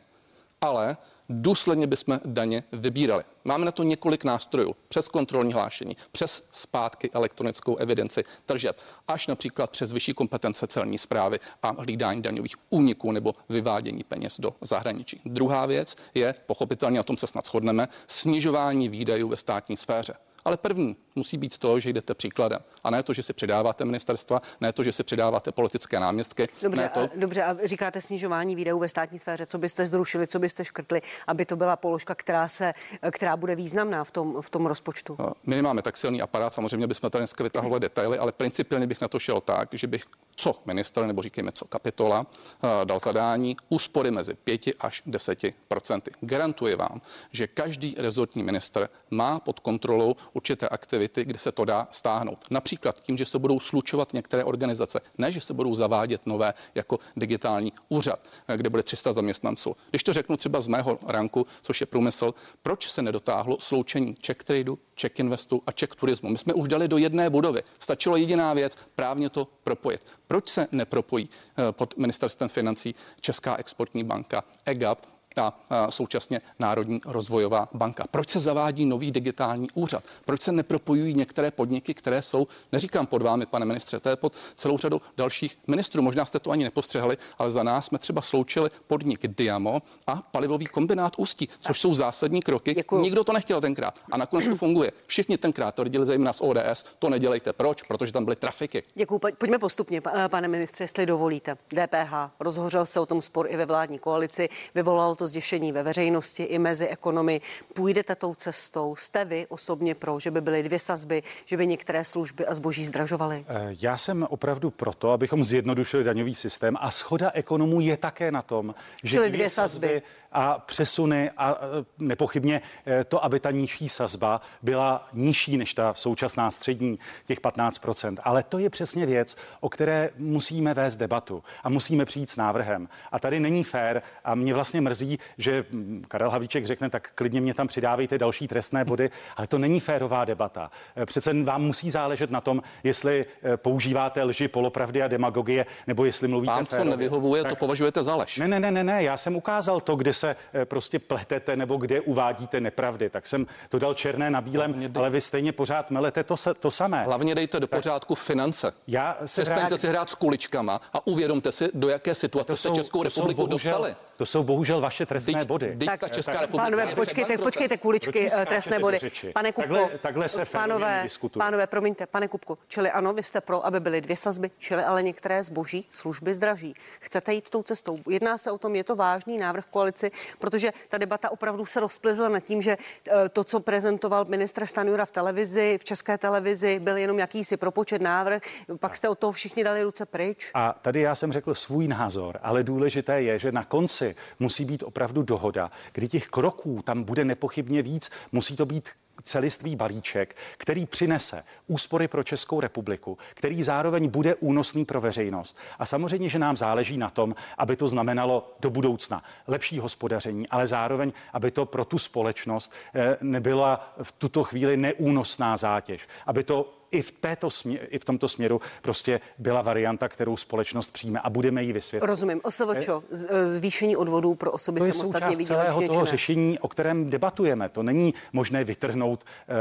ale 0.61 0.97
důsledně 1.29 1.87
bychom 1.87 2.21
daně 2.25 2.63
vybírali. 2.73 3.25
Máme 3.45 3.65
na 3.65 3.73
to 3.73 3.83
několik 3.83 4.25
nástrojů, 4.25 4.77
přes 4.89 5.09
kontrolní 5.09 5.53
hlášení, 5.53 5.97
přes 6.13 6.45
zpátky 6.51 7.11
elektronickou 7.13 7.77
evidenci 7.77 8.25
tržeb, 8.47 8.81
až 9.09 9.27
například 9.27 9.71
přes 9.71 9.93
vyšší 9.93 10.15
kompetence 10.15 10.67
celní 10.67 10.99
zprávy 10.99 11.39
a 11.63 11.75
hlídání 11.79 12.23
daňových 12.23 12.55
úniků 12.71 13.13
nebo 13.13 13.35
vyvádění 13.49 14.05
peněz 14.05 14.41
do 14.41 14.55
zahraničí. 14.61 15.21
Druhá 15.25 15.67
věc 15.67 15.97
je, 16.15 16.35
pochopitelně 16.47 16.97
na 16.97 17.03
tom 17.03 17.17
se 17.17 17.27
snad 17.27 17.47
shodneme, 17.47 17.89
snižování 18.09 18.89
výdajů 18.89 19.29
ve 19.29 19.37
státní 19.37 19.77
sféře. 19.77 20.15
Ale 20.47 20.57
první 20.57 20.97
musí 21.15 21.39
být 21.39 21.59
to, 21.59 21.81
že 21.81 21.91
jdete 21.91 22.15
příkladem. 22.15 22.59
A 22.85 22.91
ne 22.91 23.03
to, 23.03 23.13
že 23.13 23.23
si 23.23 23.33
přidáváte 23.33 23.85
ministerstva, 23.85 24.43
ne 24.61 24.73
to, 24.73 24.83
že 24.83 24.93
si 24.93 25.03
přidáváte 25.03 25.53
politické 25.53 26.01
náměstky. 26.01 26.49
Dobře, 26.63 26.83
ne 26.83 26.89
to... 26.89 27.01
a, 27.01 27.09
dobře, 27.17 27.43
a 27.43 27.57
říkáte 27.65 28.01
snižování 28.01 28.57
výdajů 28.57 28.79
ve 28.79 28.89
státní 28.89 29.19
sféře. 29.19 29.47
Co 29.47 29.59
byste 29.59 29.87
zrušili, 29.87 30.27
co 30.27 30.39
byste 30.39 30.65
škrtli, 30.65 31.01
aby 31.27 31.47
to 31.47 31.57
byla 31.57 31.77
položka, 31.77 32.15
která, 32.15 32.49
se, 32.49 32.73
která 33.11 33.37
bude 33.37 33.55
významná 33.57 34.05
v 34.05 34.11
tom, 34.11 34.43
v 34.43 34.51
tom 34.51 34.67
rozpočtu? 34.67 35.17
No, 35.19 35.33
my 35.47 35.57
nemáme 35.57 35.83
tak 35.83 35.97
silný 35.97 36.23
aparát, 36.23 36.53
samozřejmě 36.53 36.87
bychom 36.87 37.11
tady 37.11 37.21
dneska 37.21 37.45
vytahovali 37.45 37.81
detaily, 37.81 38.19
ale 38.19 38.33
principiálně 38.33 38.87
bych 38.87 39.01
na 39.01 39.09
to 39.09 39.19
šel 39.19 39.41
tak, 39.41 39.69
že 39.73 39.87
bych 39.87 40.05
co 40.37 40.63
minister, 40.67 41.07
nebo 41.07 41.23
říkejme 41.23 41.53
co 41.53 41.65
kapitola, 41.65 42.27
eh, 42.65 42.85
dal 42.85 42.99
zadání 42.99 43.57
úspory 43.69 44.11
mezi 44.11 44.35
5 44.35 44.75
až 44.81 45.03
10 45.07 45.55
procenty. 45.69 46.11
Garantuji 46.21 46.75
vám, 46.75 47.01
že 47.33 47.47
každý 47.47 47.95
rezortní 47.99 48.43
minister 48.43 48.89
má 49.11 49.41
pod 49.41 49.61
kontrolou 49.61 50.17
určité 50.37 50.69
aktivity, 50.69 51.25
kde 51.25 51.39
se 51.39 51.53
to 51.53 51.65
dá 51.65 51.89
stáhnout. 51.91 52.45
Například 52.51 53.01
tím, 53.01 53.19
že 53.19 53.25
se 53.25 53.39
budou 53.39 53.61
slučovat 53.61 54.13
některé 54.13 54.45
organizace, 54.45 55.01
ne, 55.19 55.33
že 55.33 55.41
se 55.41 55.55
budou 55.55 55.75
zavádět 55.75 56.27
nové 56.27 56.55
jako 56.75 56.99
digitální 57.17 57.73
úřad, 57.89 58.21
kde 58.57 58.71
bude 58.71 58.83
300 58.83 59.13
zaměstnanců. 59.13 59.77
Když 59.91 60.03
to 60.03 60.13
řeknu 60.13 60.37
třeba 60.37 60.61
z 60.61 60.69
mého 60.69 60.99
ranku, 61.07 61.47
což 61.63 61.81
je 61.81 61.87
průmysl, 61.87 62.35
proč 62.63 62.91
se 62.91 63.03
nedotáhlo 63.03 63.57
sloučení 63.61 64.15
Czech 64.15 64.37
Tradu, 64.37 64.79
Czech 64.95 65.19
Investu 65.19 65.63
a 65.67 65.73
Czech 65.73 65.89
Turismu? 65.89 66.31
My 66.31 66.39
jsme 66.39 66.55
už 66.55 66.69
dali 66.69 66.89
do 66.89 66.99
jedné 66.99 67.31
budovy. 67.31 67.63
Stačilo 67.81 68.17
jediná 68.17 68.55
věc, 68.55 68.79
právně 68.95 69.31
to 69.31 69.49
propojit. 69.65 70.03
Proč 70.27 70.49
se 70.49 70.69
nepropojí 70.73 71.29
eh, 71.29 71.73
pod 71.73 71.97
ministerstvem 71.97 72.49
financí 72.49 72.95
Česká 73.21 73.57
exportní 73.57 74.05
banka, 74.05 74.45
EGAP 74.65 75.16
a, 75.39 75.55
současně 75.91 76.41
Národní 76.59 77.01
rozvojová 77.07 77.69
banka. 77.75 78.05
Proč 78.11 78.29
se 78.29 78.41
zavádí 78.41 78.85
nový 78.85 79.11
digitální 79.11 79.69
úřad? 79.75 80.05
Proč 80.25 80.43
se 80.43 80.53
nepropojují 80.53 81.15
některé 81.15 81.51
podniky, 81.51 81.95
které 81.95 82.23
jsou, 82.23 82.47
neříkám 82.73 83.07
pod 83.07 83.23
vámi, 83.23 83.47
pane 83.47 83.67
ministře, 83.67 84.01
to 84.01 84.09
je 84.09 84.17
pod 84.17 84.33
celou 84.55 84.79
řadu 84.79 85.03
dalších 85.17 85.59
ministrů. 85.67 86.03
Možná 86.03 86.27
jste 86.27 86.39
to 86.39 86.51
ani 86.51 86.65
nepostřehli, 86.65 87.17
ale 87.39 87.51
za 87.51 87.63
nás 87.63 87.87
jsme 87.87 87.99
třeba 87.99 88.23
sloučili 88.23 88.71
podnik 88.87 89.27
Diamo 89.27 89.83
a 90.07 90.17
palivový 90.17 90.67
kombinát 90.67 91.13
Ústí, 91.19 91.49
což 91.61 91.81
jsou 91.81 91.95
zásadní 91.95 92.43
kroky. 92.43 92.75
Děkuju. 92.75 93.03
Nikdo 93.03 93.25
to 93.25 93.33
nechtěl 93.33 93.61
tenkrát 93.61 93.99
a 94.13 94.17
nakonec 94.17 94.47
to 94.47 94.57
funguje. 94.57 94.91
Všichni 95.07 95.39
tenkrát 95.39 95.75
to 95.75 95.85
viděli 95.85 96.07
zejména 96.07 96.33
z 96.33 96.41
ODS. 96.41 96.85
To 96.99 97.09
nedělejte. 97.09 97.53
Proč? 97.53 97.83
Protože 97.83 98.13
tam 98.13 98.25
byly 98.25 98.37
trafiky. 98.37 98.83
Děkuji. 98.95 99.19
Pojďme 99.19 99.59
postupně, 99.59 100.01
pane 100.29 100.49
ministře, 100.49 100.85
jestli 100.85 101.07
dovolíte. 101.07 101.55
DPH. 101.55 102.15
Rozhořel 102.41 102.87
se 102.87 103.01
o 103.01 103.07
tom 103.07 103.23
spor 103.23 103.47
i 103.51 103.57
ve 103.57 103.67
vládní 103.67 103.99
koalici. 103.99 104.49
Vyvolalo 104.75 105.17
to 105.17 105.26
zděšení 105.27 105.73
ve 105.73 105.83
veřejnosti 105.83 106.43
i 106.43 106.59
mezi 106.59 106.89
ekonomy. 106.89 107.41
Půjdete 107.75 108.15
tou 108.15 108.35
cestou? 108.35 108.97
Jste 108.97 109.25
vy 109.25 109.47
osobně 109.49 109.95
pro, 109.95 110.21
že 110.21 110.31
by 110.31 110.41
byly 110.41 110.63
dvě 110.63 110.79
sazby, 110.79 111.23
že 111.45 111.57
by 111.57 111.67
některé 111.67 112.05
služby 112.05 112.47
a 112.47 112.55
zboží 112.55 112.85
zdražovaly? 112.87 113.45
Eh, 113.49 113.77
já 113.81 113.97
jsem 113.99 114.27
opravdu 114.31 114.71
proto, 114.71 115.11
abychom 115.11 115.45
zjednodušili 115.45 116.05
daňový 116.05 116.35
systém 116.35 116.77
a 116.81 116.91
schoda 116.91 117.31
ekonomů 117.35 117.81
je 117.81 117.97
také 117.97 118.31
na 118.33 118.43
tom, 118.43 118.75
že 119.03 119.11
Čili 119.11 119.31
dvě 119.31 119.51
sazby. 119.51 120.03
a 120.33 120.59
přesuny 120.59 121.31
a 121.37 121.53
e, 121.53 121.85
nepochybně 121.99 122.63
e, 122.87 123.05
to, 123.05 123.25
aby 123.25 123.41
ta 123.41 123.51
nižší 123.51 123.89
sazba 123.89 124.41
byla 124.63 125.09
nižší 125.13 125.57
než 125.57 125.75
ta 125.75 125.95
současná 125.95 126.51
střední, 126.51 126.99
těch 127.27 127.41
15%. 127.41 128.17
Ale 128.23 128.43
to 128.43 128.59
je 128.59 128.71
přesně 128.71 129.07
věc, 129.07 129.37
o 129.61 129.69
které 129.69 130.11
musíme 130.17 130.75
vést 130.75 130.97
debatu 130.97 131.43
a 131.65 131.69
musíme 131.69 132.05
přijít 132.05 132.31
s 132.31 132.37
návrhem. 132.37 132.89
A 133.13 133.19
tady 133.19 133.41
není 133.41 133.65
fér 133.65 134.03
a 134.25 134.35
mě 134.35 134.55
vlastně 134.55 134.81
mrzí, 134.81 135.16
že 135.39 135.65
mm, 135.71 136.05
Karel 136.09 136.31
Havlíček 136.31 136.67
řekne, 136.67 136.91
tak 136.91 137.11
klidně 137.15 137.41
mě 137.41 137.55
tam 137.55 137.67
přidávejte 137.69 138.19
další 138.19 138.49
trestné 138.49 138.85
body, 138.85 139.11
ale 139.37 139.47
to 139.47 139.59
není 139.59 139.81
férová 139.81 140.25
debata. 140.25 140.71
E, 140.97 141.07
přece 141.07 141.43
vám 141.43 141.63
musí 141.63 141.91
záležet 141.91 142.31
na 142.31 142.41
tom, 142.41 142.63
jestli 142.85 143.25
používáte 143.57 144.23
lži, 144.23 144.49
polopravdy 144.49 145.03
a 145.03 145.09
demagogie, 145.09 145.67
nebo 145.87 146.05
jestli 146.05 146.29
mluvíte 146.29 146.53
Vám, 146.53 146.67
co 146.67 146.71
férově. 146.77 146.91
nevyhovuje, 146.91 147.43
tak... 147.43 147.53
to 147.53 147.57
považujete 147.57 148.03
za 148.03 148.17
lež. 148.17 148.39
Ne, 148.39 148.49
ne, 148.49 148.61
ne, 148.61 148.71
ne, 148.71 148.85
ne, 148.85 149.03
já 149.03 149.17
jsem 149.17 149.37
ukázal 149.37 149.81
to, 149.81 149.97
kde 149.97 150.13
se 150.13 150.37
eh, 150.55 150.65
prostě 150.65 150.99
pletete 150.99 151.57
nebo 151.57 151.77
kde 151.77 152.01
uvádíte 152.01 152.61
nepravdy. 152.61 153.11
Tak 153.11 153.27
jsem 153.27 153.47
to 153.69 153.79
dal 153.79 153.95
černé 153.95 154.31
na 154.31 154.41
bílém, 154.41 154.73
dej- 154.73 154.99
ale 154.99 155.11
vy 155.11 155.21
stejně 155.21 155.53
pořád 155.53 155.91
melete 155.91 156.25
to, 156.25 156.37
se- 156.37 156.55
to 156.55 156.71
samé. 156.71 157.03
Hlavně 157.05 157.35
dejte 157.35 157.61
do 157.61 157.67
pořádku 157.67 158.15
finance. 158.15 158.73
Já 158.87 159.17
se 159.25 159.43
Přestaňte 159.43 159.71
rád- 159.75 159.79
si 159.81 159.89
hrát 159.89 160.11
s 160.11 160.15
kuličkama 160.15 160.81
a 160.93 161.07
uvědomte 161.07 161.53
si, 161.53 161.69
do 161.75 161.89
jaké 161.89 162.15
situace 162.15 162.57
se 162.57 162.71
Českou 162.71 162.99
to 162.99 163.03
republiku 163.05 163.47
bohužel, 163.47 163.73
dostali. 163.73 163.97
to 164.17 164.27
jsou 164.27 164.43
bohužel 164.45 164.81
vaše 164.81 165.06
trestné 165.07 165.35
Teď- 165.39 165.49
body. 165.49 165.77
teď 165.79 166.01
ta 166.01 166.09
Česká 166.09 166.33
republika 166.41 166.65
Pánové, 166.65 166.95
počkejte, 166.95 167.39
počkejte, 167.39 167.77
kuličky, 167.77 168.31
eh, 168.43 168.47
trestné 168.47 168.79
body. 168.79 168.99
řeči? 168.99 169.33
Pane 169.33 169.53
Kupko, 169.53 169.75
Takhle- 169.75 169.99
takhle 169.99 170.29
se 170.29 170.45
pánové, 170.45 171.07
pánové, 171.39 171.67
promiňte, 171.67 172.07
pane 172.07 172.29
Kupko, 172.29 172.59
čili 172.69 172.91
ano, 172.91 173.13
vy 173.13 173.23
jste 173.23 173.41
pro, 173.41 173.67
aby 173.67 173.81
byly 173.81 174.01
dvě 174.01 174.17
sazby, 174.17 174.51
čili 174.59 174.83
ale 174.83 175.03
některé 175.03 175.43
zboží, 175.43 175.87
služby 175.91 176.35
zdraží. 176.35 176.75
Chcete 177.01 177.33
jít 177.35 177.51
tou 177.51 177.63
cestou? 177.63 177.99
Jedná 178.09 178.39
se 178.39 178.51
o 178.51 178.59
tom, 178.59 178.75
je 178.77 178.85
to 178.85 178.97
vážný 178.97 179.39
návrh 179.39 179.65
v 179.65 179.71
koalici, 179.71 180.11
protože 180.39 180.73
ta 180.89 180.99
debata 180.99 181.31
opravdu 181.31 181.67
se 181.67 181.81
rozplizla 181.81 182.29
nad 182.29 182.41
tím, 182.41 182.63
že 182.63 182.77
eh, 183.09 183.29
to, 183.29 183.45
co 183.45 183.61
prezentoval 183.61 184.25
ministr 184.25 184.67
Stanjura 184.67 185.05
v 185.05 185.11
televizi, 185.11 185.79
v 185.81 185.85
české 185.85 186.19
televizi, 186.19 186.79
byl 186.79 186.97
jenom 186.97 187.19
jakýsi 187.19 187.57
propočet 187.57 188.03
návrh, 188.03 188.43
pak 188.81 188.97
jste 188.97 189.09
od 189.09 189.19
toho 189.19 189.33
všichni 189.33 189.65
dali 189.65 189.83
ruce 189.83 190.07
pryč. 190.07 190.51
A 190.55 190.73
tady 190.83 191.01
já 191.01 191.15
jsem 191.15 191.33
řekl 191.33 191.55
svůj 191.55 191.89
názor, 191.89 192.39
ale 192.43 192.63
důležité 192.63 193.23
je, 193.23 193.39
že 193.39 193.53
na 193.53 193.65
konci 193.65 194.15
musí 194.41 194.65
být 194.65 194.83
opravdu 194.87 195.23
dohoda, 195.23 195.71
kdy 195.93 196.09
těch 196.09 196.29
kroků 196.29 196.81
tam 196.85 197.05
bude 197.05 197.25
nepochybně 197.25 197.83
víc, 197.83 198.11
musí 198.33 198.57
to 198.57 198.67
být 198.67 198.89
celistvý 199.23 199.77
balíček, 199.77 200.37
který 200.59 200.87
přinese 200.87 201.45
úspory 201.67 202.09
pro 202.09 202.23
Českou 202.23 202.61
republiku, 202.61 203.19
který 203.35 203.63
zároveň 203.63 204.09
bude 204.09 204.35
únosný 204.35 204.85
pro 204.85 205.01
veřejnost. 205.01 205.59
A 205.79 205.87
samozřejmě, 205.87 206.29
že 206.29 206.39
nám 206.39 206.57
záleží 206.57 206.99
na 206.99 207.11
tom, 207.11 207.35
aby 207.59 207.77
to 207.77 207.89
znamenalo 207.89 208.57
do 208.61 208.71
budoucna 208.71 209.25
lepší 209.47 209.79
hospodaření, 209.79 210.49
ale 210.49 210.67
zároveň, 210.67 211.13
aby 211.33 211.51
to 211.51 211.67
pro 211.67 211.85
tu 211.85 211.99
společnost 211.99 212.73
eh, 212.95 213.17
nebyla 213.21 213.95
v 214.03 214.13
tuto 214.13 214.45
chvíli 214.45 214.77
neúnosná 214.77 215.57
zátěž, 215.57 216.09
aby 216.27 216.45
to 216.45 216.76
i 216.97 217.03
v, 217.03 217.13
této 217.13 217.51
smě, 217.51 217.79
i 217.79 217.99
v 217.99 218.05
tomto 218.05 218.29
směru 218.29 218.61
prostě 218.83 219.21
byla 219.39 219.63
varianta, 219.63 220.09
kterou 220.09 220.37
společnost 220.37 220.93
přijme 220.93 221.21
a 221.21 221.31
budeme 221.31 221.63
ji 221.63 221.73
vysvětlit. 221.73 222.07
Rozumím. 222.09 222.41
OSVČO, 222.45 223.03
z- 223.11 223.27
eh, 223.31 223.47
zvýšení 223.47 223.97
odvodů 223.97 224.35
pro 224.35 224.53
osoby 224.53 224.81
To 224.81 224.87
je 224.87 224.93
samostatně 224.93 225.37
součást 225.37 225.47
celého 225.49 225.81
toho 225.81 225.93
činné. 225.93 226.07
řešení, 226.07 226.59
o 226.59 226.69
kterém 226.69 227.11
debatujeme. 227.11 227.69
To 227.69 227.83
není 227.83 228.15
možné 228.33 228.65
vytrhnout 228.65 229.25
eh, 229.25 229.55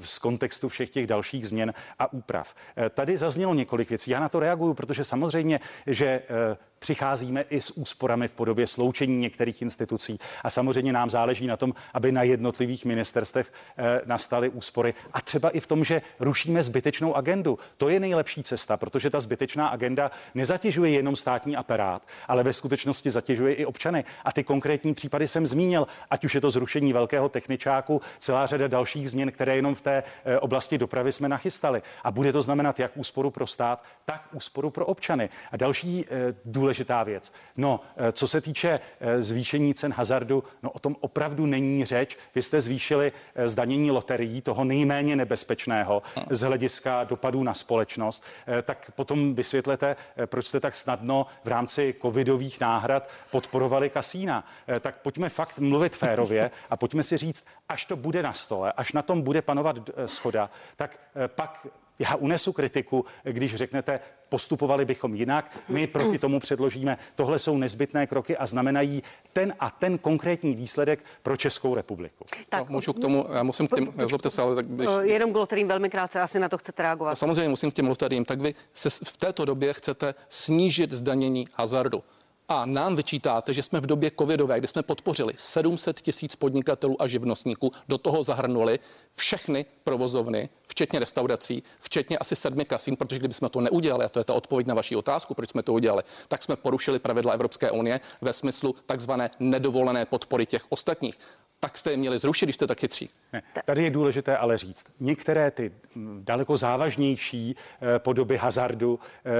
z 0.00 0.18
kontextu 0.18 0.68
všech 0.68 0.90
těch 0.90 1.06
dalších 1.06 1.48
změn 1.48 1.74
a 1.98 2.12
úprav. 2.12 2.54
Eh, 2.76 2.90
Tady 2.90 3.16
zaznělo 3.18 3.54
několik 3.54 3.88
věcí. 3.88 4.10
Já 4.10 4.20
na 4.20 4.28
to 4.28 4.40
reaguju, 4.40 4.74
protože 4.74 5.04
samozřejmě, 5.04 5.60
že 5.86 6.06
eh, 6.06 6.56
přicházíme 6.78 7.44
i 7.50 7.60
s 7.60 7.70
úsporami 7.70 8.28
v 8.28 8.34
podobě 8.34 8.66
sloučení 8.66 9.18
některých 9.18 9.62
institucí 9.62 10.18
a 10.42 10.50
samozřejmě 10.50 10.92
nám 10.92 11.10
záleží 11.10 11.46
na 11.46 11.56
tom, 11.56 11.74
aby 11.94 12.12
na 12.12 12.22
jednotlivých 12.22 12.84
ministerstvech 12.84 13.52
eh, 13.78 14.00
nastaly 14.06 14.48
úspory 14.48 14.94
a 15.12 15.20
třeba 15.20 15.50
i 15.50 15.60
v 15.60 15.66
tom, 15.66 15.84
že 15.84 16.02
rušíme 16.20 16.62
zbytečnou 16.62 17.14
agendu. 17.14 17.58
To 17.76 17.88
je 17.88 18.00
nejlepší 18.00 18.42
cesta, 18.42 18.76
protože 18.76 19.10
ta 19.10 19.20
zbytečná 19.20 19.68
agenda 19.68 20.10
nezatěžuje 20.34 20.90
jenom 20.90 21.16
státní 21.16 21.56
aparát, 21.56 22.02
ale 22.28 22.42
ve 22.42 22.52
skutečnosti 22.52 23.10
zatěžuje 23.10 23.54
i 23.54 23.66
občany. 23.66 24.04
A 24.24 24.32
ty 24.32 24.44
konkrétní 24.44 24.94
případy 24.94 25.28
jsem 25.28 25.46
zmínil, 25.46 25.86
ať 26.10 26.24
už 26.24 26.34
je 26.34 26.40
to 26.40 26.50
zrušení 26.50 26.92
velkého 26.92 27.28
techničáku, 27.28 28.00
celá 28.18 28.46
řada 28.46 28.68
dalších 28.68 29.10
změn, 29.10 29.32
které 29.32 29.56
jenom 29.56 29.74
v 29.74 29.80
té 29.80 30.02
eh, 30.24 30.38
oblasti 30.38 30.78
dopravy 30.78 31.12
jsme 31.12 31.28
nachystali. 31.28 31.82
A 32.04 32.10
bude 32.10 32.32
to 32.32 32.42
znamenat 32.42 32.80
jak 32.80 32.96
úsporu 32.96 33.30
pro 33.30 33.46
stát, 33.46 33.84
tak 34.04 34.22
úsporu 34.32 34.70
pro 34.70 34.86
občany. 34.86 35.28
A 35.52 35.56
další 35.56 36.04
eh, 36.04 36.34
důležitá 36.68 37.02
věc. 37.02 37.32
No, 37.56 37.80
eh, 37.96 38.12
co 38.12 38.28
se 38.28 38.40
týče 38.40 38.80
eh, 39.00 39.22
zvýšení 39.22 39.74
cen 39.74 39.92
hazardu, 39.92 40.44
no 40.62 40.70
o 40.70 40.78
tom 40.78 40.96
opravdu 41.00 41.46
není 41.46 41.84
řeč. 41.84 42.16
Vy 42.34 42.42
jste 42.42 42.60
zvýšili 42.60 43.12
eh, 43.34 43.48
zdanění 43.48 43.90
loterií, 43.90 44.40
toho 44.40 44.64
nejméně 44.64 45.16
nebezpečného 45.16 46.02
z 46.30 46.40
hlediska 46.40 47.04
dopadů 47.04 47.42
na 47.42 47.54
společnost. 47.54 48.24
Tak 48.62 48.90
potom 48.96 49.34
vysvětlete, 49.34 49.96
proč 50.26 50.46
jste 50.46 50.60
tak 50.60 50.76
snadno 50.76 51.26
v 51.44 51.48
rámci 51.48 51.94
covidových 52.02 52.60
náhrad 52.60 53.08
podporovali 53.30 53.90
kasína. 53.90 54.44
Tak 54.80 54.98
pojďme 54.98 55.28
fakt 55.28 55.58
mluvit 55.58 55.96
férově 55.96 56.50
a 56.70 56.76
pojďme 56.76 57.02
si 57.02 57.16
říct, 57.16 57.46
až 57.68 57.84
to 57.84 57.96
bude 57.96 58.22
na 58.22 58.32
stole, 58.32 58.72
až 58.76 58.92
na 58.92 59.02
tom 59.02 59.22
bude 59.22 59.42
panovat 59.42 59.76
schoda, 60.06 60.50
tak 60.76 60.98
pak 61.26 61.66
já 61.98 62.14
unesu 62.14 62.52
kritiku, 62.52 63.04
když 63.24 63.54
řeknete, 63.54 64.00
postupovali 64.28 64.84
bychom 64.84 65.14
jinak, 65.14 65.58
my 65.68 65.86
proti 65.86 66.18
tomu 66.18 66.40
předložíme. 66.40 66.98
Tohle 67.14 67.38
jsou 67.38 67.56
nezbytné 67.56 68.06
kroky 68.06 68.36
a 68.36 68.46
znamenají 68.46 69.02
ten 69.32 69.54
a 69.60 69.70
ten 69.70 69.98
konkrétní 69.98 70.54
výsledek 70.54 71.04
pro 71.22 71.36
Českou 71.36 71.74
republiku. 71.74 72.24
No, 72.52 72.66
můžu 72.68 72.92
k 72.92 72.98
tomu, 73.00 73.26
já 73.32 73.42
musím 73.42 73.68
k 73.68 73.74
těm, 73.74 73.92
nezlobte 73.96 74.30
se, 74.30 74.42
ale 74.42 74.54
tak 74.54 74.66
když, 74.66 74.88
Eh, 75.00 75.06
Jenom 75.06 75.32
k 75.32 75.52
velmi 75.66 75.90
krátce, 75.90 76.20
asi 76.20 76.40
na 76.40 76.48
to 76.48 76.58
chcete 76.58 76.82
reagovat. 76.82 77.14
samozřejmě 77.14 77.48
musím 77.48 77.70
k 77.70 77.74
těm 77.74 77.88
loteriím, 77.88 78.24
tak 78.24 78.40
vy 78.40 78.54
se 78.74 78.90
v 78.90 79.16
této 79.16 79.44
době 79.44 79.72
chcete 79.72 80.14
snížit 80.28 80.92
zdanění 80.92 81.44
hazardu. 81.54 82.02
A 82.50 82.66
nám 82.66 82.96
vyčítáte, 82.96 83.54
že 83.54 83.62
jsme 83.62 83.80
v 83.80 83.86
době 83.86 84.10
covidové, 84.18 84.58
kdy 84.58 84.68
jsme 84.68 84.82
podpořili 84.82 85.32
700 85.36 86.00
tisíc 86.00 86.36
podnikatelů 86.36 87.02
a 87.02 87.06
živnostníků, 87.06 87.72
do 87.88 87.98
toho 87.98 88.22
zahrnuli 88.22 88.78
všechny 89.14 89.66
provozovny, 89.84 90.48
včetně 90.66 90.98
restaurací, 90.98 91.62
včetně 91.80 92.18
asi 92.18 92.36
sedmi 92.36 92.64
kasín, 92.64 92.96
protože 92.96 93.18
kdybychom 93.18 93.48
to 93.48 93.60
neudělali, 93.60 94.04
a 94.04 94.08
to 94.08 94.20
je 94.20 94.24
ta 94.24 94.34
odpověď 94.34 94.66
na 94.66 94.74
vaši 94.74 94.96
otázku, 94.96 95.34
proč 95.34 95.50
jsme 95.50 95.62
to 95.62 95.72
udělali, 95.72 96.02
tak 96.28 96.42
jsme 96.42 96.56
porušili 96.56 96.98
pravidla 96.98 97.32
Evropské 97.32 97.70
unie 97.70 98.00
ve 98.20 98.32
smyslu 98.32 98.74
takzvané 98.86 99.30
nedovolené 99.40 100.04
podpory 100.04 100.46
těch 100.46 100.64
ostatních. 100.68 101.18
Tak 101.60 101.76
jste 101.76 101.90
je 101.90 101.96
měli 101.96 102.18
zrušit, 102.18 102.46
když 102.46 102.56
jste 102.56 102.66
tak 102.66 102.80
chytří. 102.80 103.08
Ne, 103.32 103.42
tady 103.64 103.84
je 103.84 103.90
důležité 103.90 104.36
ale 104.36 104.58
říct, 104.58 104.86
některé 105.00 105.50
ty 105.50 105.72
daleko 106.20 106.56
závažnější 106.56 107.56
eh, 107.56 107.98
podoby 107.98 108.36
hazardu 108.36 108.98
eh, 109.24 109.30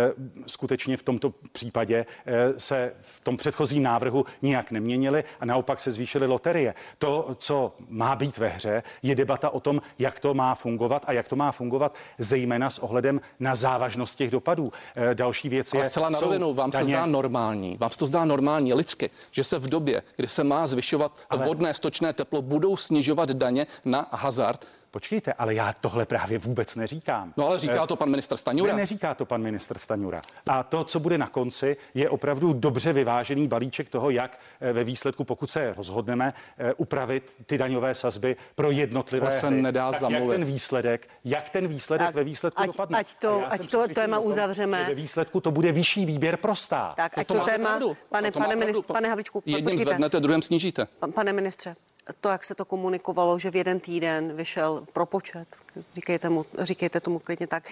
skutečně 0.46 0.96
v 0.96 1.02
tomto 1.02 1.34
případě 1.52 2.06
eh, 2.26 2.34
se 2.56 2.92
v 3.00 3.20
tom 3.20 3.36
předchozím 3.36 3.82
návrhu 3.82 4.26
nijak 4.42 4.70
neměnily 4.70 5.24
a 5.40 5.44
naopak 5.44 5.80
se 5.80 5.90
zvýšily 5.90 6.26
loterie. 6.26 6.74
To, 6.98 7.36
co 7.38 7.74
má 7.88 8.16
být 8.16 8.38
ve 8.38 8.48
hře, 8.48 8.82
je 9.02 9.14
debata 9.14 9.50
o 9.50 9.60
tom, 9.60 9.82
jak 9.98 10.20
to 10.20 10.34
má 10.34 10.54
fungovat 10.54 11.04
a 11.06 11.12
jak 11.12 11.28
to 11.28 11.36
má 11.36 11.52
fungovat 11.52 11.94
zejména 12.18 12.70
s 12.70 12.78
ohledem 12.78 13.20
na 13.40 13.54
závažnost 13.54 14.18
těch 14.18 14.30
dopadů. 14.30 14.72
Další 15.14 15.48
věc 15.48 15.72
je... 15.74 15.80
Ale 15.80 15.90
zcela 15.90 16.10
na 16.10 16.20
rovinu, 16.20 16.54
vám 16.54 16.72
se 16.72 16.78
daně- 16.78 16.86
zdá 16.94 17.06
normální, 17.06 17.76
vám 17.76 17.90
se 17.90 17.98
to 17.98 18.06
zdá 18.06 18.24
normální 18.24 18.74
lidsky, 18.74 19.10
že 19.30 19.44
se 19.44 19.58
v 19.58 19.68
době, 19.68 20.02
kdy 20.16 20.28
se 20.28 20.44
má 20.44 20.66
zvyšovat 20.66 21.12
Ale- 21.30 21.46
vodné 21.46 21.74
stočné 21.74 22.07
teplo, 22.12 22.42
budou 22.42 22.76
snižovat 22.76 23.30
daně 23.30 23.66
na 23.84 24.08
hazard. 24.12 24.66
Počkejte, 24.90 25.32
ale 25.32 25.54
já 25.54 25.72
tohle 25.80 26.06
právě 26.06 26.38
vůbec 26.38 26.76
neříkám. 26.76 27.32
No 27.36 27.46
ale 27.46 27.58
říká 27.58 27.86
to 27.86 27.96
pan 27.96 28.10
ministr 28.10 28.36
Staňura. 28.36 28.72
Ne, 28.72 28.78
neříká 28.78 29.14
to 29.14 29.24
pan 29.26 29.42
ministr 29.42 29.78
Staňura. 29.78 30.20
A 30.46 30.62
to, 30.62 30.84
co 30.84 31.00
bude 31.00 31.18
na 31.18 31.26
konci, 31.28 31.76
je 31.94 32.10
opravdu 32.10 32.52
dobře 32.52 32.92
vyvážený 32.92 33.48
balíček 33.48 33.88
toho, 33.88 34.10
jak 34.10 34.38
eh, 34.60 34.72
ve 34.72 34.84
výsledku, 34.84 35.24
pokud 35.24 35.50
se 35.50 35.74
rozhodneme, 35.76 36.34
eh, 36.58 36.74
upravit 36.74 37.36
ty 37.46 37.58
daňové 37.58 37.94
sazby 37.94 38.36
pro 38.54 38.70
jednotlivé 38.70 39.26
To 39.26 39.32
se 39.32 39.46
hry. 39.46 39.62
nedá 39.62 39.90
Tak 39.90 40.00
zamluvit. 40.00 40.28
Jak 40.32 40.38
ten 40.38 40.44
výsledek, 40.44 41.08
jak 41.24 41.50
ten 41.50 41.68
výsledek 41.68 42.06
Tak, 42.06 42.14
ve 42.14 42.24
výsledku 42.24 42.62
ať- 42.62 42.66
dopadne. 42.66 42.98
ať 42.98 43.14
to- 43.14 43.42
ať 43.50 43.68
to 43.68 43.88
téma 43.88 44.16
tom, 44.18 44.26
uzavřeme. 44.26 44.84
Ve 44.88 44.94
výsledku 44.94 45.40
to 45.40 45.50
bude 45.50 45.72
vyšší 45.72 46.06
výběr 46.06 46.36
pro 46.36 46.56
stát. 46.56 46.94
Tak, 46.96 47.16
No 47.16 47.20
ať 47.20 47.26
to 47.26 47.34
to 47.34 47.44
téma, 47.44 47.68
pravdu. 47.68 47.96
pane, 48.08 48.28
No 48.28 48.32
to 48.32 48.38
pane, 48.38 48.46
pravdu. 48.48 48.58
ministr, 48.66 48.92
pane 48.92 49.08
Havličku, 49.08 49.42
Jedním 49.46 49.64
počkejte. 49.64 49.84
zvednete, 49.90 50.20
druhým 50.20 50.42
snížíte. 50.42 50.86
Pa- 51.00 51.08
Pane 51.08 51.32
ministře, 51.32 51.76
to, 52.20 52.28
jak 52.28 52.44
se 52.44 52.54
to 52.54 52.64
komunikovalo, 52.64 53.38
že 53.38 53.50
v 53.50 53.56
jeden 53.56 53.80
týden 53.80 54.32
vyšel 54.32 54.84
propočet, 54.92 55.48
říkejte, 55.94 56.28
mu, 56.28 56.46
říkejte 56.58 57.00
tomu 57.00 57.18
klidně 57.18 57.46
tak, 57.46 57.68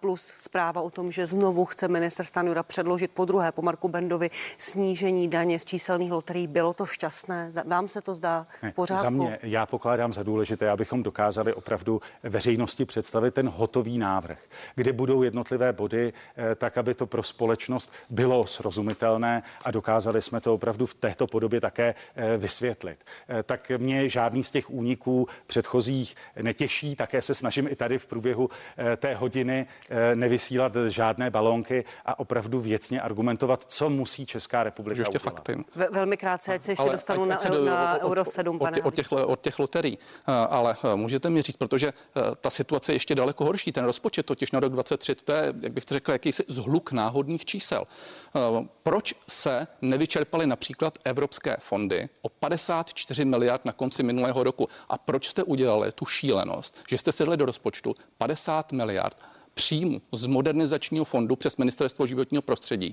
plus 0.00 0.34
zpráva 0.36 0.80
o 0.80 0.90
tom, 0.90 1.10
že 1.10 1.26
znovu 1.26 1.64
chce 1.64 1.88
minister 1.88 2.26
Stanjura 2.26 2.62
předložit 2.62 3.10
po 3.10 3.24
druhé 3.24 3.52
po 3.52 3.62
Marku 3.62 3.88
Bendovi 3.88 4.30
snížení 4.58 5.28
daně 5.28 5.58
z 5.58 5.64
číselných 5.64 6.12
loterií. 6.12 6.46
Bylo 6.46 6.74
to 6.74 6.86
šťastné? 6.86 7.50
Vám 7.64 7.88
se 7.88 8.00
to 8.00 8.14
zdá 8.14 8.46
Ne, 8.62 8.72
pořádku? 8.72 9.02
Za 9.02 9.10
mě, 9.10 9.38
já 9.42 9.66
pokládám 9.66 10.12
za 10.12 10.22
důležité, 10.22 10.70
abychom 10.70 11.02
dokázali 11.02 11.54
opravdu 11.54 12.00
veřejnosti 12.22 12.84
představit 12.84 13.34
ten 13.34 13.48
hotový 13.48 13.98
návrh, 13.98 14.38
kde 14.74 14.92
budou 14.92 15.22
jednotlivé 15.22 15.72
body, 15.72 16.12
eh, 16.36 16.54
tak 16.54 16.78
aby 16.78 16.94
to 16.94 17.06
pro 17.06 17.22
společnost 17.22 17.92
bylo 18.10 18.46
srozumitelné 18.46 19.42
a 19.64 19.70
dokázali 19.70 20.22
jsme 20.22 20.40
to 20.40 20.54
opravdu 20.54 20.86
v 20.86 20.94
této 20.94 21.26
podobě 21.26 21.60
také 21.60 21.94
eh, 22.16 22.36
vysvětlit. 22.36 22.98
Eh, 23.28 23.42
Tak 23.68 23.80
mě 23.80 24.08
žádný 24.08 24.44
z 24.44 24.50
těch 24.50 24.70
úniků 24.70 25.28
předchozích 25.46 26.16
netěší, 26.42 26.96
také 26.96 27.22
se 27.22 27.34
snažím 27.34 27.68
i 27.68 27.76
tady 27.76 27.98
v 27.98 28.06
průběhu 28.06 28.50
eh, 28.78 28.96
té 28.96 29.14
hodiny 29.14 29.66
eh, 29.90 30.14
nevysílat 30.16 30.72
žádné 30.88 31.30
balónky 31.30 31.84
a 32.04 32.18
opravdu 32.18 32.60
věcně 32.60 33.00
argumentovat, 33.00 33.64
co 33.68 33.90
musí 33.90 34.26
Česká 34.26 34.62
republika 34.62 35.00
Ještě 35.00 35.18
udělat. 35.18 35.22
fakty. 35.22 35.56
Ve, 35.74 35.88
velmi 35.90 36.16
krátce, 36.16 36.54
ať 36.54 36.62
se 36.62 36.72
ještě 36.72 36.90
dostanu 36.92 37.22
ať- 37.22 37.28
na, 37.28 37.34
ať 37.36 37.42
se 37.42 37.48
do- 37.48 37.64
na 37.64 37.94
od- 37.96 38.02
Euro 38.10 38.24
7, 38.24 38.56
od, 38.56 38.58
pane 38.58 38.82
od, 38.82 38.94
těch, 38.94 39.12
od 39.12 39.40
těch 39.40 39.58
loterií. 39.58 39.98
Eh, 40.28 40.32
Ale 40.32 40.76
můžete 40.94 41.30
mi 41.30 41.42
říct, 41.42 41.56
protože 41.56 41.92
ta 42.40 42.50
situace 42.50 42.92
je 42.92 42.96
ještě 42.96 43.14
daleko 43.14 43.44
horší. 43.44 43.72
Ten 43.72 43.84
rozpočet 43.84 44.26
totiž 44.26 44.52
na 44.52 44.60
rok 44.60 44.72
23, 44.72 45.14
to 45.14 45.32
je, 45.32 45.54
jak 45.62 45.72
bych 45.72 45.84
to 45.84 45.94
řekl, 45.94 46.12
jakýsi 46.12 46.44
zhluk 46.48 46.92
náhodných 46.92 47.44
čísel. 47.44 47.86
Proč 48.82 49.14
se 49.28 49.66
nevyčerpaly 49.82 50.46
například 50.46 50.98
evropské 51.04 51.56
fondy 51.60 52.08
o 52.22 52.28
54 52.28 53.24
miliard 53.24 53.55
na 53.64 53.72
konci 53.72 54.02
minulého 54.02 54.42
roku? 54.42 54.68
A 54.88 54.98
proč 54.98 55.28
jste 55.28 55.42
udělali 55.42 55.92
tu 55.92 56.06
šílenost, 56.06 56.78
že 56.88 56.98
jste 56.98 57.12
sedli 57.12 57.36
do 57.36 57.46
rozpočtu 57.46 57.94
50 58.18 58.72
miliard 58.72 59.18
příjmu 59.54 60.02
z 60.12 60.26
modernizačního 60.26 61.04
fondu 61.04 61.36
přes 61.36 61.56
Ministerstvo 61.56 62.06
životního 62.06 62.42
prostředí? 62.42 62.92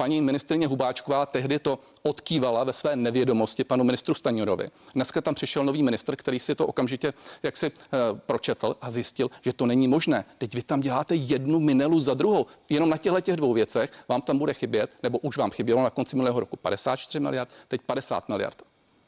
Paní 0.00 0.20
ministrině 0.20 0.66
Hubáčková 0.66 1.26
tehdy 1.26 1.58
to 1.58 1.78
odkývala 2.02 2.64
ve 2.64 2.72
své 2.72 2.96
nevědomosti 2.96 3.64
panu 3.64 3.84
ministru 3.84 4.14
Staňurovi. 4.14 4.68
Dneska 4.94 5.20
tam 5.20 5.34
přišel 5.34 5.64
nový 5.64 5.82
ministr, 5.82 6.16
který 6.16 6.40
si 6.40 6.54
to 6.54 6.66
okamžitě 6.66 7.12
jaksi 7.42 7.66
e, 7.66 7.70
pročetl 8.26 8.76
a 8.80 8.90
zjistil, 8.90 9.28
že 9.42 9.52
to 9.52 9.66
není 9.66 9.88
možné. 9.88 10.24
Teď 10.38 10.54
vy 10.54 10.62
tam 10.62 10.80
děláte 10.80 11.14
jednu 11.14 11.60
minelu 11.60 12.00
za 12.00 12.14
druhou. 12.14 12.46
Jenom 12.68 12.90
na 12.90 12.96
těchto 12.96 13.20
těch 13.20 13.36
dvou 13.36 13.52
věcech 13.52 13.90
vám 14.08 14.22
tam 14.22 14.38
bude 14.38 14.54
chybět, 14.54 14.90
nebo 15.02 15.18
už 15.18 15.36
vám 15.36 15.50
chybělo 15.50 15.82
na 15.82 15.90
konci 15.90 16.16
minulého 16.16 16.40
roku 16.40 16.56
54 16.56 17.20
miliard, 17.20 17.50
teď 17.68 17.80
50 17.82 18.28
miliard. 18.28 18.62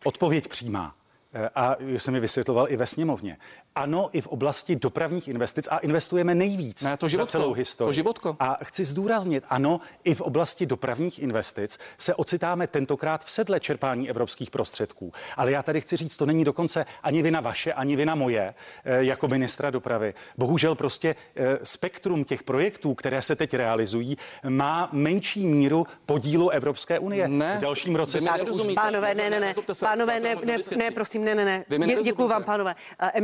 Odpověď 0.04 0.48
přímá. 0.48 0.94
Eh, 1.34 1.50
A 1.54 1.76
jsem 1.80 2.14
mi 2.14 2.20
vysvětloval 2.20 2.70
i 2.70 2.76
ve 2.76 2.86
sněmovně. 2.86 3.38
Ano, 3.74 4.08
i 4.12 4.20
v 4.20 4.26
oblasti 4.26 4.76
dopravních 4.76 5.28
investic 5.28 5.68
a 5.70 5.78
investujeme 5.78 6.34
nejvíc 6.34 6.82
Ne, 6.82 6.96
to 6.96 7.06
za 7.06 7.08
životko, 7.08 7.30
celou 7.30 7.52
historii. 7.52 7.88
to 7.88 7.92
životko. 7.92 8.36
A 8.40 8.56
chci 8.64 8.84
zdůraznit, 8.84 9.44
ano, 9.48 9.80
i 10.04 10.14
v 10.14 10.20
oblasti 10.20 10.66
dopravních 10.66 11.18
investic 11.18 11.78
se 11.98 12.14
ocitáme 12.14 12.66
tentokrát 12.66 13.24
v 13.24 13.30
sedle 13.30 13.60
čerpání 13.60 14.10
evropských 14.10 14.50
prostředků. 14.50 15.12
Ale 15.36 15.50
já 15.52 15.62
tady 15.62 15.80
chci 15.80 15.96
říct, 15.96 16.16
to 16.16 16.26
není 16.26 16.44
dokonce 16.44 16.86
ani 17.02 17.22
vina 17.22 17.40
vaše, 17.40 17.72
ani 17.72 17.96
vina 17.96 18.14
moje 18.14 18.54
eh, 18.84 19.04
jako 19.04 19.28
ministra 19.28 19.70
dopravy. 19.70 20.14
Bohužel 20.38 20.74
prostě 20.74 21.16
eh, 21.36 21.58
spektrum 21.62 22.24
těch 22.24 22.42
projektů, 22.42 22.94
které 22.94 23.22
se 23.22 23.36
teď 23.36 23.54
realizují, 23.54 24.18
má 24.48 24.88
menší 24.92 25.46
míru 25.46 25.86
podílu 26.06 26.50
Evropské 26.50 26.98
unie. 26.98 27.28
Ne, 27.28 27.58
v 27.58 27.60
dalším 27.60 27.96
roce 27.96 28.20
se 28.20 28.26
to 28.28 28.32
už 28.34 28.38
nerozumíte. 28.38 28.80
Pánové, 28.80 29.14
ne, 29.14 29.30
ne, 29.30 29.40
ne, 29.40 29.54
pánové, 29.80 30.20
ne, 30.20 30.34
ne, 30.44 30.58
ne, 30.76 30.90
prosím, 30.90 31.24
ne, 31.24 31.34
ne, 31.34 31.44
ne. 31.44 31.64
Dě, 31.86 32.02
děkuji 32.02 32.28
vám, 32.28 32.44
pánové. 32.44 32.74
Eh, 33.00 33.20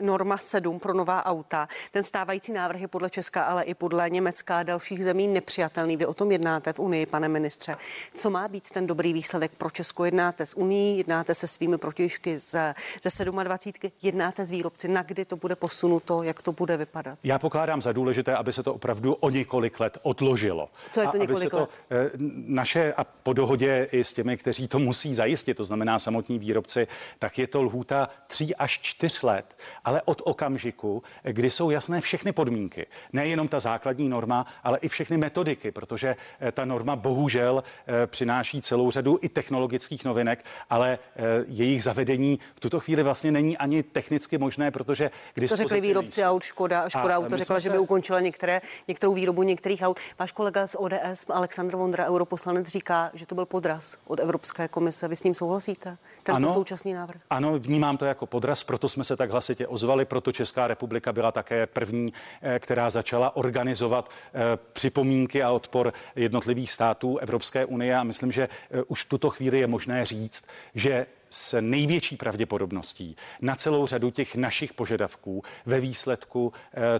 Norma 0.00 0.36
7 0.36 0.78
pro 0.78 0.94
nová 0.94 1.26
auta. 1.26 1.68
Ten 1.90 2.04
stávající 2.04 2.52
návrh 2.52 2.80
je 2.80 2.88
podle 2.88 3.10
Česka, 3.10 3.42
ale 3.42 3.62
i 3.62 3.74
podle 3.74 4.10
Německa 4.10 4.58
a 4.58 4.62
dalších 4.62 5.04
zemí 5.04 5.28
nepřijatelný. 5.28 5.96
Vy 5.96 6.06
o 6.06 6.14
tom 6.14 6.32
jednáte 6.32 6.72
v 6.72 6.78
Unii, 6.78 7.06
pane 7.06 7.28
ministře. 7.28 7.76
Co 8.14 8.30
má 8.30 8.48
být 8.48 8.70
ten 8.70 8.86
dobrý 8.86 9.12
výsledek 9.12 9.52
pro 9.58 9.70
Česko? 9.70 10.04
Jednáte 10.04 10.46
s 10.46 10.56
Unii, 10.56 10.96
jednáte 10.98 11.34
se 11.34 11.46
svými 11.46 11.78
protěžky 11.78 12.38
ze, 12.38 12.74
ze 13.02 13.24
27, 13.24 13.90
jednáte 14.02 14.44
s 14.44 14.50
výrobci, 14.50 14.88
na 14.88 15.02
kdy 15.02 15.24
to 15.24 15.36
bude 15.36 15.56
posunuto, 15.56 16.22
jak 16.22 16.42
to 16.42 16.52
bude 16.52 16.76
vypadat? 16.76 17.18
Já 17.24 17.38
pokládám 17.38 17.82
za 17.82 17.92
důležité, 17.92 18.36
aby 18.36 18.52
se 18.52 18.62
to 18.62 18.74
opravdu 18.74 19.14
o 19.14 19.30
několik 19.30 19.80
let 19.80 19.98
odložilo. 20.02 20.68
Co 20.90 21.00
je 21.00 21.08
to 21.08 21.14
a 21.14 21.18
několik 21.18 21.42
se 21.42 21.50
to 21.50 21.58
let? 21.58 21.70
eh, 21.90 22.10
naše 22.46 22.92
a 22.96 23.04
po 23.04 23.32
dohodě 23.32 23.88
i 23.92 24.04
s 24.04 24.12
těmi, 24.12 24.36
kteří 24.36 24.68
to 24.68 24.78
musí 24.78 25.14
zajistit, 25.14 25.56
to 25.56 25.64
znamená 25.64 25.98
samotní 25.98 26.38
výrobci, 26.38 26.88
tak 27.18 27.38
je 27.38 27.46
to 27.46 27.62
lhůta 27.62 28.08
tří 28.26 28.56
až 28.56 28.78
čtyř 28.80 29.22
let, 29.22 29.56
ale 29.84 30.02
od 30.04 30.22
okamžiku, 30.24 31.02
kdy 31.22 31.50
jsou 31.50 31.70
jasné 31.70 32.00
všechny 32.00 32.32
podmínky. 32.32 32.86
Nejenom 33.12 33.48
ta 33.48 33.60
základní 33.60 34.08
norma, 34.08 34.46
ale 34.64 34.78
i 34.78 34.88
všechny 34.88 35.16
metodiky, 35.16 35.70
protože 35.70 36.16
eh, 36.40 36.52
ta 36.52 36.64
norma 36.64 36.96
bohužel 36.96 37.64
eh, 37.86 38.06
přináší 38.06 38.60
celou 38.62 38.90
řadu 38.90 39.18
i 39.22 39.28
technologických 39.28 40.04
novinek, 40.04 40.44
ale 40.70 40.98
eh, 41.16 41.22
jejich 41.48 41.82
zavedení 41.82 42.38
v 42.54 42.60
tuto 42.60 42.80
chvíli 42.80 43.02
vlastně 43.02 43.32
není 43.32 43.58
ani 43.58 43.82
technicky 43.82 44.38
možné, 44.38 44.70
protože 44.70 45.10
k 45.34 45.48
To 45.48 45.56
řekli 45.56 45.80
výrobci 45.80 46.24
aut 46.24 46.42
Škoda. 46.42 46.88
Škoda 46.88 47.14
A 47.14 47.18
Auto 47.18 47.36
řekla, 47.36 47.44
jsme 47.56 47.60
že 47.60 47.70
by 47.70 47.76
se- 47.76 47.78
ukončila 47.80 48.20
některé, 48.20 48.60
některou 48.88 49.14
výrobu 49.14 49.42
některých 49.42 49.82
aut. 49.82 50.00
Váš 50.18 50.32
kolega 50.32 50.66
z 50.66 50.76
ODS, 50.78 51.26
Aleksandr 51.28 51.76
Vondra, 51.76 52.06
europoslanec, 52.06 52.66
říká, 52.66 53.10
že 53.14 53.26
to 53.26 53.34
byl 53.34 53.46
podraz 53.46 53.96
od 54.08 54.20
Evropské 54.20 54.68
komise. 54.68 55.08
Vy 55.08 55.16
s 55.16 55.22
ním 55.22 55.34
souhlasíte? 55.34 55.96
Tento 56.22 56.36
Ano. 56.36 56.50
současný 56.54 56.92
návrh? 56.92 57.20
Ano, 57.30 57.58
vnímám 57.58 57.96
to 57.96 58.04
jako 58.04 58.26
podraz, 58.26 58.64
proto 58.64 58.88
jsme 58.88 59.04
se 59.04 59.16
tak 59.16 59.30
hlasitě 59.30 59.66
ozvali, 59.70 60.04
proto 60.04 60.32
Česká 60.32 60.66
republika 60.66 61.12
byla 61.12 61.32
také 61.32 61.66
první, 61.66 62.12
eh, 62.42 62.58
která 62.58 62.90
začala 62.90 63.36
organizovat 63.36 64.10
eh, 64.10 64.40
připomínky 64.72 65.42
a 65.42 65.50
odpor 65.50 65.92
jednotlivých 66.16 66.70
států 66.70 67.18
Evropské 67.18 67.64
unie. 67.64 67.96
A 67.96 68.02
myslím, 68.02 68.32
že 68.32 68.48
eh, 68.70 68.82
už 68.82 69.04
v 69.04 69.08
tuto 69.08 69.30
chvíli 69.30 69.58
je 69.58 69.66
možné 69.66 70.04
říct, 70.04 70.44
že 70.74 71.06
s 71.30 71.60
největší 71.60 72.16
pravděpodobností 72.16 73.16
na 73.40 73.54
celou 73.54 73.86
řadu 73.86 74.10
těch 74.10 74.36
našich 74.36 74.74
požadavků 74.74 75.42
ve 75.66 75.80
výsledku 75.80 76.52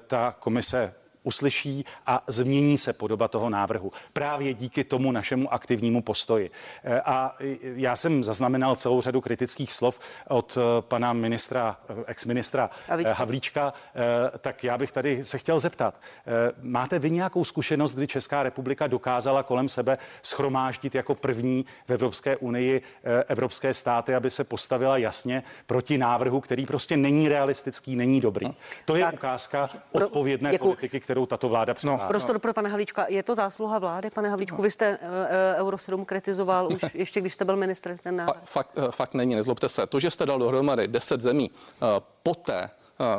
ta 0.07 0.37
komise 0.39 0.95
uslyší 1.23 1.85
a 2.07 2.23
změní 2.27 2.79
se 2.79 2.93
podoba 2.93 3.29
toho 3.29 3.51
návrhu. 3.51 3.93
Právě 4.12 4.55
díky 4.55 4.85
tomu 4.85 5.12
našemu 5.12 5.53
aktivnímu 5.53 6.03
postoji. 6.03 6.51
Eh, 6.85 7.01
A 7.01 7.37
já 7.62 7.97
jsem 7.97 8.25
zaznamenal 8.25 8.77
celou 8.77 9.01
řadu 9.01 9.21
kritických 9.21 9.73
slov 9.73 10.01
od 10.29 10.59
eh, 10.59 10.83
pana 10.83 11.12
ministra, 11.12 11.77
eh, 11.89 11.95
ex-ministra 12.07 12.71
Havlíčka. 12.89 13.14
Havlíčka, 13.14 13.73
tak 14.39 14.64
já 14.64 14.79
bych 14.79 14.93
tady 14.93 15.25
se 15.25 15.39
chtěl 15.39 15.61
zeptat. 15.61 15.95
Máte 16.62 16.99
vy 16.99 17.11
nějakou 17.11 17.45
zkušenost, 17.45 17.95
kdy 17.95 18.07
Česká 18.07 18.43
republika 18.43 18.87
dokázala 18.87 19.43
kolem 19.43 19.68
sebe 19.68 19.99
schromáždit 20.23 20.95
jako 20.95 21.14
první 21.14 21.66
v 21.87 21.91
Evropské 21.91 22.37
unii 22.37 22.83
evropské 23.29 23.75
státy, 23.75 24.14
aby 24.14 24.31
se 24.31 24.45
postavila 24.45 24.97
jasně 24.99 25.43
proti 25.66 25.99
návrhu, 25.99 26.41
který 26.41 26.66
prostě 26.66 26.97
není 26.97 27.29
realistický, 27.29 27.97
není 27.97 28.21
dobrý. 28.21 28.47
To 28.85 28.97
je 28.97 29.05
Tak. 29.05 29.14
ukázka 29.14 29.71
odpovědné 29.93 30.51
děkuji. 30.51 30.68
politiky, 30.68 31.01
kterou 31.11 31.27
tato 31.27 31.49
vláda 31.49 31.75
předvádí. 31.75 32.03
Prostor 32.09 32.39
pro 32.39 32.53
pana 32.53 32.69
Havlíčka. 32.69 33.07
Je 33.09 33.23
to 33.23 33.35
zásluha 33.35 33.79
vlády, 33.79 34.11
pane 34.11 34.29
Havlíčku? 34.31 34.63
Vy 34.63 34.71
jste 34.71 34.99
uh, 34.99 35.61
Euro 35.61 35.79
7 35.79 36.05
kritizoval 36.05 36.73
už 36.73 36.85
ještě, 36.95 37.21
když 37.21 37.35
jste 37.35 37.45
byl 37.45 37.57
ministr 37.57 37.97
ten 38.03 38.17
návrh. 38.17 38.43
Fakt, 38.45 38.71
eh, 38.77 38.91
fakt 38.91 39.15
není, 39.15 39.35
nezlobte 39.35 39.69
se. 39.69 39.87
To, 39.87 40.01
že 40.01 40.11
jste 40.11 40.27
dal 40.27 40.39
dohromady 40.39 40.89
10 40.89 41.21
zemí 41.21 41.51
eh, 41.51 41.87
poté, 42.23 42.71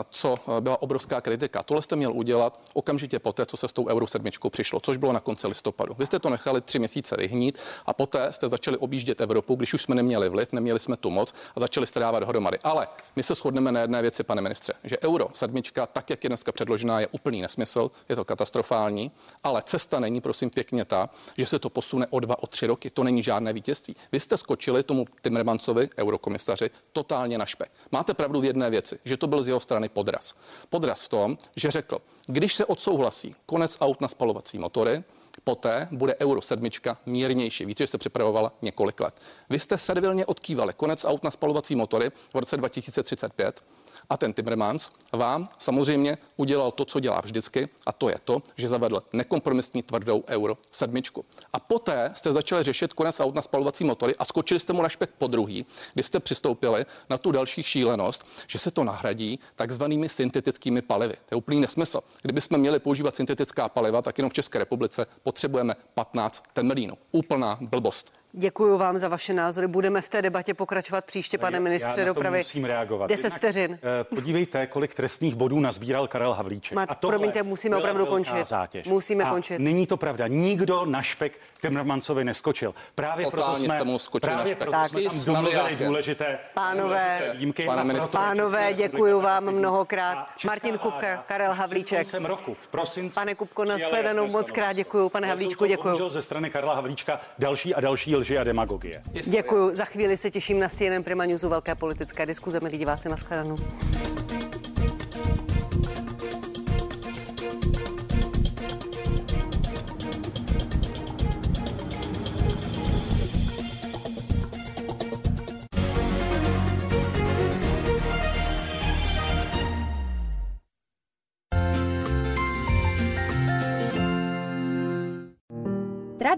co 0.10 0.36
eh, 0.58 0.62
byla 0.62 0.82
obrovská 0.82 1.22
kritika. 1.22 1.64
Tohle 1.64 1.82
jste 1.82 1.96
měl 1.96 2.12
udělat 2.14 2.60
okamžitě 2.74 3.20
poté, 3.20 3.46
co 3.46 3.58
se 3.58 3.68
s 3.68 3.74
tou 3.74 3.88
Euro 3.88 4.08
7 4.08 4.26
přišlo, 4.50 4.80
což 4.80 4.98
bylo 4.98 5.14
na 5.14 5.20
konci 5.20 5.48
listopadu. 5.48 5.96
Vy 6.00 6.06
jste 6.06 6.20
to 6.20 6.30
nechali 6.30 6.62
tři 6.62 6.80
měsíce 6.80 7.18
vyhnít 7.18 7.60
a 7.86 7.94
poté 7.94 8.34
jste 8.34 8.48
začali 8.48 8.78
objíždět 8.78 9.22
Evropu, 9.22 9.56
když 9.56 9.74
už 9.74 9.82
jsme 9.82 9.96
neměli 9.96 10.30
vliv, 10.30 10.54
neměli 10.54 10.80
jsme 10.80 10.98
tu 10.98 11.10
moc 11.10 11.34
a 11.56 11.60
začali 11.60 11.88
jste 11.88 12.00
dávat 12.00 12.20
dohromady. 12.20 12.58
Ale 12.64 12.88
my 13.16 13.24
se 13.24 13.36
shodneme 13.36 13.72
na 13.72 13.82
jedné 13.82 14.02
věci, 14.02 14.24
pane 14.24 14.42
ministře, 14.42 14.74
že 14.84 15.00
Euro 15.00 15.28
7, 15.34 15.62
tak 15.94 16.10
jak 16.10 16.24
je 16.24 16.30
dneska 16.30 16.52
předložená, 16.52 17.00
je 17.00 17.08
úplný 17.08 17.42
nesmysl, 17.42 17.92
je 18.10 18.16
to 18.16 18.26
katastrofální, 18.26 19.12
ale 19.44 19.62
cesta 19.66 20.00
není, 20.00 20.22
prosím, 20.22 20.50
pěkně 20.50 20.86
ta, 20.86 21.10
že 21.38 21.46
se 21.46 21.60
to 21.60 21.70
posune 21.70 22.08
o 22.10 22.20
dva, 22.20 22.44
o 22.44 22.48
tři 22.48 22.68
roky. 22.68 22.90
To 22.90 23.04
není 23.04 23.24
žádné 23.24 23.54
vítězství. 23.54 23.96
Vy 24.12 24.20
jste 24.20 24.38
skočili 24.38 24.84
tomu 24.84 25.06
Timmermansovi, 25.22 25.90
eurokomisaři, 25.98 26.70
totálně 26.92 27.38
na 27.38 27.46
špek. 27.46 27.72
Máte 27.92 28.14
pravdu 28.14 28.42
v 28.42 28.46
jedné 28.46 28.70
věci, 28.70 29.00
že 29.06 29.18
to 29.18 29.28
byl 29.28 29.44
z 29.44 29.48
jeho 29.48 29.60
strany 29.72 29.90
podraz. 29.90 30.34
Podraz 30.70 31.06
v 31.06 31.10
tom, 31.10 31.38
že 31.56 31.72
řekl, 31.72 32.02
když 32.28 32.56
se 32.56 32.66
odsouhlasí 32.66 33.36
konec 33.46 33.78
aut 33.80 34.02
na 34.02 34.08
spalovací 34.08 34.58
motory, 34.58 35.04
Poté 35.44 35.88
bude 35.92 36.16
Euro 36.22 36.42
7 36.42 36.70
mírnější. 37.06 37.66
Víte, 37.66 37.84
že 37.84 37.88
se 37.88 37.98
připravovala 37.98 38.52
několik 38.62 39.00
let. 39.00 39.22
Vy 39.50 39.60
jste 39.60 39.78
servilně 39.78 40.26
odkývali 40.26 40.74
konec 40.74 41.06
aut 41.06 41.24
na 41.24 41.32
spalovací 41.32 41.76
motory 41.76 42.10
v 42.10 42.36
roce 42.36 42.58
2035 42.58 43.64
a 44.12 44.18
ten 44.18 44.34
Timmermans 44.34 44.90
vám 45.14 45.48
samozřejmě 45.58 46.18
udělal 46.38 46.72
to, 46.72 46.86
co 46.86 47.00
dělá 47.00 47.22
vždycky, 47.22 47.70
a 47.86 47.94
to 47.94 48.10
je 48.10 48.16
to, 48.24 48.42
že 48.56 48.68
zavedl 48.68 49.04
nekompromisní 49.14 49.84
tvrdou 49.84 50.24
euro 50.28 50.58
sedmičku. 50.72 51.24
A 51.54 51.60
poté 51.60 52.12
jste 52.14 52.32
začali 52.32 52.64
řešit 52.64 52.94
konec 52.94 53.20
aut 53.20 53.36
na 53.36 53.42
spalovací 53.42 53.84
motory 53.84 54.16
a 54.16 54.26
skočili 54.26 54.60
jste 54.60 54.74
mu 54.74 54.82
na 54.82 54.90
špek 54.90 55.10
po 55.18 55.28
druhý, 55.28 55.66
kdy 55.94 56.04
jste 56.04 56.20
přistoupili 56.20 56.86
na 57.10 57.18
tu 57.18 57.32
další 57.32 57.64
šílenost, 57.64 58.28
že 58.48 58.60
se 58.60 58.72
to 58.72 58.84
nahradí 58.84 59.40
takzvanými 59.56 60.10
syntetickými 60.10 60.82
palivy. 60.82 61.14
To 61.14 61.36
je 61.36 61.38
úplný 61.38 61.60
nesmysl. 61.60 62.02
Kdybychom 62.22 62.58
měli 62.58 62.80
používat 62.80 63.16
syntetická 63.16 63.70
paliva, 63.70 64.02
tak 64.02 64.18
jenom 64.18 64.30
v 64.30 64.34
České 64.34 64.60
republice 64.60 65.06
potřebujeme 65.24 65.76
15 65.94 66.44
temelínů. 66.54 66.98
Úplná 67.12 67.58
blbost. 67.62 68.21
Děkuji 68.34 68.78
vám 68.78 68.98
za 68.98 69.08
vaše 69.08 69.34
názory. 69.34 69.68
Budeme 69.68 70.02
v 70.02 70.10
té 70.10 70.22
debatě 70.22 70.54
pokračovat 70.54 71.06
příště, 71.06 71.38
pane 71.38 71.60
ministře 71.60 72.02
Já 72.02 72.08
na 72.08 72.14
to 72.14 72.20
dopravy. 72.20 72.38
musím 72.38 72.66
reagovat. 72.66 73.08
10 73.08 73.26
Jednak, 73.28 73.38
vteřin. 73.40 73.80
eh, 74.02 74.04
Podívejte, 74.04 74.68
kolik 74.68 74.94
trestných 74.96 75.36
bodů 75.36 75.60
nazbíral 75.60 76.08
Karel 76.08 76.34
Havlíček. 76.34 76.76
Mat- 76.78 76.86
a 76.90 76.96
tohle 76.96 77.12
promiňte, 77.18 77.44
musíme 77.44 77.78
opravdu 77.78 78.06
končit. 78.06 78.48
Zátěž. 78.48 78.88
Musíme 78.88 79.24
a 79.24 79.30
končit. 79.30 79.60
Není 79.60 79.88
to 79.88 79.98
pravda. 79.98 80.28
Nikdo 80.28 80.86
na 80.86 81.02
špek 81.02 81.34
Timmermansovi 81.62 82.24
neskočil. 82.24 82.74
Právě 82.96 83.26
Totálně 83.26 83.44
proto 83.46 83.60
jsme, 83.60 83.76
jste 83.76 83.84
mu 83.84 84.00
skočili 84.00 84.32
na 84.32 84.38
právě 84.38 84.56
špek. 84.56 84.68
proto 84.68 84.72
Tak. 84.82 84.90
jsme 84.90 85.02
tam 85.04 85.26
domluvili 85.26 85.76
důležité, 85.76 86.40
Pánové, 86.54 86.88
důležité 87.18 87.34
výjimky. 87.38 87.66
pane 87.66 87.84
ministře. 87.84 88.18
Pánové, 88.18 88.74
děkuji 88.74 89.22
vám 89.22 89.52
mnohokrát. 89.52 90.28
Martin 90.46 90.78
Kupka, 90.78 91.18
Karel 91.28 91.54
Havlíček. 91.54 92.00
koncem 92.00 92.26
roku 92.26 92.54
v 92.54 92.68
prosinci 92.68 93.16
Pane 93.16 93.36
Kupko, 93.36 93.66
nashledanou, 93.66 94.28
moc 94.28 94.52
krát 94.52 94.74
děkuju, 94.74 95.10
pane 95.10 95.28
Havlíčku, 95.28 95.68
to 95.68 95.84
bohužel 95.84 96.10
ze 96.10 96.22
strany 96.22 96.50
Karla 96.50 96.74
Havlíčka 96.76 97.20
další 97.40 97.76
a 97.76 97.80
další 97.82 98.16
lži 98.22 98.38
a 98.38 98.44
demagogie. 98.44 99.02
Děkuji. 99.28 99.76
Za 99.76 99.86
chvíli 99.86 100.18
se 100.18 100.32
těším 100.32 100.60
na 100.60 100.70
CNN 100.70 101.04
Prima 101.04 101.26
News 101.26 101.44
velké 101.44 101.76
politické 101.76 102.26
diskuze. 102.26 102.60
Milí 102.60 102.78
diváci, 102.78 103.10
nashledanou. 103.10 103.58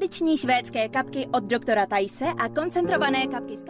Tradiční 0.04 0.38
švédské 0.38 0.89
kapky 0.89 1.28
od 1.34 1.43
doktora 1.43 1.86
Tajse 1.86 2.26
a 2.38 2.49
koncentrované 2.49 3.28
kapky 3.28 3.58
z 3.58 3.64